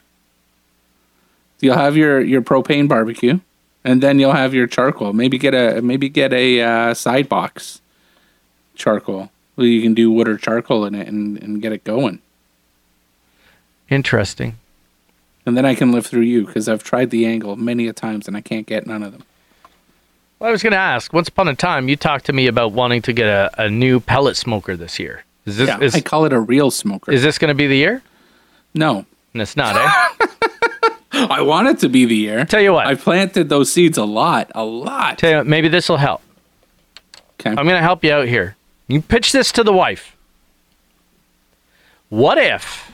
You'll 1.61 1.77
have 1.77 1.97
your 1.97 2.21
your 2.21 2.43
propane 2.43 2.89
barbecue, 2.89 3.41
and 3.85 4.03
then 4.03 4.19
you'll 4.19 4.33
have 4.33 4.55
your 4.55 4.67
charcoal. 4.67 5.13
Maybe 5.13 5.39
get 5.39 5.55
a 5.55 5.83
maybe 5.83 6.09
get 6.09 6.33
a 6.33 6.61
uh, 6.61 6.95
side 6.95 7.29
box 7.29 7.81
charcoal. 8.75 9.31
Well, 9.57 9.67
you 9.67 9.83
can 9.83 9.95
do 9.95 10.11
wood 10.11 10.29
or 10.29 10.37
charcoal 10.37 10.85
in 10.87 10.95
it 10.95 11.09
and, 11.09 11.43
and 11.43 11.61
get 11.61 11.73
it 11.73 11.85
going. 11.85 12.21
Interesting. 13.91 14.59
And 15.45 15.57
then 15.57 15.65
I 15.67 15.75
can 15.75 15.91
live 15.93 16.07
through 16.07 16.23
you 16.23 16.47
because 16.47 16.69
I've 16.69 16.85
tried 16.85 17.11
the 17.11 17.27
angle 17.27 17.57
many 17.57 17.89
a 17.89 17.93
times 17.93 18.29
and 18.29 18.37
I 18.37 18.41
can't 18.41 18.67
get 18.67 18.87
none 18.87 19.03
of 19.03 19.13
them. 19.13 19.25
Well, 20.39 20.49
I 20.49 20.53
was 20.53 20.63
going 20.63 20.73
to 20.73 20.77
ask. 20.79 21.13
Once 21.13 21.29
upon 21.29 21.49
a 21.49 21.55
time, 21.55 21.89
you 21.89 21.97
talked 21.97 22.27
to 22.27 22.33
me 22.33 22.47
about 22.47 22.73
wanting 22.73 23.03
to 23.03 23.13
get 23.13 23.27
a, 23.27 23.51
a 23.65 23.69
new 23.69 24.01
pellet 24.01 24.37
smoker 24.37 24.77
this 24.77 24.99
year. 24.99 25.25
Is 25.47 25.57
this 25.57 25.69
Yeah, 25.69 25.81
is, 25.81 25.95
I 25.95 26.01
call 26.01 26.25
it 26.25 26.33
a 26.33 26.39
real 26.41 26.71
smoker. 26.71 27.11
is 27.13 27.23
this 27.23 27.39
going 27.39 27.49
to 27.49 27.55
be 27.55 27.67
the 27.67 27.77
year? 27.77 28.03
no, 28.75 29.05
And 29.33 29.43
it's 29.43 29.57
not, 29.57 29.77
eh? 29.77 30.27
I 31.13 31.43
want 31.43 31.69
it 31.69 31.79
to 31.81 31.89
be 31.89 32.05
the 32.07 32.17
year. 32.17 32.45
Tell 32.45 32.61
you 32.61 32.73
what. 32.73 32.87
I 32.87 32.95
planted 32.95 33.49
those 33.49 33.73
seeds 33.73 33.99
a 33.99 34.05
lot, 34.05 34.51
a 34.55 34.65
lot. 34.65 35.19
Tell 35.19 35.31
you 35.31 35.37
what, 35.39 35.47
maybe 35.47 35.69
this 35.69 35.89
will 35.89 35.99
help. 35.99 36.23
Okay. 37.41 37.51
I'm 37.51 37.57
going 37.67 37.69
to 37.69 37.83
help 37.83 38.03
you 38.05 38.13
out 38.13 38.27
here. 38.29 38.57
You 38.89 39.03
pitch 39.03 39.33
this 39.33 39.53
to 39.53 39.63
the 39.65 39.73
wife. 39.73 40.17
What 42.09 42.39
if, 42.39 42.91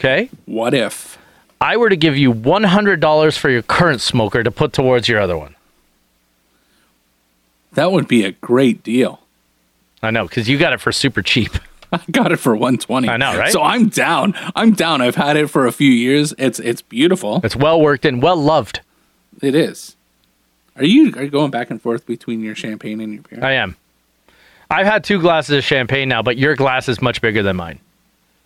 okay, 0.00 0.30
What 0.46 0.74
if? 0.74 1.18
I 1.60 1.76
were 1.76 1.90
to 1.90 1.96
give 1.96 2.16
you 2.16 2.32
$100 2.32 3.38
for 3.38 3.50
your 3.50 3.62
current 3.62 4.00
smoker 4.00 4.42
to 4.42 4.50
put 4.50 4.72
towards 4.72 5.08
your 5.08 5.20
other 5.20 5.36
one? 5.36 5.54
That 7.74 7.92
would 7.92 8.08
be 8.08 8.24
a 8.24 8.32
great 8.32 8.82
deal. 8.82 9.20
I 10.02 10.10
know, 10.10 10.26
because 10.26 10.48
you 10.48 10.58
got 10.58 10.72
it 10.72 10.80
for 10.80 10.90
super 10.90 11.22
cheap. 11.22 11.52
I 11.92 12.00
got 12.10 12.32
it 12.32 12.38
for 12.38 12.54
120. 12.54 13.08
I 13.08 13.16
know, 13.16 13.36
right? 13.36 13.52
So 13.52 13.62
I'm 13.62 13.88
down. 13.88 14.34
I'm 14.54 14.72
down. 14.72 15.02
I've 15.02 15.16
had 15.16 15.36
it 15.36 15.48
for 15.48 15.66
a 15.66 15.72
few 15.72 15.90
years. 15.90 16.32
It's 16.38 16.60
it's 16.60 16.82
beautiful. 16.82 17.40
It's 17.42 17.56
well 17.56 17.80
worked 17.80 18.04
and 18.04 18.22
well 18.22 18.36
loved. 18.36 18.80
It 19.42 19.54
is. 19.54 19.96
Are 20.76 20.84
you 20.84 21.12
are 21.16 21.24
you 21.24 21.30
going 21.30 21.50
back 21.50 21.68
and 21.70 21.82
forth 21.82 22.06
between 22.06 22.40
your 22.40 22.54
champagne 22.54 23.00
and 23.00 23.14
your 23.14 23.22
beer? 23.22 23.44
I 23.44 23.52
am. 23.54 23.76
I've 24.70 24.86
had 24.86 25.02
two 25.02 25.20
glasses 25.20 25.58
of 25.58 25.64
champagne 25.64 26.08
now, 26.08 26.22
but 26.22 26.38
your 26.38 26.54
glass 26.54 26.88
is 26.88 27.02
much 27.02 27.20
bigger 27.20 27.42
than 27.42 27.56
mine. 27.56 27.80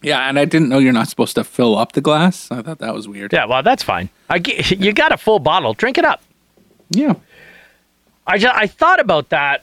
Yeah, 0.05 0.29
and 0.29 0.39
I 0.39 0.45
didn't 0.45 0.69
know 0.69 0.79
you're 0.79 0.93
not 0.93 1.09
supposed 1.09 1.35
to 1.37 1.45
fill 1.45 1.77
up 1.77 1.93
the 1.93 2.01
glass. 2.01 2.51
I 2.51 2.63
thought 2.63 2.79
that 2.79 2.95
was 2.95 3.09
weird. 3.09 3.33
Yeah, 3.33 3.47
well, 3.47 3.63
that's 3.63 3.83
fine. 3.83 4.09
I 4.29 4.39
get, 4.39 4.71
you 4.79 4.93
got 4.93 5.13
a 5.13 5.17
full 5.17 5.39
bottle. 5.39 5.75
Drink 5.75 5.99
it 5.99 6.05
up. 6.05 6.23
Yeah. 6.91 7.15
I 8.27 8.39
just 8.39 8.55
I 8.55 8.67
thought 8.67 9.01
about 9.01 9.31
that, 9.31 9.63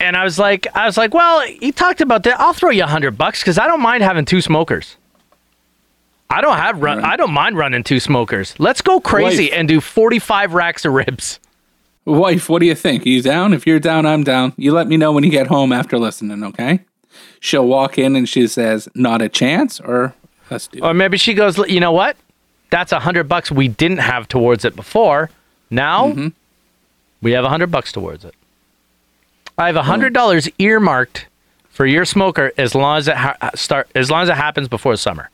and 0.00 0.16
I 0.16 0.24
was 0.24 0.38
like, 0.38 0.66
I 0.74 0.86
was 0.86 0.96
like, 0.96 1.12
well, 1.12 1.40
he 1.42 1.72
talked 1.72 2.00
about 2.00 2.22
that. 2.22 2.40
I'll 2.40 2.52
throw 2.54 2.70
you 2.70 2.84
a 2.84 2.86
hundred 2.86 3.18
bucks 3.18 3.40
because 3.40 3.58
I 3.58 3.66
don't 3.66 3.82
mind 3.82 4.02
having 4.02 4.24
two 4.24 4.40
smokers. 4.40 4.96
I 6.30 6.40
don't 6.40 6.56
have 6.56 6.80
run. 6.80 6.98
Right. 6.98 7.12
I 7.12 7.16
don't 7.16 7.32
mind 7.32 7.58
running 7.58 7.84
two 7.84 8.00
smokers. 8.00 8.54
Let's 8.58 8.80
go 8.80 9.00
crazy 9.00 9.44
Wife. 9.44 9.52
and 9.54 9.68
do 9.68 9.80
forty-five 9.80 10.54
racks 10.54 10.84
of 10.84 10.94
ribs. 10.94 11.38
Wife, 12.06 12.48
what 12.48 12.60
do 12.60 12.66
you 12.66 12.74
think? 12.74 13.06
you 13.06 13.22
down? 13.22 13.52
If 13.54 13.66
you're 13.66 13.80
down, 13.80 14.04
I'm 14.04 14.24
down. 14.24 14.52
You 14.56 14.72
let 14.72 14.88
me 14.88 14.96
know 14.96 15.12
when 15.12 15.24
you 15.24 15.30
get 15.30 15.46
home 15.46 15.72
after 15.72 15.98
listening, 15.98 16.42
okay? 16.44 16.80
She'll 17.40 17.66
walk 17.66 17.98
in 17.98 18.16
and 18.16 18.28
she 18.28 18.46
says, 18.46 18.88
"Not 18.94 19.20
a 19.22 19.28
chance," 19.28 19.80
or 19.80 20.14
let's 20.50 20.66
do. 20.68 20.80
Or 20.80 20.94
maybe 20.94 21.16
she 21.18 21.34
goes, 21.34 21.58
you 21.68 21.80
know 21.80 21.92
what? 21.92 22.16
That's 22.70 22.92
a 22.92 23.00
hundred 23.00 23.28
bucks 23.28 23.50
we 23.50 23.68
didn't 23.68 23.98
have 23.98 24.28
towards 24.28 24.64
it 24.64 24.74
before. 24.76 25.30
Now 25.70 26.08
Mm-hmm. 26.08 26.28
we 27.22 27.32
have 27.32 27.44
a 27.44 27.48
hundred 27.48 27.70
bucks 27.70 27.92
towards 27.92 28.24
it. 28.24 28.34
I 29.56 29.66
have 29.66 29.76
a 29.76 29.82
hundred 29.84 30.12
dollars 30.12 30.48
earmarked 30.58 31.26
for 31.68 31.86
your 31.86 32.04
smoker 32.04 32.52
as 32.58 32.74
long 32.74 32.98
as 32.98 33.08
it 33.08 33.16
ha- 33.16 33.36
start 33.54 33.88
as 33.94 34.10
long 34.10 34.22
as 34.22 34.28
it 34.28 34.34
happens 34.36 34.68
before 34.68 34.96
summer. 34.96 35.30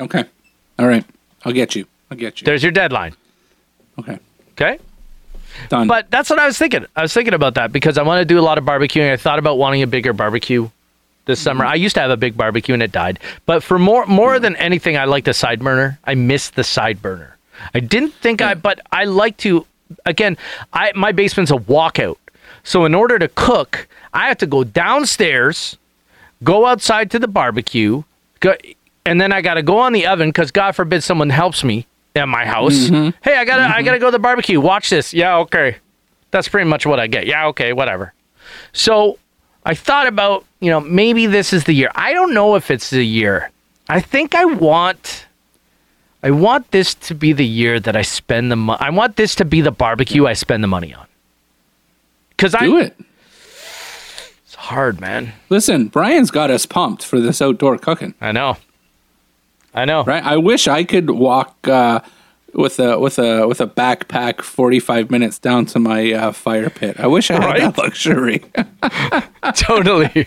Okay. 0.00 0.24
All 0.78 0.86
right. 0.88 1.04
I'll 1.44 1.52
get 1.52 1.74
you. 1.74 1.86
I'll 2.10 2.16
get 2.16 2.40
you. 2.40 2.44
There's 2.44 2.62
your 2.62 2.72
deadline. 2.72 3.14
okay. 3.98 4.18
Okay. 4.52 4.78
Done. 5.68 5.86
But 5.88 6.10
that's 6.10 6.30
what 6.30 6.38
I 6.38 6.46
was 6.46 6.56
thinking. 6.58 6.86
I 6.96 7.02
was 7.02 7.12
thinking 7.12 7.34
about 7.34 7.54
that 7.54 7.72
because 7.72 7.98
I 7.98 8.02
want 8.02 8.20
to 8.20 8.24
do 8.24 8.38
a 8.38 8.42
lot 8.42 8.58
of 8.58 8.64
barbecuing. 8.64 9.10
I 9.12 9.16
thought 9.16 9.38
about 9.38 9.58
wanting 9.58 9.82
a 9.82 9.86
bigger 9.86 10.12
barbecue 10.12 10.68
this 11.28 11.38
summer. 11.38 11.64
Mm-hmm. 11.64 11.72
I 11.72 11.76
used 11.76 11.94
to 11.94 12.00
have 12.00 12.10
a 12.10 12.16
big 12.16 12.36
barbecue 12.36 12.74
and 12.74 12.82
it 12.82 12.90
died. 12.90 13.20
But 13.46 13.62
for 13.62 13.78
more 13.78 14.04
more 14.06 14.40
than 14.40 14.56
anything, 14.56 14.96
I 14.96 15.04
like 15.04 15.24
the 15.24 15.34
side 15.34 15.60
burner. 15.60 16.00
I 16.02 16.16
miss 16.16 16.50
the 16.50 16.64
side 16.64 17.00
burner. 17.00 17.36
I 17.74 17.80
didn't 17.80 18.14
think 18.14 18.42
I, 18.42 18.54
but 18.54 18.80
I 18.90 19.04
like 19.04 19.36
to. 19.38 19.64
Again, 20.04 20.36
I 20.72 20.90
my 20.96 21.12
basement's 21.12 21.50
a 21.50 21.56
walkout, 21.56 22.16
so 22.64 22.84
in 22.84 22.94
order 22.94 23.18
to 23.18 23.28
cook, 23.28 23.86
I 24.12 24.28
have 24.28 24.38
to 24.38 24.46
go 24.46 24.64
downstairs, 24.64 25.76
go 26.42 26.66
outside 26.66 27.10
to 27.12 27.18
the 27.18 27.28
barbecue, 27.28 28.02
go, 28.40 28.54
and 29.06 29.20
then 29.20 29.32
I 29.32 29.40
got 29.40 29.54
to 29.54 29.62
go 29.62 29.78
on 29.78 29.92
the 29.92 30.06
oven 30.06 30.28
because 30.28 30.50
God 30.50 30.72
forbid 30.72 31.02
someone 31.02 31.30
helps 31.30 31.64
me 31.64 31.86
at 32.14 32.28
my 32.28 32.44
house. 32.44 32.74
Mm-hmm. 32.74 33.10
Hey, 33.22 33.36
I 33.36 33.44
gotta 33.44 33.62
I 33.62 33.66
mm-hmm. 33.66 33.84
gotta 33.84 33.98
go 33.98 34.06
to 34.06 34.12
the 34.12 34.18
barbecue. 34.18 34.60
Watch 34.60 34.90
this. 34.90 35.14
Yeah, 35.14 35.38
okay. 35.38 35.76
That's 36.30 36.48
pretty 36.48 36.68
much 36.68 36.84
what 36.84 37.00
I 37.00 37.06
get. 37.06 37.26
Yeah, 37.26 37.46
okay, 37.48 37.72
whatever. 37.72 38.12
So 38.72 39.18
I 39.68 39.74
thought 39.74 40.06
about, 40.06 40.46
you 40.60 40.70
know, 40.70 40.80
maybe 40.80 41.26
this 41.26 41.52
is 41.52 41.64
the 41.64 41.74
year. 41.74 41.90
I 41.94 42.14
don't 42.14 42.32
know 42.32 42.54
if 42.54 42.70
it's 42.70 42.88
the 42.88 43.04
year. 43.04 43.50
I 43.86 44.00
think 44.00 44.34
I 44.34 44.46
want 44.46 45.26
I 46.22 46.30
want 46.30 46.70
this 46.70 46.94
to 46.94 47.14
be 47.14 47.34
the 47.34 47.44
year 47.44 47.78
that 47.78 47.94
I 47.94 48.00
spend 48.00 48.50
the 48.50 48.56
money. 48.56 48.78
I 48.80 48.88
want 48.88 49.16
this 49.16 49.34
to 49.36 49.44
be 49.44 49.60
the 49.60 49.70
barbecue 49.70 50.26
I 50.26 50.32
spend 50.32 50.64
the 50.64 50.68
money 50.68 50.94
on. 50.94 51.06
Cuz 52.38 52.54
I 52.54 52.60
do 52.60 52.78
it. 52.78 52.96
It's 54.46 54.54
hard, 54.54 55.02
man. 55.02 55.34
Listen, 55.50 55.88
Bryan's 55.88 56.30
got 56.30 56.50
us 56.50 56.64
pumped 56.64 57.04
for 57.04 57.20
this 57.20 57.42
outdoor 57.42 57.76
cooking, 57.76 58.14
I 58.22 58.32
know. 58.32 58.56
I 59.74 59.84
know. 59.84 60.02
right? 60.04 60.24
I 60.24 60.38
wish 60.38 60.66
I 60.66 60.82
could 60.82 61.10
walk 61.10 61.68
uh, 61.68 62.00
with 62.54 62.78
a 62.80 62.98
with 62.98 63.18
a 63.18 63.46
with 63.46 63.60
a 63.60 63.66
backpack 63.66 64.42
forty 64.42 64.80
five 64.80 65.10
minutes 65.10 65.38
down 65.38 65.66
to 65.66 65.78
my 65.78 66.12
uh, 66.12 66.32
fire 66.32 66.70
pit. 66.70 66.98
I 66.98 67.06
wish 67.06 67.30
I 67.30 67.34
had 67.34 67.44
Right? 67.44 67.60
that 67.60 67.78
luxury. 67.78 68.42
totally. 69.54 70.26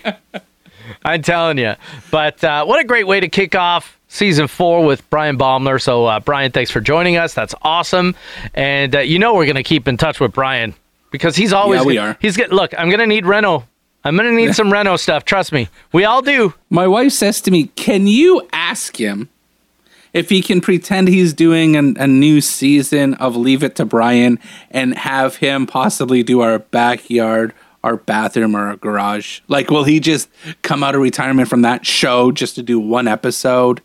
I'm 1.03 1.21
telling 1.21 1.57
you. 1.57 1.73
But 2.11 2.43
uh, 2.43 2.65
what 2.65 2.79
a 2.79 2.83
great 2.83 3.07
way 3.07 3.19
to 3.19 3.27
kick 3.29 3.55
off 3.55 3.97
season 4.07 4.47
four 4.47 4.85
with 4.85 5.07
Bryan 5.09 5.37
Baumler. 5.37 5.81
So, 5.81 6.05
uh, 6.05 6.19
Bryan, 6.19 6.51
thanks 6.51 6.69
for 6.69 6.81
joining 6.81 7.17
us. 7.17 7.33
That's 7.33 7.55
awesome. 7.61 8.15
And 8.53 8.95
uh, 8.95 8.99
you 8.99 9.17
know 9.19 9.33
we're 9.35 9.45
going 9.45 9.55
to 9.55 9.63
keep 9.63 9.87
in 9.87 9.97
touch 9.97 10.19
with 10.19 10.33
Bryan 10.33 10.73
because 11.11 11.35
he's 11.35 11.53
always. 11.53 11.79
Yeah, 11.81 11.85
we 11.85 11.95
gonna- 11.95 12.09
are. 12.11 12.17
He's 12.21 12.37
get, 12.37 12.51
look. 12.51 12.73
I'm 12.77 12.87
going 12.89 12.99
to 12.99 13.07
need 13.07 13.25
Reno. 13.25 13.67
I'm 14.03 14.15
going 14.17 14.29
to 14.29 14.35
need 14.35 14.53
some 14.55 14.71
Reno 14.71 14.95
stuff. 14.97 15.25
Trust 15.25 15.51
me. 15.51 15.69
We 15.93 16.03
all 16.05 16.21
do. 16.21 16.53
my 16.69 16.87
wife 16.87 17.13
says 17.13 17.41
to 17.41 17.51
me, 17.51 17.67
"Can 17.75 18.07
you 18.07 18.47
ask 18.51 18.97
him 18.99 19.29
if 20.13 20.29
he 20.29 20.41
can 20.41 20.61
pretend 20.61 21.07
he's 21.07 21.33
doing 21.33 21.75
an, 21.75 21.95
a 21.99 22.07
new 22.07 22.41
season 22.41 23.13
of 23.15 23.35
Leave 23.35 23.63
It 23.63 23.75
to 23.75 23.85
Bryan 23.85 24.39
and 24.69 24.97
have 24.97 25.37
him 25.37 25.65
possibly 25.67 26.23
do 26.23 26.41
our 26.41 26.59
backyard?" 26.59 27.53
Our 27.83 27.97
bathroom 27.97 28.55
or 28.55 28.67
our 28.67 28.75
garage. 28.75 29.39
Like, 29.47 29.71
will 29.71 29.85
he 29.85 29.99
just 29.99 30.29
come 30.61 30.83
out 30.83 30.93
of 30.93 31.01
retirement 31.01 31.49
from 31.49 31.63
that 31.63 31.83
show 31.83 32.31
just 32.31 32.53
to 32.53 32.61
do 32.61 32.79
one 32.79 33.07
episode? 33.07 33.81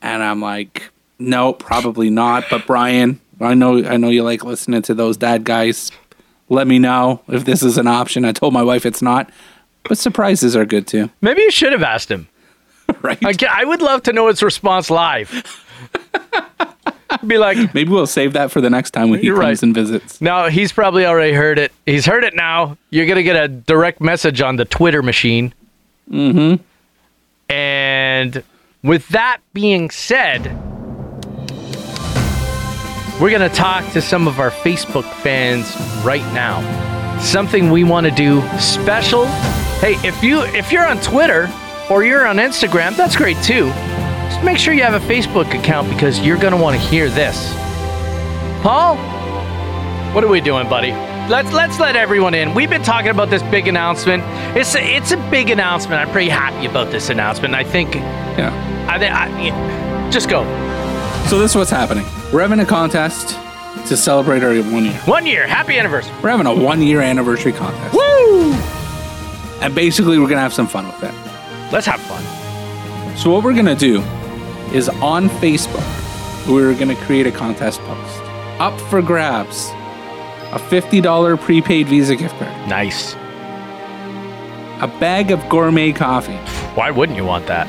And 0.00 0.22
I'm 0.22 0.40
like, 0.40 0.92
no, 1.18 1.52
probably 1.52 2.10
not. 2.10 2.44
But 2.48 2.64
Bryan, 2.64 3.20
I 3.40 3.54
know, 3.54 3.84
I 3.84 3.96
know 3.96 4.08
you 4.08 4.22
like 4.22 4.44
listening 4.44 4.82
to 4.82 4.94
those 4.94 5.16
dad 5.16 5.42
guys. 5.42 5.90
Let 6.48 6.68
me 6.68 6.78
know 6.78 7.22
if 7.26 7.44
this 7.44 7.64
is 7.64 7.76
an 7.76 7.88
option. 7.88 8.24
I 8.24 8.30
told 8.30 8.52
my 8.54 8.62
wife 8.62 8.86
it's 8.86 9.02
not, 9.02 9.30
But 9.88 9.98
surprises 9.98 10.54
are 10.54 10.64
good 10.64 10.86
too, 10.86 11.10
Maybe 11.20 11.42
you 11.42 11.50
should 11.50 11.72
have 11.72 11.82
asked 11.82 12.12
him. 12.12 12.28
Right? 13.04 13.18
I, 13.24 13.60
I 13.60 13.64
would 13.64 13.82
love 13.82 14.02
to 14.04 14.12
know 14.12 14.28
his 14.28 14.42
response 14.42 14.90
live. 14.90 15.30
Be 17.26 17.38
like, 17.38 17.72
Maybe 17.74 17.90
we'll 17.90 18.06
save 18.06 18.32
that 18.32 18.50
for 18.50 18.60
the 18.60 18.68
next 18.70 18.90
time 18.90 19.08
when 19.10 19.20
he 19.20 19.28
comes 19.28 19.38
right. 19.38 19.62
and 19.62 19.74
visits. 19.74 20.20
no, 20.20 20.48
he's 20.48 20.72
probably 20.72 21.06
already 21.06 21.32
heard 21.32 21.58
it. 21.58 21.72
He's 21.86 22.04
heard 22.04 22.24
it 22.24 22.34
now. 22.34 22.76
You're 22.90 23.06
gonna 23.06 23.22
get 23.22 23.36
a 23.36 23.48
direct 23.48 24.00
message 24.00 24.40
on 24.40 24.56
the 24.56 24.64
Twitter 24.64 25.02
machine. 25.02 25.54
Mm-hmm. 26.10 26.62
And 27.52 28.42
with 28.82 29.06
that 29.08 29.38
being 29.52 29.90
said, 29.90 30.46
we're 33.20 33.30
gonna 33.30 33.48
talk 33.48 33.90
to 33.92 34.02
some 34.02 34.26
of 34.26 34.40
our 34.40 34.50
Facebook 34.50 35.10
fans 35.22 35.76
right 36.04 36.24
now. 36.34 36.60
Something 37.20 37.70
we 37.70 37.84
want 37.84 38.06
to 38.06 38.10
do 38.12 38.42
special. 38.58 39.26
Hey, 39.78 39.94
if 40.06 40.20
you 40.22 40.42
if 40.42 40.72
you're 40.72 40.84
on 40.86 41.00
Twitter 41.00 41.46
or 41.90 42.04
you're 42.04 42.26
on 42.26 42.36
Instagram, 42.36 42.96
that's 42.96 43.16
great 43.16 43.36
too. 43.42 43.66
Just 43.68 44.42
make 44.44 44.58
sure 44.58 44.72
you 44.74 44.82
have 44.82 44.94
a 45.00 45.06
Facebook 45.06 45.46
account 45.58 45.88
because 45.90 46.18
you're 46.20 46.38
gonna 46.38 46.56
want 46.60 46.80
to 46.80 46.86
hear 46.88 47.08
this. 47.10 47.52
Paul, 48.62 48.96
what 50.14 50.24
are 50.24 50.28
we 50.28 50.40
doing, 50.40 50.68
buddy? 50.68 50.92
Let's 51.30 51.52
let's 51.52 51.78
let 51.80 51.96
everyone 51.96 52.34
in. 52.34 52.54
We've 52.54 52.70
been 52.70 52.82
talking 52.82 53.10
about 53.10 53.30
this 53.30 53.42
big 53.44 53.66
announcement. 53.68 54.22
It's 54.56 54.74
a, 54.74 54.80
it's 54.96 55.12
a 55.12 55.16
big 55.30 55.50
announcement. 55.50 56.00
I'm 56.00 56.10
pretty 56.10 56.30
happy 56.30 56.66
about 56.66 56.90
this 56.90 57.08
announcement. 57.10 57.54
I 57.54 57.64
think 57.64 57.94
Yeah. 57.94 58.86
I, 58.88 58.98
thi- 58.98 59.06
I 59.06 59.28
yeah. 59.42 60.10
just 60.10 60.28
go 60.28 60.44
So 61.28 61.38
this 61.38 61.52
is 61.52 61.56
what's 61.56 61.70
happening. 61.70 62.04
We're 62.32 62.42
having 62.42 62.60
a 62.60 62.66
contest 62.66 63.38
to 63.88 63.96
celebrate 63.96 64.42
our 64.42 64.54
one 64.70 64.84
year. 64.84 64.94
one 65.04 65.26
year. 65.26 65.46
Happy 65.46 65.78
anniversary. 65.78 66.14
We're 66.22 66.30
having 66.30 66.46
a 66.46 66.54
one 66.54 66.80
year 66.82 67.00
anniversary 67.00 67.52
contest. 67.52 67.94
Woo! 67.94 68.52
And 69.60 69.74
basically 69.74 70.18
we're 70.18 70.28
gonna 70.28 70.40
have 70.40 70.52
some 70.54 70.66
fun 70.66 70.86
with 70.86 71.02
it. 71.04 71.14
Let's 71.74 71.86
have 71.86 72.00
fun. 72.02 72.22
So 73.16 73.30
what 73.30 73.42
we're 73.42 73.52
gonna 73.52 73.74
do 73.74 74.00
is 74.72 74.88
on 74.88 75.28
Facebook, 75.28 75.84
we're 76.48 76.72
gonna 76.78 76.94
create 76.94 77.26
a 77.26 77.32
contest 77.32 77.80
post. 77.80 78.22
Up 78.60 78.80
for 78.82 79.02
grabs. 79.02 79.70
A 80.52 80.58
$50 80.70 81.36
prepaid 81.36 81.88
Visa 81.88 82.14
gift 82.14 82.38
card. 82.38 82.68
Nice. 82.68 83.14
A 84.80 84.86
bag 85.00 85.32
of 85.32 85.40
gourmet 85.48 85.90
coffee. 85.90 86.36
Why 86.76 86.92
wouldn't 86.92 87.18
you 87.18 87.24
want 87.24 87.48
that? 87.48 87.66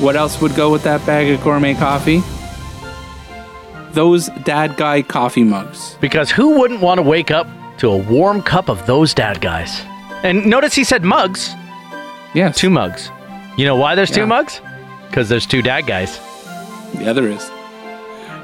What 0.00 0.16
else 0.16 0.40
would 0.40 0.56
go 0.56 0.72
with 0.72 0.82
that 0.82 1.06
bag 1.06 1.32
of 1.32 1.40
gourmet 1.44 1.74
coffee? 1.74 2.22
Those 3.92 4.28
dad 4.42 4.76
guy 4.76 5.02
coffee 5.02 5.44
mugs. 5.44 5.96
Because 6.00 6.32
who 6.32 6.58
wouldn't 6.58 6.80
want 6.80 6.98
to 6.98 7.02
wake 7.02 7.30
up 7.30 7.46
to 7.78 7.90
a 7.90 7.96
warm 7.96 8.42
cup 8.42 8.68
of 8.68 8.84
those 8.86 9.14
dad 9.14 9.40
guys? 9.40 9.82
And 10.24 10.46
notice 10.46 10.74
he 10.74 10.82
said 10.82 11.04
mugs, 11.04 11.54
Yes. 12.34 12.56
two 12.56 12.70
mugs. 12.70 13.10
You 13.60 13.66
know 13.66 13.76
why 13.76 13.94
there's 13.94 14.10
two 14.10 14.26
mugs? 14.26 14.58
Because 15.08 15.28
there's 15.28 15.44
two 15.44 15.60
dad 15.60 15.82
guys. 15.86 16.18
The 16.94 17.10
other 17.10 17.28
is. 17.28 17.46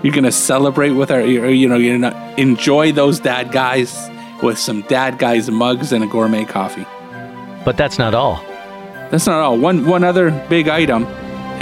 You're 0.03 0.13
gonna 0.13 0.31
celebrate 0.31 0.91
with 0.91 1.11
our, 1.11 1.23
you 1.23 1.43
you 1.47 1.67
know, 1.71 1.77
you're 1.79 1.99
gonna 1.99 2.35
enjoy 2.37 2.93
those 2.93 3.19
dad 3.19 3.51
guys 3.51 4.11
with 4.43 4.59
some 4.59 4.83
dad 4.83 5.19
guys 5.19 5.51
mugs 5.51 5.93
and 5.93 6.05
a 6.05 6.07
gourmet 6.07 6.45
coffee. 6.45 6.85
But 7.65 7.79
that's 7.79 7.99
not 7.99 8.13
all. 8.13 8.45
That's 9.11 9.27
not 9.27 9.41
all. 9.41 9.57
One 9.57 9.87
one 9.87 10.05
other 10.05 10.33
big 10.51 10.69
item, 10.69 11.07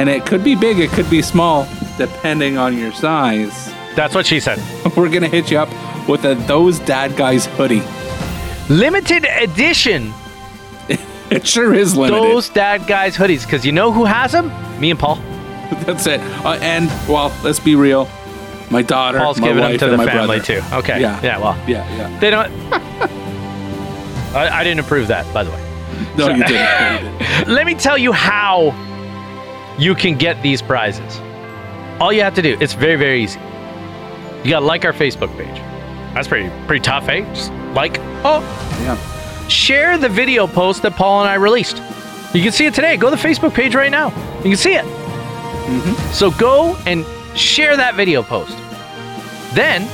and 0.00 0.08
it 0.08 0.26
could 0.26 0.42
be 0.42 0.56
big, 0.56 0.80
it 0.80 0.90
could 0.90 1.08
be 1.08 1.22
small, 1.22 1.68
depending 1.96 2.58
on 2.58 2.76
your 2.76 2.90
size. 2.90 3.72
That's 3.94 4.16
what 4.16 4.26
she 4.26 4.40
said. 4.40 4.58
We're 4.96 5.08
gonna 5.08 5.28
hit 5.28 5.52
you 5.52 5.58
up 5.58 6.08
with 6.08 6.24
a 6.24 6.34
those 6.48 6.80
dad 6.80 7.16
guys 7.16 7.46
hoodie. 7.46 7.84
Limited 8.68 9.24
edition. 9.26 10.12
It 11.34 11.46
sure 11.46 11.74
is 11.74 11.96
limited. 11.96 12.22
Those 12.22 12.48
dad 12.48 12.86
guys 12.86 13.16
hoodies. 13.16 13.44
Because 13.44 13.64
you 13.66 13.72
know 13.72 13.90
who 13.92 14.04
has 14.04 14.32
them? 14.32 14.48
Me 14.80 14.90
and 14.90 14.98
Paul. 14.98 15.16
That's 15.86 16.06
it. 16.06 16.20
Uh, 16.44 16.58
and 16.62 16.88
well, 17.08 17.32
let's 17.42 17.58
be 17.60 17.74
real. 17.74 18.08
My 18.70 18.82
daughter, 18.82 19.18
Paul's 19.18 19.40
my 19.40 19.48
giving 19.48 19.62
them 19.62 19.78
to 19.78 19.86
the 19.88 19.96
family 19.98 20.38
brother. 20.38 20.60
too. 20.60 20.62
Okay. 20.76 21.00
Yeah. 21.00 21.20
Yeah. 21.22 21.38
Well, 21.38 21.56
Yeah, 21.68 21.86
yeah. 21.96 22.18
they 22.18 22.30
don't. 22.30 22.50
I, 24.34 24.60
I 24.60 24.64
didn't 24.64 24.80
approve 24.80 25.08
that, 25.08 25.32
by 25.32 25.44
the 25.44 25.50
way. 25.50 25.60
No, 26.16 26.28
you 26.28 26.44
didn't. 26.46 27.04
No, 27.04 27.10
you 27.12 27.18
didn't. 27.18 27.48
Let 27.48 27.66
me 27.66 27.74
tell 27.74 27.96
you 27.98 28.12
how 28.12 28.72
you 29.78 29.94
can 29.94 30.16
get 30.16 30.42
these 30.42 30.60
prizes. 30.62 31.20
All 32.00 32.12
you 32.12 32.22
have 32.22 32.34
to 32.34 32.42
do, 32.42 32.56
it's 32.60 32.72
very, 32.74 32.96
very 32.96 33.22
easy. 33.22 33.38
You 34.42 34.50
gotta 34.50 34.64
like 34.66 34.84
our 34.84 34.92
Facebook 34.92 35.34
page. 35.36 35.56
That's 36.14 36.26
pretty 36.28 36.50
pretty 36.66 36.82
tough, 36.82 37.08
eh? 37.08 37.20
Just 37.34 37.52
like, 37.74 37.98
oh, 38.24 38.40
Yeah. 38.82 38.96
Share 39.48 39.98
the 39.98 40.08
video 40.08 40.46
post 40.46 40.82
that 40.82 40.94
Paul 40.94 41.20
and 41.20 41.30
I 41.30 41.34
released. 41.34 41.76
You 42.34 42.42
can 42.42 42.52
see 42.52 42.66
it 42.66 42.74
today. 42.74 42.96
Go 42.96 43.10
to 43.10 43.16
the 43.16 43.22
Facebook 43.22 43.54
page 43.54 43.74
right 43.74 43.90
now. 43.90 44.08
You 44.38 44.50
can 44.50 44.56
see 44.56 44.74
it. 44.74 44.84
Mm-hmm. 44.84 46.12
So 46.12 46.30
go 46.32 46.76
and 46.86 47.04
share 47.38 47.76
that 47.76 47.94
video 47.94 48.22
post. 48.22 48.56
Then 49.54 49.86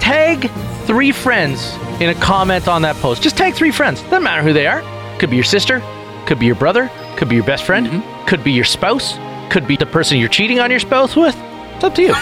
tag 0.00 0.50
three 0.86 1.12
friends 1.12 1.74
in 2.00 2.10
a 2.10 2.14
comment 2.14 2.68
on 2.68 2.82
that 2.82 2.96
post. 2.96 3.22
Just 3.22 3.36
tag 3.36 3.54
three 3.54 3.70
friends. 3.70 4.02
Doesn't 4.02 4.22
matter 4.22 4.42
who 4.42 4.52
they 4.52 4.66
are. 4.66 4.82
Could 5.18 5.30
be 5.30 5.36
your 5.36 5.44
sister, 5.44 5.80
could 6.26 6.38
be 6.38 6.46
your 6.46 6.56
brother, 6.56 6.90
could 7.16 7.28
be 7.28 7.36
your 7.36 7.44
best 7.44 7.64
friend, 7.64 7.86
mm-hmm. 7.86 8.26
could 8.26 8.44
be 8.44 8.52
your 8.52 8.64
spouse, 8.64 9.16
could 9.50 9.66
be 9.66 9.76
the 9.76 9.86
person 9.86 10.18
you're 10.18 10.28
cheating 10.28 10.60
on 10.60 10.70
your 10.70 10.80
spouse 10.80 11.16
with. 11.16 11.36
It's 11.74 11.84
up 11.84 11.94
to 11.94 12.02
you. 12.02 12.14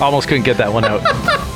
Almost 0.02 0.28
couldn't 0.28 0.44
get 0.44 0.58
that 0.58 0.72
one 0.72 0.84
out. 0.84 1.02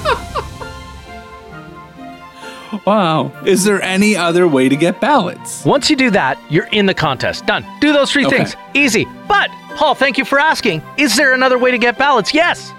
Wow. 2.87 3.33
Is 3.45 3.65
there 3.65 3.83
any 3.83 4.17
other 4.17 4.49
way 4.49 4.69
to 4.69 4.77
get 4.77 5.01
ballots? 5.01 5.65
Once 5.65 5.91
you 5.91 5.97
do 5.97 6.11
that, 6.11 6.39
you're 6.51 6.69
in 6.73 6.87
the 6.87 6.95
contest. 6.95 7.47
Done. 7.47 7.65
Do 7.81 7.93
those 7.93 8.11
three 8.13 8.27
Okay. 8.27 8.39
things. 8.39 8.57
Easy. 8.75 9.07
But, 9.29 9.51
Paul, 9.77 9.95
thank 9.95 10.17
you 10.19 10.25
for 10.25 10.39
asking. 10.41 10.83
Is 10.97 11.17
there 11.17 11.33
another 11.35 11.59
way 11.59 11.71
to 11.71 11.79
get 11.79 11.99
ballots? 11.99 12.33
Yes. 12.33 12.73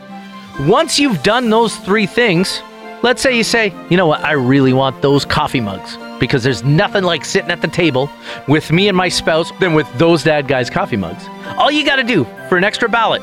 Once 0.62 1.00
you've 1.00 1.22
done 1.24 1.50
those 1.50 1.76
three 1.78 2.06
things, 2.06 2.62
let's 3.02 3.22
say 3.22 3.36
you 3.36 3.44
say, 3.44 3.74
you 3.90 3.98
know 3.98 4.08
what, 4.08 4.24
I 4.24 4.32
really 4.34 4.74
want 4.74 5.02
those 5.02 5.26
coffee 5.26 5.62
mugs 5.62 5.98
because 6.20 6.44
there's 6.44 6.64
nothing 6.64 7.04
like 7.04 7.26
sitting 7.26 7.52
at 7.52 7.62
the 7.62 7.68
table 7.68 8.10
with 8.48 8.72
me 8.72 8.88
and 8.88 8.96
my 8.96 9.10
spouse 9.10 9.52
than 9.60 9.74
with 9.74 9.88
those 9.98 10.24
dad 10.24 10.48
guys' 10.48 10.70
coffee 10.70 10.96
mugs. 10.98 11.24
All 11.58 11.72
you 11.72 11.86
got 11.86 11.98
to 11.98 12.04
do 12.04 12.26
for 12.50 12.58
an 12.58 12.64
extra 12.64 12.88
ballot, 12.88 13.22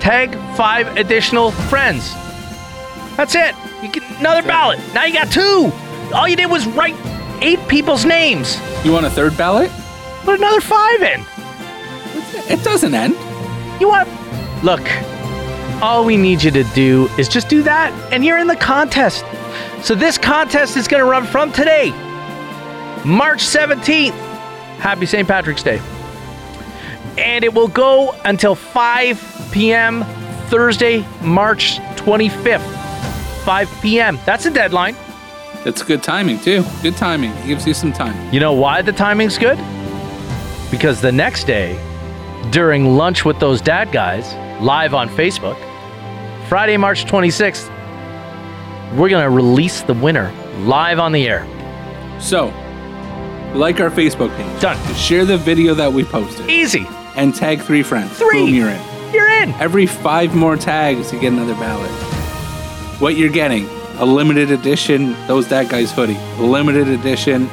tag 0.00 0.34
five 0.56 0.96
additional 0.96 1.50
friends. 1.52 2.12
That's 3.16 3.34
it. 3.34 3.54
You 3.84 3.90
get 3.90 4.18
another 4.18 4.40
ballot. 4.40 4.78
Now 4.94 5.04
you 5.04 5.12
got 5.12 5.30
two. 5.30 5.70
All 6.14 6.26
you 6.26 6.36
did 6.36 6.46
was 6.46 6.66
write 6.66 6.96
eight 7.42 7.60
people's 7.68 8.06
names. 8.06 8.58
You 8.82 8.92
want 8.92 9.04
a 9.04 9.10
third 9.10 9.36
ballot? 9.36 9.70
Put 10.22 10.38
another 10.38 10.62
five 10.62 11.02
in. 11.02 11.22
It 12.50 12.64
doesn't 12.64 12.94
end. 12.94 13.12
You 13.78 13.88
want. 13.88 14.08
Look, 14.64 14.80
all 15.82 16.02
we 16.02 16.16
need 16.16 16.42
you 16.42 16.50
to 16.52 16.64
do 16.74 17.10
is 17.18 17.28
just 17.28 17.50
do 17.50 17.62
that, 17.64 17.92
and 18.10 18.24
you're 18.24 18.38
in 18.38 18.46
the 18.46 18.56
contest. 18.56 19.22
So 19.82 19.94
this 19.94 20.16
contest 20.16 20.78
is 20.78 20.88
going 20.88 21.02
to 21.02 21.10
run 21.10 21.26
from 21.26 21.52
today, 21.52 21.90
March 23.04 23.40
17th. 23.40 24.12
Happy 24.78 25.04
St. 25.04 25.28
Patrick's 25.28 25.62
Day. 25.62 25.78
And 27.18 27.44
it 27.44 27.52
will 27.52 27.68
go 27.68 28.16
until 28.24 28.54
5 28.54 29.48
p.m. 29.52 30.04
Thursday, 30.48 31.06
March 31.20 31.80
25th. 31.96 32.83
5 33.44 33.78
p.m. 33.82 34.18
That's 34.24 34.44
the 34.44 34.50
deadline. 34.50 34.96
That's 35.64 35.82
good 35.82 36.02
timing 36.02 36.40
too. 36.40 36.62
Good 36.82 36.96
timing. 36.96 37.30
It 37.32 37.46
gives 37.46 37.66
you 37.66 37.74
some 37.74 37.92
time. 37.92 38.32
You 38.32 38.40
know 38.40 38.52
why 38.52 38.82
the 38.82 38.92
timing's 38.92 39.38
good? 39.38 39.58
Because 40.70 41.00
the 41.00 41.12
next 41.12 41.44
day, 41.44 41.78
during 42.50 42.96
lunch 42.96 43.24
with 43.24 43.38
those 43.40 43.60
dad 43.60 43.92
guys, 43.92 44.34
live 44.62 44.92
on 44.94 45.08
Facebook, 45.08 45.56
Friday, 46.48 46.76
March 46.76 47.04
26th, 47.06 47.68
we're 48.96 49.08
going 49.08 49.24
to 49.24 49.30
release 49.30 49.82
the 49.82 49.94
winner 49.94 50.32
live 50.60 50.98
on 50.98 51.12
the 51.12 51.26
air. 51.26 51.46
So, 52.20 52.46
like 53.54 53.80
our 53.80 53.90
Facebook 53.90 54.34
page. 54.36 54.60
Done. 54.60 54.94
Share 54.94 55.24
the 55.24 55.38
video 55.38 55.74
that 55.74 55.92
we 55.92 56.04
posted 56.04 56.48
Easy. 56.50 56.86
and 57.16 57.34
tag 57.34 57.60
three 57.62 57.82
friends. 57.82 58.16
Three. 58.18 58.46
Boom, 58.46 58.54
you're 58.54 58.68
in. 58.68 59.12
You're 59.14 59.28
in. 59.28 59.50
Every 59.54 59.86
five 59.86 60.34
more 60.34 60.56
tags, 60.56 61.12
you 61.12 61.20
get 61.20 61.32
another 61.32 61.54
ballot. 61.54 61.90
What 63.00 63.16
you're 63.16 63.30
getting: 63.30 63.66
a 63.98 64.04
limited 64.04 64.50
edition 64.50 65.12
those 65.26 65.48
dad 65.48 65.68
guys 65.68 65.92
hoodie, 65.92 66.18
limited 66.38 66.88
edition 66.88 67.48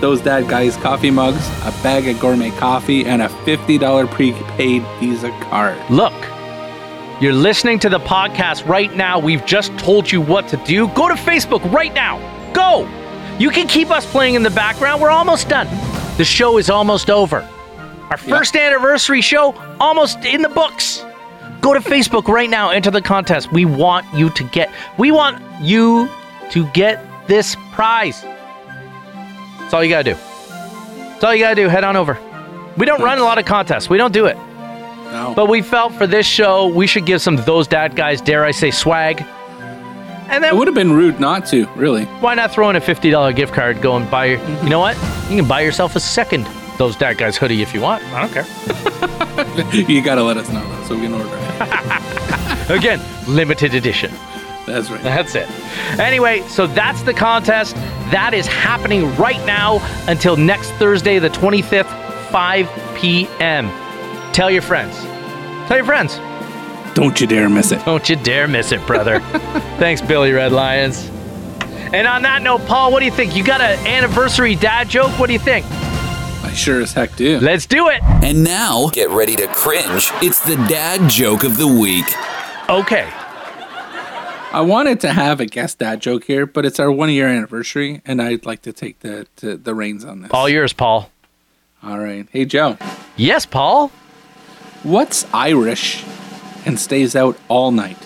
those 0.00 0.20
dad 0.20 0.48
guys 0.48 0.76
coffee 0.76 1.10
mugs, 1.10 1.46
a 1.62 1.70
bag 1.82 2.06
of 2.08 2.20
gourmet 2.20 2.50
coffee, 2.50 3.06
and 3.06 3.22
a 3.22 3.28
fifty 3.44 3.78
dollar 3.78 4.06
prepaid 4.06 4.82
Visa 5.00 5.30
card. 5.42 5.78
Look, 5.90 6.12
you're 7.22 7.32
listening 7.32 7.78
to 7.80 7.88
the 7.88 8.00
podcast 8.00 8.66
right 8.66 8.94
now. 8.94 9.18
We've 9.18 9.44
just 9.46 9.76
told 9.78 10.10
you 10.10 10.20
what 10.20 10.48
to 10.48 10.56
do. 10.58 10.88
Go 10.88 11.08
to 11.08 11.14
Facebook 11.14 11.70
right 11.72 11.94
now. 11.94 12.18
Go. 12.52 12.88
You 13.38 13.50
can 13.50 13.66
keep 13.66 13.90
us 13.90 14.04
playing 14.04 14.34
in 14.34 14.42
the 14.42 14.50
background. 14.50 15.00
We're 15.00 15.10
almost 15.10 15.48
done. 15.48 15.66
The 16.18 16.24
show 16.24 16.58
is 16.58 16.70
almost 16.70 17.10
over. 17.10 17.48
Our 18.10 18.16
first 18.16 18.54
anniversary 18.56 19.22
show 19.22 19.54
almost 19.80 20.24
in 20.24 20.42
the 20.42 20.48
books. 20.48 21.04
Go 21.64 21.72
to 21.72 21.80
Facebook 21.80 22.28
right 22.28 22.50
now. 22.50 22.68
Enter 22.68 22.90
the 22.90 23.00
contest. 23.00 23.50
We 23.50 23.64
want 23.64 24.04
you 24.12 24.28
to 24.28 24.44
get. 24.44 24.70
We 24.98 25.10
want 25.10 25.42
you 25.62 26.10
to 26.50 26.66
get 26.72 27.02
this 27.26 27.56
prize. 27.72 28.20
That's 28.20 29.72
all 29.72 29.82
you 29.82 29.88
gotta 29.88 30.12
do. 30.12 30.14
That's 30.14 31.24
all 31.24 31.34
you 31.34 31.42
gotta 31.42 31.54
do. 31.54 31.68
Head 31.68 31.82
on 31.82 31.96
over. 31.96 32.18
We 32.76 32.84
don't 32.84 33.00
run 33.00 33.18
a 33.18 33.22
lot 33.22 33.38
of 33.38 33.46
contests. 33.46 33.88
We 33.88 33.96
don't 33.96 34.12
do 34.12 34.26
it. 34.26 34.36
No. 34.36 35.32
But 35.34 35.48
we 35.48 35.62
felt 35.62 35.94
for 35.94 36.06
this 36.06 36.26
show, 36.26 36.66
we 36.66 36.86
should 36.86 37.06
give 37.06 37.22
some 37.22 37.36
those 37.36 37.66
dad 37.66 37.96
guys, 37.96 38.20
dare 38.20 38.44
I 38.44 38.50
say, 38.50 38.70
swag. 38.70 39.24
And 40.28 40.44
it 40.44 40.54
would 40.54 40.68
have 40.68 40.74
been 40.74 40.92
rude 40.92 41.18
not 41.18 41.46
to, 41.46 41.66
really. 41.76 42.04
why 42.20 42.34
not 42.34 42.50
throw 42.52 42.68
in 42.68 42.76
a 42.76 42.80
fifty 42.82 43.08
dollar 43.08 43.32
gift 43.32 43.54
card? 43.54 43.80
Go 43.80 43.96
and 43.96 44.10
buy. 44.10 44.26
Your. 44.26 44.38
You 44.62 44.68
know 44.68 44.80
what? 44.80 44.96
You 45.30 45.38
can 45.38 45.48
buy 45.48 45.62
yourself 45.62 45.96
a 45.96 46.00
second 46.00 46.46
those 46.78 46.96
dad 46.96 47.18
guys 47.18 47.36
hoodie 47.36 47.62
if 47.62 47.74
you 47.74 47.80
want. 47.80 48.02
I 48.04 48.22
don't 48.22 48.32
care. 48.32 49.74
you 49.88 50.02
got 50.02 50.16
to 50.16 50.22
let 50.22 50.36
us 50.36 50.48
know, 50.48 50.66
though, 50.68 50.84
so 50.84 50.94
we 50.94 51.02
can 51.02 51.14
order 51.14 51.28
it. 51.30 52.70
Again, 52.70 53.00
limited 53.28 53.74
edition. 53.74 54.12
That's 54.66 54.90
right. 54.90 55.02
That's 55.02 55.34
it. 55.34 55.48
Anyway, 55.98 56.40
so 56.48 56.66
that's 56.66 57.02
the 57.02 57.12
contest. 57.12 57.74
That 58.10 58.32
is 58.32 58.46
happening 58.46 59.14
right 59.16 59.44
now 59.46 59.78
until 60.08 60.36
next 60.36 60.70
Thursday, 60.72 61.18
the 61.18 61.28
25th, 61.28 61.90
5 62.30 62.96
p.m. 62.96 63.68
Tell 64.32 64.50
your 64.50 64.62
friends. 64.62 64.96
Tell 65.68 65.76
your 65.76 65.84
friends. 65.84 66.18
Don't 66.94 67.20
you 67.20 67.26
dare 67.26 67.48
miss 67.48 67.72
it. 67.72 67.84
Don't 67.84 68.08
you 68.08 68.16
dare 68.16 68.48
miss 68.48 68.72
it, 68.72 68.84
brother. 68.86 69.20
Thanks, 69.78 70.00
Billy 70.00 70.32
Red 70.32 70.52
Lions. 70.52 71.10
And 71.92 72.06
on 72.06 72.22
that 72.22 72.42
note, 72.42 72.64
Paul, 72.66 72.90
what 72.90 73.00
do 73.00 73.04
you 73.04 73.10
think? 73.10 73.36
You 73.36 73.44
got 73.44 73.60
an 73.60 73.86
anniversary 73.86 74.54
dad 74.54 74.88
joke? 74.88 75.16
What 75.18 75.26
do 75.26 75.32
you 75.32 75.38
think? 75.38 75.66
I 76.54 76.56
sure 76.56 76.80
as 76.80 76.92
heck 76.92 77.16
do. 77.16 77.40
Let's 77.40 77.66
do 77.66 77.88
it. 77.88 78.00
And 78.04 78.44
now, 78.44 78.88
get 78.92 79.10
ready 79.10 79.34
to 79.34 79.48
cringe. 79.48 80.12
It's 80.22 80.38
the 80.38 80.54
dad 80.68 81.10
joke 81.10 81.42
of 81.42 81.56
the 81.56 81.66
week. 81.66 82.04
Okay. 82.68 83.10
I 84.52 84.60
wanted 84.60 85.00
to 85.00 85.12
have 85.12 85.40
a 85.40 85.46
guest 85.46 85.80
dad 85.80 86.00
joke 86.00 86.22
here, 86.22 86.46
but 86.46 86.64
it's 86.64 86.78
our 86.78 86.92
one 86.92 87.10
year 87.10 87.26
anniversary, 87.26 88.02
and 88.04 88.22
I'd 88.22 88.46
like 88.46 88.62
to 88.62 88.72
take 88.72 89.00
the 89.00 89.26
to, 89.38 89.56
the 89.56 89.74
reins 89.74 90.04
on 90.04 90.22
this. 90.22 90.30
All 90.32 90.48
yours, 90.48 90.72
Paul. 90.72 91.10
All 91.82 91.98
right. 91.98 92.28
Hey, 92.30 92.44
Joe. 92.44 92.78
Yes, 93.16 93.46
Paul. 93.46 93.88
What's 94.84 95.26
Irish 95.34 96.04
and 96.64 96.78
stays 96.78 97.16
out 97.16 97.36
all 97.48 97.72
night? 97.72 97.98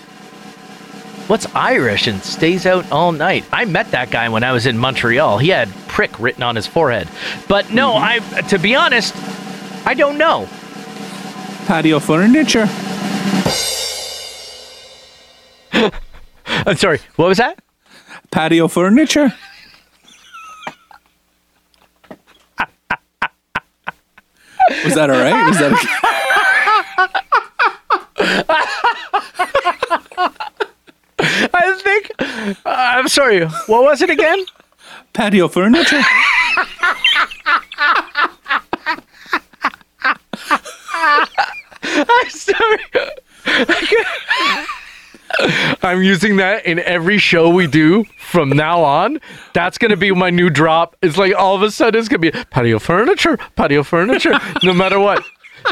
What's 1.29 1.45
Irish 1.53 2.07
and 2.07 2.23
stays 2.23 2.65
out 2.65 2.91
all 2.91 3.11
night? 3.11 3.45
I 3.51 3.65
met 3.65 3.91
that 3.91 4.09
guy 4.09 4.29
when 4.29 4.43
I 4.43 4.51
was 4.51 4.65
in 4.65 4.79
Montreal. 4.79 5.37
He 5.37 5.49
had 5.49 5.69
prick 5.87 6.19
written 6.19 6.41
on 6.41 6.55
his 6.55 6.65
forehead. 6.65 7.07
But 7.47 7.71
no, 7.71 7.93
mm-hmm. 7.93 8.35
I 8.35 8.41
to 8.41 8.57
be 8.57 8.75
honest, 8.75 9.15
I 9.85 9.93
don't 9.93 10.17
know. 10.17 10.47
Patio 11.67 11.99
furniture. 11.99 12.67
I'm 16.65 16.77
sorry. 16.77 16.97
What 17.15 17.27
was 17.27 17.37
that? 17.37 17.59
Patio 18.31 18.67
furniture. 18.67 19.31
Was 24.83 24.93
that 24.95 25.09
all 25.09 25.17
right? 25.17 25.47
Was 25.47 25.57
that 25.57 25.73
I 31.53 31.75
think 31.83 32.08
uh, 32.19 32.55
I'm 32.65 33.07
sorry. 33.07 33.45
What 33.45 33.83
was 33.83 34.01
it 34.01 34.09
again? 34.09 34.45
patio 35.13 35.47
furniture? 35.47 36.01
I'm 41.91 42.29
sorry. 42.29 42.79
I'm 45.81 46.03
using 46.03 46.37
that 46.37 46.65
in 46.65 46.79
every 46.79 47.17
show 47.17 47.49
we 47.49 47.67
do 47.67 48.05
from 48.19 48.49
now 48.49 48.81
on. 48.81 49.19
That's 49.53 49.77
gonna 49.77 49.97
be 49.97 50.11
my 50.11 50.29
new 50.29 50.49
drop. 50.49 50.95
It's 51.01 51.17
like 51.17 51.33
all 51.35 51.55
of 51.55 51.61
a 51.61 51.71
sudden 51.71 51.99
it's 51.99 52.09
gonna 52.09 52.19
be 52.19 52.31
patio 52.31 52.79
furniture, 52.79 53.37
patio 53.55 53.83
furniture, 53.83 54.33
no 54.63 54.73
matter 54.73 54.99
what. 54.99 55.23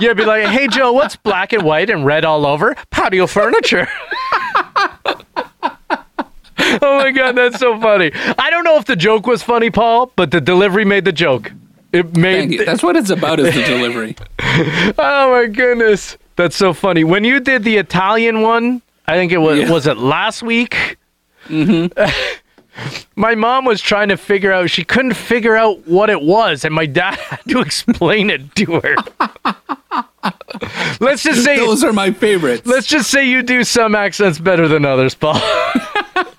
Yeah, 0.01 0.13
be 0.13 0.25
like, 0.25 0.47
hey 0.47 0.67
Joe, 0.67 0.91
what's 0.91 1.15
black 1.15 1.53
and 1.53 1.63
white 1.63 1.89
and 1.89 2.05
red 2.05 2.25
all 2.25 2.45
over? 2.45 2.75
Patio 2.91 3.27
furniture. 3.27 3.87
oh 6.81 6.99
my 6.99 7.11
god, 7.11 7.35
that's 7.35 7.59
so 7.59 7.79
funny. 7.79 8.11
I 8.37 8.49
don't 8.49 8.63
know 8.63 8.77
if 8.77 8.85
the 8.85 8.95
joke 8.95 9.27
was 9.27 9.43
funny, 9.43 9.69
Paul, 9.69 10.11
but 10.15 10.31
the 10.31 10.41
delivery 10.41 10.85
made 10.85 11.05
the 11.05 11.11
joke. 11.11 11.51
It 11.93 12.15
made 12.17 12.51
you. 12.51 12.65
That's 12.65 12.83
what 12.83 12.95
it's 12.97 13.09
about 13.09 13.39
is 13.39 13.53
the 13.53 13.63
delivery. 13.63 14.15
Oh 14.99 15.31
my 15.31 15.45
goodness. 15.47 16.17
That's 16.35 16.55
so 16.55 16.73
funny. 16.73 17.03
When 17.03 17.23
you 17.23 17.39
did 17.39 17.63
the 17.63 17.77
Italian 17.77 18.41
one, 18.41 18.81
I 19.07 19.13
think 19.15 19.31
it 19.31 19.37
was 19.37 19.59
Yeah. 19.59 19.71
was 19.71 19.85
it 19.87 19.97
last 19.97 20.41
week? 20.43 20.97
Mm-hmm. 21.47 21.87
my 23.15 23.35
mom 23.35 23.65
was 23.65 23.79
trying 23.81 24.09
to 24.09 24.17
figure 24.17 24.51
out 24.51 24.69
she 24.69 24.83
couldn't 24.83 25.13
figure 25.13 25.55
out 25.55 25.87
what 25.87 26.09
it 26.09 26.21
was, 26.21 26.65
and 26.65 26.73
my 26.73 26.85
dad 26.87 27.15
had 27.29 27.39
to 27.49 27.59
explain 27.61 28.29
it 28.29 28.53
to 28.55 28.79
her. 28.81 28.95
let's 30.99 31.23
just 31.23 31.43
say 31.43 31.57
Those 31.57 31.83
are 31.83 31.93
my 31.93 32.11
favorites. 32.11 32.65
let's 32.65 32.87
just 32.87 33.09
say 33.09 33.27
you 33.29 33.43
do 33.43 33.63
some 33.63 33.95
accents 33.95 34.39
better 34.39 34.67
than 34.67 34.85
others, 34.85 35.15
Paul. 35.15 35.39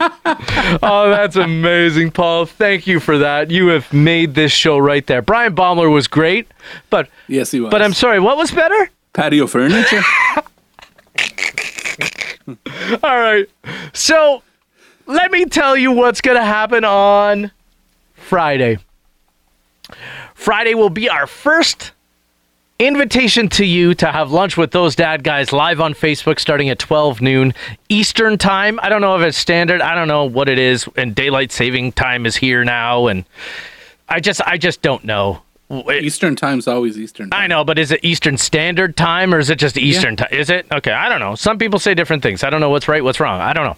Oh, 0.00 1.10
that's 1.10 1.36
amazing, 1.36 2.12
Paul. 2.12 2.46
Thank 2.46 2.86
you 2.86 3.00
for 3.00 3.18
that. 3.18 3.50
You 3.50 3.68
have 3.68 3.92
made 3.92 4.34
this 4.34 4.52
show 4.52 4.78
right 4.78 5.06
there. 5.06 5.22
Bryan 5.22 5.54
Baumler 5.54 5.90
was 5.92 6.06
great, 6.06 6.46
but 6.90 7.08
yes, 7.26 7.50
he 7.50 7.60
was. 7.60 7.70
but 7.70 7.82
I'm 7.82 7.94
sorry, 7.94 8.20
what 8.20 8.36
was 8.36 8.50
better? 8.50 8.90
patio 9.18 9.46
furniture. 9.48 10.00
All 13.02 13.20
right. 13.20 13.46
So 13.92 14.42
let 15.06 15.30
me 15.32 15.44
tell 15.44 15.76
you 15.76 15.90
what's 15.90 16.20
going 16.20 16.36
to 16.36 16.44
happen 16.44 16.84
on 16.84 17.50
Friday. 18.14 18.78
Friday 20.34 20.74
will 20.74 20.90
be 20.90 21.08
our 21.08 21.26
first 21.26 21.90
invitation 22.78 23.48
to 23.48 23.64
you 23.64 23.94
to 23.94 24.12
have 24.12 24.30
lunch 24.30 24.56
with 24.56 24.70
those 24.70 24.94
dad 24.94 25.24
guys 25.24 25.52
live 25.52 25.80
on 25.80 25.94
Facebook 25.94 26.38
starting 26.38 26.68
at 26.68 26.78
12 26.78 27.20
noon 27.20 27.54
Eastern 27.88 28.38
time. 28.38 28.78
I 28.82 28.88
don't 28.88 29.00
know 29.00 29.16
if 29.18 29.22
it's 29.26 29.36
standard. 29.38 29.80
I 29.80 29.94
don't 29.94 30.08
know 30.08 30.24
what 30.24 30.48
it 30.48 30.58
is. 30.58 30.88
And 30.96 31.14
daylight 31.14 31.50
saving 31.50 31.92
time 31.92 32.24
is 32.26 32.36
here 32.36 32.64
now. 32.64 33.08
And 33.08 33.24
I 34.08 34.20
just, 34.20 34.40
I 34.46 34.58
just 34.58 34.80
don't 34.82 35.04
know. 35.04 35.42
It- 35.70 36.04
Eastern 36.04 36.36
time's 36.36 36.66
always 36.68 36.98
Eastern. 36.98 37.30
Time. 37.30 37.42
I 37.42 37.46
know, 37.46 37.64
but 37.64 37.78
is 37.78 37.90
it 37.90 38.00
Eastern 38.04 38.38
Standard 38.38 38.96
Time 38.96 39.34
or 39.34 39.38
is 39.38 39.50
it 39.50 39.58
just 39.58 39.76
Eastern 39.76 40.16
Time? 40.16 40.28
Is 40.30 40.48
it? 40.48 40.66
Okay, 40.72 40.92
I 40.92 41.08
don't 41.08 41.20
know. 41.20 41.34
Some 41.34 41.58
people 41.58 41.78
say 41.78 41.94
different 41.94 42.22
things. 42.22 42.42
I 42.44 42.48
don't 42.50 42.60
know 42.60 42.70
what's 42.70 42.88
right, 42.88 43.02
what's 43.04 43.20
wrong. 43.20 43.40
I 43.40 43.52
don't 43.52 43.64
know. 43.64 43.76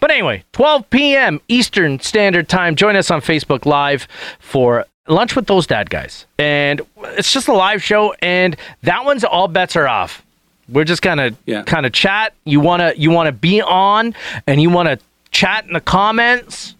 But 0.00 0.10
anyway, 0.10 0.44
12 0.52 0.88
p.m. 0.88 1.40
Eastern 1.48 2.00
Standard 2.00 2.48
Time. 2.48 2.74
Join 2.74 2.96
us 2.96 3.10
on 3.10 3.20
Facebook 3.20 3.66
Live 3.66 4.08
for 4.38 4.86
lunch 5.08 5.34
with 5.36 5.46
those 5.46 5.66
dad 5.66 5.90
guys. 5.90 6.26
And 6.38 6.80
it's 7.02 7.32
just 7.32 7.48
a 7.48 7.52
live 7.52 7.82
show, 7.82 8.14
and 8.20 8.56
that 8.82 9.04
one's 9.04 9.24
all 9.24 9.48
bets 9.48 9.76
are 9.76 9.88
off. 9.88 10.22
We're 10.68 10.84
just 10.84 11.02
gonna 11.02 11.32
Yeah. 11.46 11.62
kind 11.62 11.84
of 11.86 11.92
chat. 11.92 12.32
You 12.44 12.60
wanna 12.60 12.92
you 12.96 13.10
wanna 13.10 13.32
be 13.32 13.60
on, 13.60 14.14
and 14.46 14.62
you 14.62 14.70
wanna 14.70 14.98
chat 15.32 15.66
in 15.66 15.72
the 15.72 15.80
comments 15.80 16.74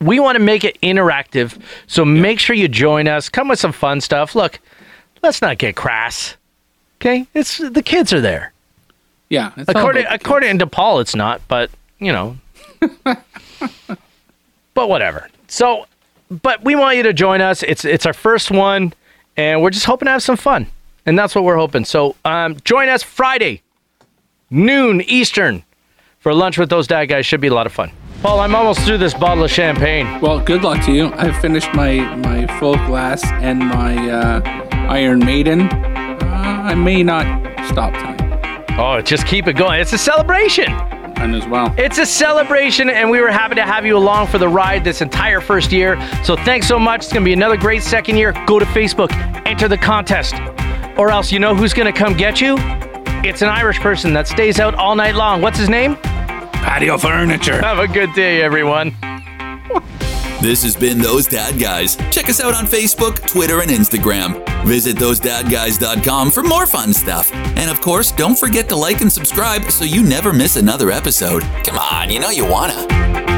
we 0.00 0.18
want 0.18 0.34
to 0.34 0.42
make 0.42 0.64
it 0.64 0.76
interactive. 0.80 1.56
So 1.86 2.04
make 2.04 2.40
sure 2.40 2.56
you 2.56 2.66
join 2.66 3.06
us. 3.06 3.28
Come 3.28 3.46
with 3.46 3.60
some 3.60 3.70
fun 3.70 4.00
stuff. 4.00 4.34
Look, 4.34 4.58
let's 5.22 5.40
not 5.40 5.58
get 5.58 5.76
crass. 5.76 6.34
Okay? 7.00 7.28
It's 7.34 7.58
the 7.58 7.82
kids 7.84 8.12
are 8.12 8.20
there. 8.20 8.52
Yeah. 9.28 9.52
it's 9.56 9.68
all 9.68 9.76
According 9.80 10.02
kids. 10.06 10.14
according 10.20 10.58
to 10.58 10.66
Paul 10.66 10.98
it's 10.98 11.14
not, 11.14 11.40
but 11.46 11.70
you 12.00 12.10
know. 12.12 12.36
but 14.74 14.88
whatever. 14.88 15.28
So 15.46 15.86
but 16.40 16.64
we 16.64 16.74
want 16.74 16.96
you 16.96 17.02
to 17.04 17.12
join 17.12 17.40
us. 17.40 17.62
It's 17.62 17.84
it's 17.84 18.06
our 18.06 18.12
first 18.12 18.50
one 18.50 18.92
and 19.36 19.62
we're 19.62 19.70
just 19.70 19.86
hoping 19.86 20.06
to 20.06 20.12
have 20.12 20.22
some 20.22 20.36
fun. 20.36 20.66
And 21.04 21.18
that's 21.18 21.34
what 21.34 21.44
we're 21.44 21.56
hoping. 21.56 21.84
So 21.84 22.14
um, 22.24 22.56
join 22.64 22.88
us 22.88 23.02
Friday, 23.02 23.62
noon 24.50 25.00
Eastern, 25.02 25.64
for 26.20 26.32
lunch 26.32 26.58
with 26.58 26.70
those 26.70 26.86
dad 26.86 27.06
guys. 27.06 27.26
Should 27.26 27.40
be 27.40 27.48
a 27.48 27.54
lot 27.54 27.66
of 27.66 27.72
fun. 27.72 27.90
Paul, 28.22 28.38
I'm 28.38 28.54
almost 28.54 28.80
through 28.82 28.98
this 28.98 29.14
bottle 29.14 29.42
of 29.42 29.50
champagne. 29.50 30.20
Well, 30.20 30.38
good 30.38 30.62
luck 30.62 30.84
to 30.84 30.92
you. 30.92 31.12
I've 31.14 31.36
finished 31.40 31.74
my 31.74 31.98
my 32.16 32.46
full 32.58 32.76
glass 32.76 33.24
and 33.24 33.58
my 33.58 34.10
uh, 34.10 34.66
Iron 34.88 35.18
Maiden. 35.18 35.62
Uh, 35.62 36.62
I 36.64 36.74
may 36.76 37.02
not 37.02 37.24
stop 37.66 37.92
tonight. 37.94 38.66
Oh, 38.78 39.00
just 39.02 39.26
keep 39.26 39.48
it 39.48 39.54
going. 39.54 39.80
It's 39.80 39.92
a 39.92 39.98
celebration. 39.98 40.72
As 41.22 41.46
well. 41.46 41.72
It's 41.78 41.98
a 41.98 42.04
celebration, 42.04 42.90
and 42.90 43.08
we 43.08 43.20
were 43.20 43.30
happy 43.30 43.54
to 43.54 43.62
have 43.62 43.86
you 43.86 43.96
along 43.96 44.26
for 44.26 44.38
the 44.38 44.48
ride 44.48 44.82
this 44.82 45.00
entire 45.02 45.40
first 45.40 45.70
year. 45.70 45.96
So 46.24 46.34
thanks 46.34 46.66
so 46.66 46.80
much. 46.80 47.04
It's 47.04 47.12
going 47.12 47.22
to 47.22 47.28
be 47.28 47.32
another 47.32 47.56
great 47.56 47.84
second 47.84 48.16
year. 48.16 48.32
Go 48.44 48.58
to 48.58 48.64
Facebook, 48.66 49.12
enter 49.46 49.68
the 49.68 49.78
contest, 49.78 50.34
or 50.98 51.10
else 51.10 51.30
you 51.30 51.38
know 51.38 51.54
who's 51.54 51.72
going 51.72 51.90
to 51.90 51.96
come 51.96 52.16
get 52.16 52.40
you? 52.40 52.56
It's 53.24 53.40
an 53.40 53.48
Irish 53.48 53.78
person 53.78 54.12
that 54.14 54.26
stays 54.26 54.58
out 54.58 54.74
all 54.74 54.96
night 54.96 55.14
long. 55.14 55.40
What's 55.40 55.60
his 55.60 55.68
name? 55.68 55.94
Patio 55.94 56.98
furniture. 56.98 57.60
Have 57.60 57.78
a 57.78 57.86
good 57.86 58.12
day, 58.14 58.42
everyone. 58.42 58.92
This 60.42 60.64
has 60.64 60.74
been 60.74 60.98
Those 60.98 61.28
Dad 61.28 61.56
Guys. 61.56 61.94
Check 62.10 62.28
us 62.28 62.40
out 62.40 62.52
on 62.52 62.66
Facebook, 62.66 63.24
Twitter, 63.28 63.60
and 63.60 63.70
Instagram. 63.70 64.44
Visit 64.66 64.96
thosedadguys.com 64.96 66.32
for 66.32 66.42
more 66.42 66.66
fun 66.66 66.92
stuff. 66.92 67.32
And 67.32 67.70
of 67.70 67.80
course, 67.80 68.10
don't 68.10 68.36
forget 68.36 68.68
to 68.70 68.74
like 68.76 69.02
and 69.02 69.12
subscribe 69.12 69.70
so 69.70 69.84
you 69.84 70.02
never 70.02 70.32
miss 70.32 70.56
another 70.56 70.90
episode. 70.90 71.42
Come 71.62 71.78
on, 71.78 72.10
you 72.10 72.18
know 72.18 72.30
you 72.30 72.44
wanna. 72.44 73.31